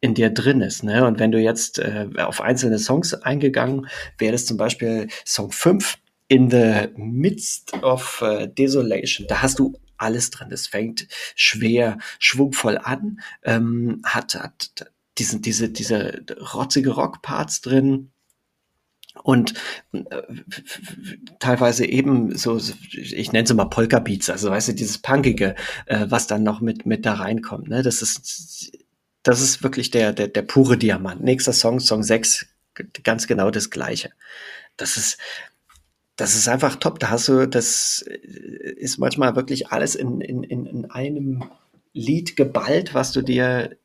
in 0.00 0.14
dir 0.14 0.30
drin 0.30 0.60
ist. 0.62 0.82
Ne? 0.82 1.06
Und 1.06 1.18
wenn 1.18 1.32
du 1.32 1.38
jetzt 1.38 1.78
äh, 1.78 2.08
auf 2.16 2.40
einzelne 2.40 2.78
Songs 2.78 3.14
eingegangen 3.14 3.88
das 4.18 4.46
zum 4.46 4.56
Beispiel 4.56 5.08
Song 5.24 5.52
5, 5.52 5.98
In 6.28 6.50
the 6.50 6.88
Midst 6.96 7.72
of 7.82 8.20
uh, 8.20 8.46
Desolation, 8.46 9.28
da 9.28 9.42
hast 9.42 9.58
du 9.58 9.74
alles 9.96 10.30
drin. 10.30 10.48
Es 10.50 10.66
fängt 10.66 11.06
schwer, 11.34 11.98
schwungvoll 12.18 12.78
an, 12.78 13.20
ähm, 13.44 14.02
hat, 14.04 14.34
hat 14.34 14.90
diesen, 15.18 15.42
diese, 15.42 15.68
diese 15.68 16.24
rotzige 16.54 16.90
Rockparts 16.90 17.60
drin 17.60 18.10
und 19.22 19.54
äh, 19.92 20.22
teilweise 21.38 21.86
eben 21.86 22.36
so, 22.36 22.58
ich 22.58 23.32
nenne 23.32 23.44
es 23.44 23.54
mal 23.54 23.64
Polka 23.66 23.98
Beats, 23.98 24.30
also 24.30 24.50
weißt 24.50 24.68
du, 24.68 24.72
dieses 24.74 24.98
Punkige, 24.98 25.54
äh, 25.86 26.06
was 26.08 26.26
dann 26.26 26.42
noch 26.42 26.60
mit, 26.60 26.86
mit 26.86 27.06
da 27.06 27.14
reinkommt, 27.14 27.68
ne, 27.68 27.82
das 27.82 28.02
ist, 28.02 28.72
das 29.22 29.40
ist 29.40 29.62
wirklich 29.62 29.90
der, 29.90 30.12
der, 30.12 30.28
der 30.28 30.42
pure 30.42 30.76
Diamant. 30.76 31.22
Nächster 31.22 31.52
Song, 31.52 31.80
Song 31.80 32.02
6, 32.02 32.46
ganz 33.02 33.26
genau 33.26 33.50
das 33.50 33.70
Gleiche. 33.70 34.10
Das 34.76 34.96
ist, 34.96 35.18
das 36.16 36.34
ist 36.34 36.48
einfach 36.48 36.76
top. 36.76 36.98
Da 36.98 37.10
hast 37.10 37.28
du, 37.28 37.46
das 37.48 38.02
ist 38.02 38.98
manchmal 38.98 39.34
wirklich 39.34 39.68
alles 39.68 39.94
in, 39.94 40.20
in, 40.20 40.44
in 40.44 40.90
einem 40.90 41.44
Lied 41.92 42.36
geballt, 42.36 42.94
was 42.94 43.12
du 43.12 43.22
dir 43.22 43.76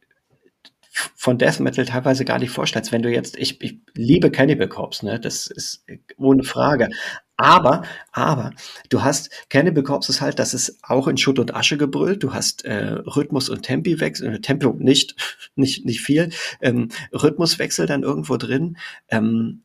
von 1.16 1.38
Death 1.38 1.60
Metal 1.60 1.86
teilweise 1.86 2.26
gar 2.26 2.39
nicht 2.39 2.52
vorstellst. 2.52 2.92
Wenn 2.92 3.02
du 3.02 3.10
jetzt, 3.10 3.38
ich, 3.38 3.62
ich 3.62 3.80
liebe 3.94 4.32
Cannibal 4.32 4.68
Corpse, 4.68 5.06
ne, 5.06 5.20
das 5.20 5.48
ist 5.48 5.86
ohne 6.18 6.44
Frage. 6.44 6.89
Aber, 7.38 7.84
aber, 8.12 8.52
du 8.89 9.02
hast, 9.04 9.32
Cannibal 9.50 9.84
Corpse 9.84 10.12
ist 10.12 10.22
halt, 10.22 10.38
das 10.38 10.54
ist 10.54 10.78
auch 10.84 11.08
in 11.08 11.18
Schutt 11.18 11.39
und 11.39 11.56
Asche 11.56 11.78
gebrüllt. 11.78 12.22
Du 12.22 12.34
hast 12.34 12.66
äh, 12.66 12.94
Rhythmus 12.94 13.50
und 13.50 13.64
Tempi-Wechsel, 13.64 14.36
äh, 14.36 14.42
Tempo 14.42 14.76
nicht, 14.78 15.16
nicht, 15.56 15.86
nicht 15.86 16.02
viel, 16.02 16.30
ähm, 16.62 16.89
Rhythmuswechsel 17.12 17.88
dann 17.88 18.04
irgendwo 18.04 18.38
drin. 18.38 18.78
Ähm, 19.08 19.64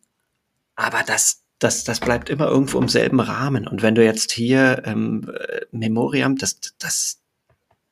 aber 0.74 1.02
das, 1.06 1.42
das, 1.58 1.84
das 1.84 2.00
bleibt 2.00 2.30
immer 2.30 2.46
irgendwo 2.46 2.78
im 2.78 2.88
selben 2.88 3.20
Rahmen. 3.20 3.66
Und 3.66 3.82
wenn 3.82 3.94
du 3.94 4.04
jetzt 4.04 4.32
hier 4.32 4.82
ähm, 4.86 5.28
äh, 5.28 5.66
Memoriam, 5.70 6.36
das, 6.36 6.60
das, 6.78 7.20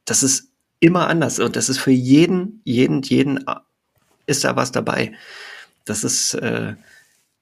das 0.06 0.22
ist 0.22 0.53
immer 0.84 1.08
anders. 1.08 1.38
Und 1.38 1.56
das 1.56 1.70
ist 1.70 1.78
für 1.78 1.90
jeden, 1.90 2.60
jeden, 2.64 3.00
jeden 3.00 3.38
äh, 3.46 3.56
ist 4.26 4.44
da 4.44 4.54
was 4.54 4.70
dabei. 4.70 5.12
Das 5.86 6.04
ist, 6.04 6.34
äh, 6.34 6.74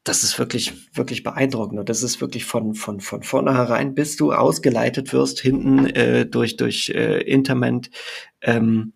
das 0.04 0.22
ist 0.22 0.38
wirklich, 0.38 0.74
wirklich 0.94 1.24
beeindruckend. 1.24 1.80
Und 1.80 1.88
das 1.88 2.04
ist 2.04 2.20
wirklich 2.20 2.44
von, 2.44 2.74
von, 2.74 3.00
von 3.00 3.24
vornherein, 3.24 3.94
bis 3.96 4.16
du 4.16 4.32
ausgeleitet 4.32 5.12
wirst, 5.12 5.40
hinten 5.40 5.86
äh, 5.86 6.24
durch, 6.24 6.56
durch 6.56 6.90
äh, 6.90 7.20
Interment, 7.22 7.90
ähm, 8.42 8.92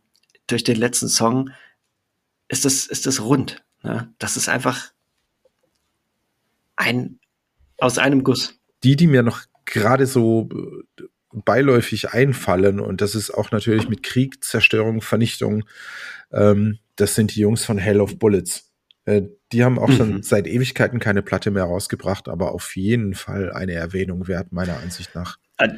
durch 0.47 0.63
den 0.63 0.77
letzten 0.77 1.09
Song, 1.09 1.51
ist 2.49 2.65
das, 2.65 2.87
ist 2.87 3.07
das 3.07 3.21
rund. 3.21 3.65
Ne? 3.83 4.15
Das 4.19 4.37
ist 4.37 4.49
einfach 4.49 4.93
ein, 6.77 7.19
aus 7.79 7.99
einem 7.99 8.23
Guss. 8.23 8.55
Die, 8.85 8.95
die 8.95 9.09
mir 9.09 9.25
noch 9.25 9.41
gerade 9.65 10.07
so 10.07 10.49
äh, 11.01 11.03
beiläufig 11.33 12.11
einfallen. 12.11 12.81
Und 12.81 13.01
das 13.01 13.15
ist 13.15 13.31
auch 13.31 13.51
natürlich 13.51 13.89
mit 13.89 14.03
Krieg, 14.03 14.43
Zerstörung, 14.45 15.03
Vernichtung. 15.03 15.65
Ähm, 16.33 16.79
das 16.97 17.15
sind 17.15 17.35
die 17.35 17.41
Jungs 17.41 17.65
von 17.65 17.79
Hell 17.79 18.01
of 18.01 18.19
Bullets. 18.19 18.73
Äh, 19.05 19.23
die 19.53 19.65
haben 19.65 19.79
auch 19.79 19.89
mhm. 19.89 19.97
schon 19.97 20.23
seit 20.23 20.47
Ewigkeiten 20.47 20.99
keine 20.99 21.23
Platte 21.23 21.51
mehr 21.51 21.65
rausgebracht, 21.65 22.29
aber 22.29 22.53
auf 22.53 22.77
jeden 22.77 23.15
Fall 23.15 23.53
eine 23.53 23.75
Erwähnung 23.75 24.29
wert, 24.29 24.53
meiner 24.53 24.79
Ansicht 24.79 25.15
nach. 25.15 25.39
Äh, 25.59 25.69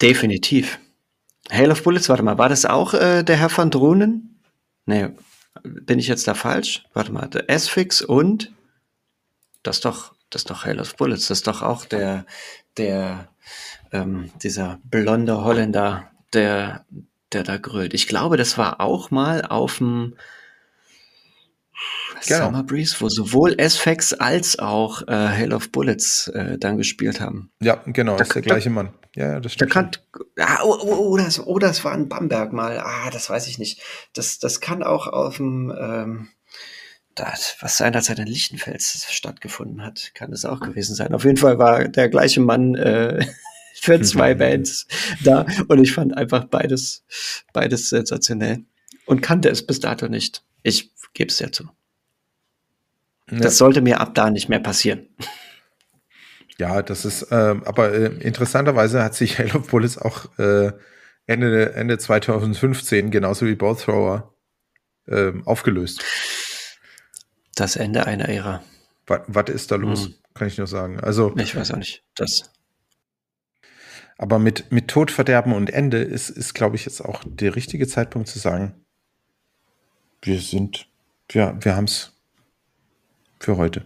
definitiv. 0.00 0.78
Hail 1.50 1.70
of 1.70 1.82
Bullets, 1.82 2.08
warte 2.08 2.22
mal, 2.22 2.38
war 2.38 2.48
das 2.48 2.64
auch 2.64 2.94
äh, 2.94 3.22
der 3.22 3.36
Herr 3.36 3.50
von 3.50 3.70
Drohnen? 3.70 4.40
Nee, 4.86 5.10
bin 5.62 5.98
ich 5.98 6.08
jetzt 6.08 6.26
da 6.26 6.34
falsch? 6.34 6.84
Warte 6.92 7.12
mal, 7.12 7.28
der 7.28 7.48
S-Fix 7.50 8.02
und 8.02 8.52
das 9.62 9.76
ist 9.76 9.84
doch, 9.84 10.14
das 10.30 10.42
ist 10.42 10.50
doch 10.50 10.64
Hail 10.64 10.80
of 10.80 10.96
Bullets, 10.96 11.28
das 11.28 11.38
ist 11.38 11.46
doch 11.46 11.62
auch 11.62 11.84
der, 11.84 12.26
der 12.76 13.28
ähm, 13.92 14.30
dieser 14.42 14.78
blonde 14.84 15.44
Holländer, 15.44 16.10
der, 16.32 16.84
der 17.32 17.42
da 17.42 17.56
grölt. 17.56 17.94
Ich 17.94 18.08
glaube, 18.08 18.36
das 18.36 18.58
war 18.58 18.80
auch 18.80 19.10
mal 19.10 19.44
auf 19.44 19.78
dem 19.78 20.14
Genau. 22.26 22.46
Summer 22.46 22.62
Breeze, 22.62 22.96
wo 23.00 23.08
sowohl 23.08 23.54
S-Fax 23.58 24.14
als 24.14 24.58
auch 24.58 25.02
äh, 25.02 25.12
Hail 25.12 25.52
of 25.52 25.70
Bullets 25.70 26.28
äh, 26.28 26.58
dann 26.58 26.76
gespielt 26.76 27.20
haben. 27.20 27.50
Ja, 27.60 27.82
genau, 27.86 28.16
da, 28.16 28.22
ist 28.22 28.34
der 28.34 28.42
gleiche 28.42 28.70
Mann. 28.70 28.90
Ja, 29.14 29.40
das 29.40 29.52
stimmt. 29.52 29.70
Da 29.70 29.74
kann, 29.74 29.90
ah, 30.40 30.60
oh, 30.64 30.76
oh, 30.80 30.96
oh, 31.12 31.16
das, 31.16 31.44
oh, 31.44 31.58
das 31.58 31.84
war 31.84 31.92
ein 31.92 32.08
Bamberg 32.08 32.52
mal. 32.52 32.78
Ah, 32.80 33.10
das 33.10 33.28
weiß 33.30 33.46
ich 33.48 33.58
nicht. 33.58 33.80
Das, 34.14 34.38
das 34.38 34.60
kann 34.60 34.82
auch 34.82 35.06
auf 35.06 35.36
dem, 35.36 35.72
ähm, 35.78 36.28
das, 37.16 37.56
was 37.60 37.76
seinerzeit 37.76 38.18
in 38.18 38.26
Lichtenfels 38.26 39.06
stattgefunden 39.10 39.82
hat, 39.82 40.12
kann 40.14 40.32
es 40.32 40.44
auch 40.44 40.60
gewesen 40.60 40.94
sein. 40.94 41.14
Auf 41.14 41.24
jeden 41.24 41.36
Fall 41.36 41.58
war 41.58 41.88
der 41.88 42.08
gleiche 42.08 42.40
Mann 42.40 42.74
äh, 42.76 43.26
für 43.74 44.00
zwei 44.02 44.34
Bands 44.36 44.86
da 45.24 45.46
und 45.68 45.82
ich 45.82 45.92
fand 45.92 46.16
einfach 46.16 46.44
beides, 46.44 47.04
beides 47.52 47.88
sensationell 47.88 48.64
und 49.06 49.22
kannte 49.22 49.48
es 49.48 49.66
bis 49.66 49.80
dato 49.80 50.08
nicht. 50.08 50.44
Ich 50.62 50.92
gebe 51.14 51.30
es 51.30 51.38
ja 51.38 51.50
zu. 51.50 51.64
Ja. 53.30 53.38
Das 53.38 53.58
sollte 53.58 53.80
mir 53.80 54.00
ab 54.00 54.14
da 54.14 54.30
nicht 54.30 54.48
mehr 54.48 54.60
passieren. 54.60 55.08
Ja, 56.58 56.82
das 56.82 57.04
ist, 57.04 57.22
äh, 57.32 57.34
aber 57.64 57.92
äh, 57.92 58.06
interessanterweise 58.20 59.02
hat 59.02 59.14
sich 59.14 59.38
Halo 59.38 59.60
Bullets 59.60 59.98
auch 59.98 60.38
äh, 60.38 60.72
Ende, 61.26 61.74
Ende 61.74 61.98
2015, 61.98 63.10
genauso 63.10 63.46
wie 63.46 63.56
Bowthrower, 63.56 64.32
äh, 65.06 65.32
aufgelöst. 65.44 66.04
Das 67.56 67.74
Ende 67.74 68.06
einer 68.06 68.28
Ära. 68.28 68.62
Was, 69.08 69.22
was 69.26 69.48
ist 69.48 69.70
da 69.72 69.76
los? 69.76 70.04
Hm. 70.04 70.14
Kann 70.34 70.46
ich 70.46 70.58
nur 70.58 70.68
sagen. 70.68 71.00
Also. 71.00 71.34
Ich 71.36 71.56
weiß 71.56 71.72
auch 71.72 71.78
nicht. 71.78 72.04
Das. 72.14 72.52
Aber 74.18 74.38
mit, 74.38 74.70
mit 74.70 74.88
Tod, 74.88 75.10
Verderben 75.10 75.52
und 75.52 75.70
Ende 75.70 75.98
ist, 75.98 76.30
ist 76.30 76.54
glaube 76.54 76.76
ich, 76.76 76.84
jetzt 76.84 77.00
auch 77.00 77.22
der 77.24 77.56
richtige 77.56 77.88
Zeitpunkt 77.88 78.28
zu 78.28 78.38
sagen, 78.38 78.74
wir 80.22 80.40
sind, 80.40 80.86
ja, 81.32 81.56
wir 81.62 81.76
haben 81.76 81.84
es 81.84 82.12
für 83.40 83.56
heute. 83.56 83.84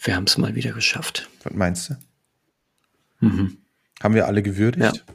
Wir 0.00 0.16
haben 0.16 0.24
es 0.24 0.38
mal 0.38 0.54
wieder 0.54 0.72
geschafft. 0.72 1.28
Was 1.42 1.52
meinst 1.54 1.90
du? 1.90 1.96
Mhm. 3.20 3.58
Haben 4.02 4.14
wir 4.14 4.26
alle 4.26 4.42
gewürdigt? 4.42 4.96
Ja. 4.96 5.14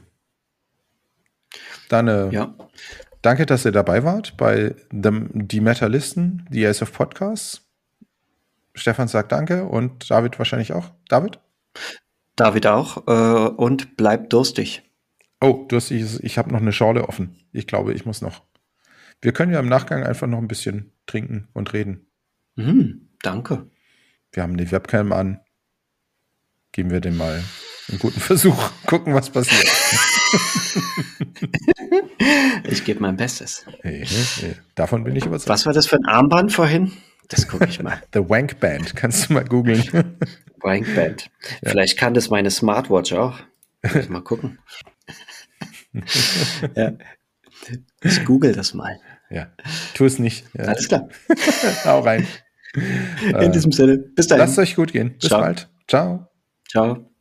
Dann 1.89 2.08
äh, 2.08 2.30
ja. 2.32 2.55
Danke, 3.22 3.45
dass 3.45 3.65
ihr 3.65 3.72
dabei 3.72 4.03
wart 4.03 4.38
bei 4.38 4.76
dem, 4.91 5.30
die 5.34 5.61
Metalisten, 5.61 6.47
die 6.51 6.65
Ace 6.65 6.82
of 6.82 6.93
Podcasts. 6.93 7.61
Stefan 8.76 9.07
sagt 9.07 9.32
danke 9.32 9.65
und 9.65 10.09
David 10.09 10.38
wahrscheinlich 10.38 10.74
auch. 10.74 10.91
David? 11.09 11.39
David 12.36 12.68
auch. 12.68 13.07
Äh, 13.07 13.49
und 13.49 13.97
bleibt 13.97 14.32
durstig. 14.34 14.84
Oh, 15.41 15.65
durstig 15.68 16.01
ist, 16.01 16.20
ich 16.24 16.38
habe 16.38 16.51
noch 16.51 16.61
eine 16.61 16.72
Schorle 16.72 17.07
offen. 17.07 17.36
Ich 17.51 17.68
glaube, 17.68 17.93
ich 17.93 18.05
muss 18.05 18.22
noch. 18.22 18.43
Wir 19.22 19.34
können 19.34 19.51
ja 19.51 19.59
im 19.59 19.70
Nachgang 19.70 20.03
einfach 20.03 20.28
noch 20.28 20.38
ein 20.38 20.47
bisschen 20.47 20.91
trinken 21.05 21.47
und 21.53 21.74
reden. 21.74 22.07
Mhm, 22.55 23.09
danke. 23.22 23.70
Wir 24.32 24.43
haben 24.43 24.57
die 24.57 24.72
Webcam 24.72 25.11
an. 25.11 25.39
Geben 26.72 26.91
wir 26.91 27.01
dem 27.01 27.18
mal 27.18 27.43
einen 27.89 27.99
guten 27.99 28.20
Versuch. 28.20 28.72
Gucken, 28.86 29.13
was 29.13 29.30
passiert. 29.30 29.68
ich 32.69 32.84
gebe 32.84 32.99
mein 32.99 33.17
Bestes. 33.17 33.65
Hey, 33.82 34.05
hey, 34.05 34.55
davon 34.75 35.03
bin 35.03 35.15
ich 35.15 35.25
überzeugt. 35.25 35.49
Was 35.49 35.65
war 35.65 35.73
das 35.73 35.88
für 35.88 35.97
ein 35.97 36.05
Armband 36.05 36.53
vorhin? 36.53 36.91
Das 37.30 37.47
gucke 37.47 37.65
ich 37.65 37.82
mal. 37.82 38.01
The 38.13 38.28
Wank 38.28 38.59
Band. 38.59 38.95
Kannst 38.95 39.30
du 39.30 39.34
mal 39.34 39.45
googeln. 39.45 39.84
Wank 40.61 40.93
Band. 40.95 41.30
Ja. 41.61 41.71
Vielleicht 41.71 41.97
kann 41.97 42.13
das 42.13 42.30
meine 42.30 42.51
Smartwatch 42.51 43.13
auch. 43.13 43.39
Mal 44.09 44.21
gucken. 44.21 44.59
ja. 46.75 46.93
Ich 48.01 48.25
google 48.25 48.53
das 48.53 48.73
mal. 48.73 48.99
Ja, 49.30 49.51
tu 49.93 50.05
es 50.05 50.19
nicht. 50.19 50.45
Ja. 50.53 50.65
Alles 50.65 50.88
klar. 50.88 51.09
Hau 51.86 51.99
rein. 51.99 52.25
In 52.73 53.51
diesem 53.51 53.71
Sinne, 53.71 53.97
bis 53.97 54.28
dahin. 54.28 54.45
Lasst 54.45 54.59
euch 54.59 54.75
gut 54.75 54.93
gehen. 54.93 55.17
Bis 55.17 55.30
Ciao. 55.30 55.41
bald. 55.41 55.69
Ciao. 55.88 56.28
Ciao. 56.69 57.16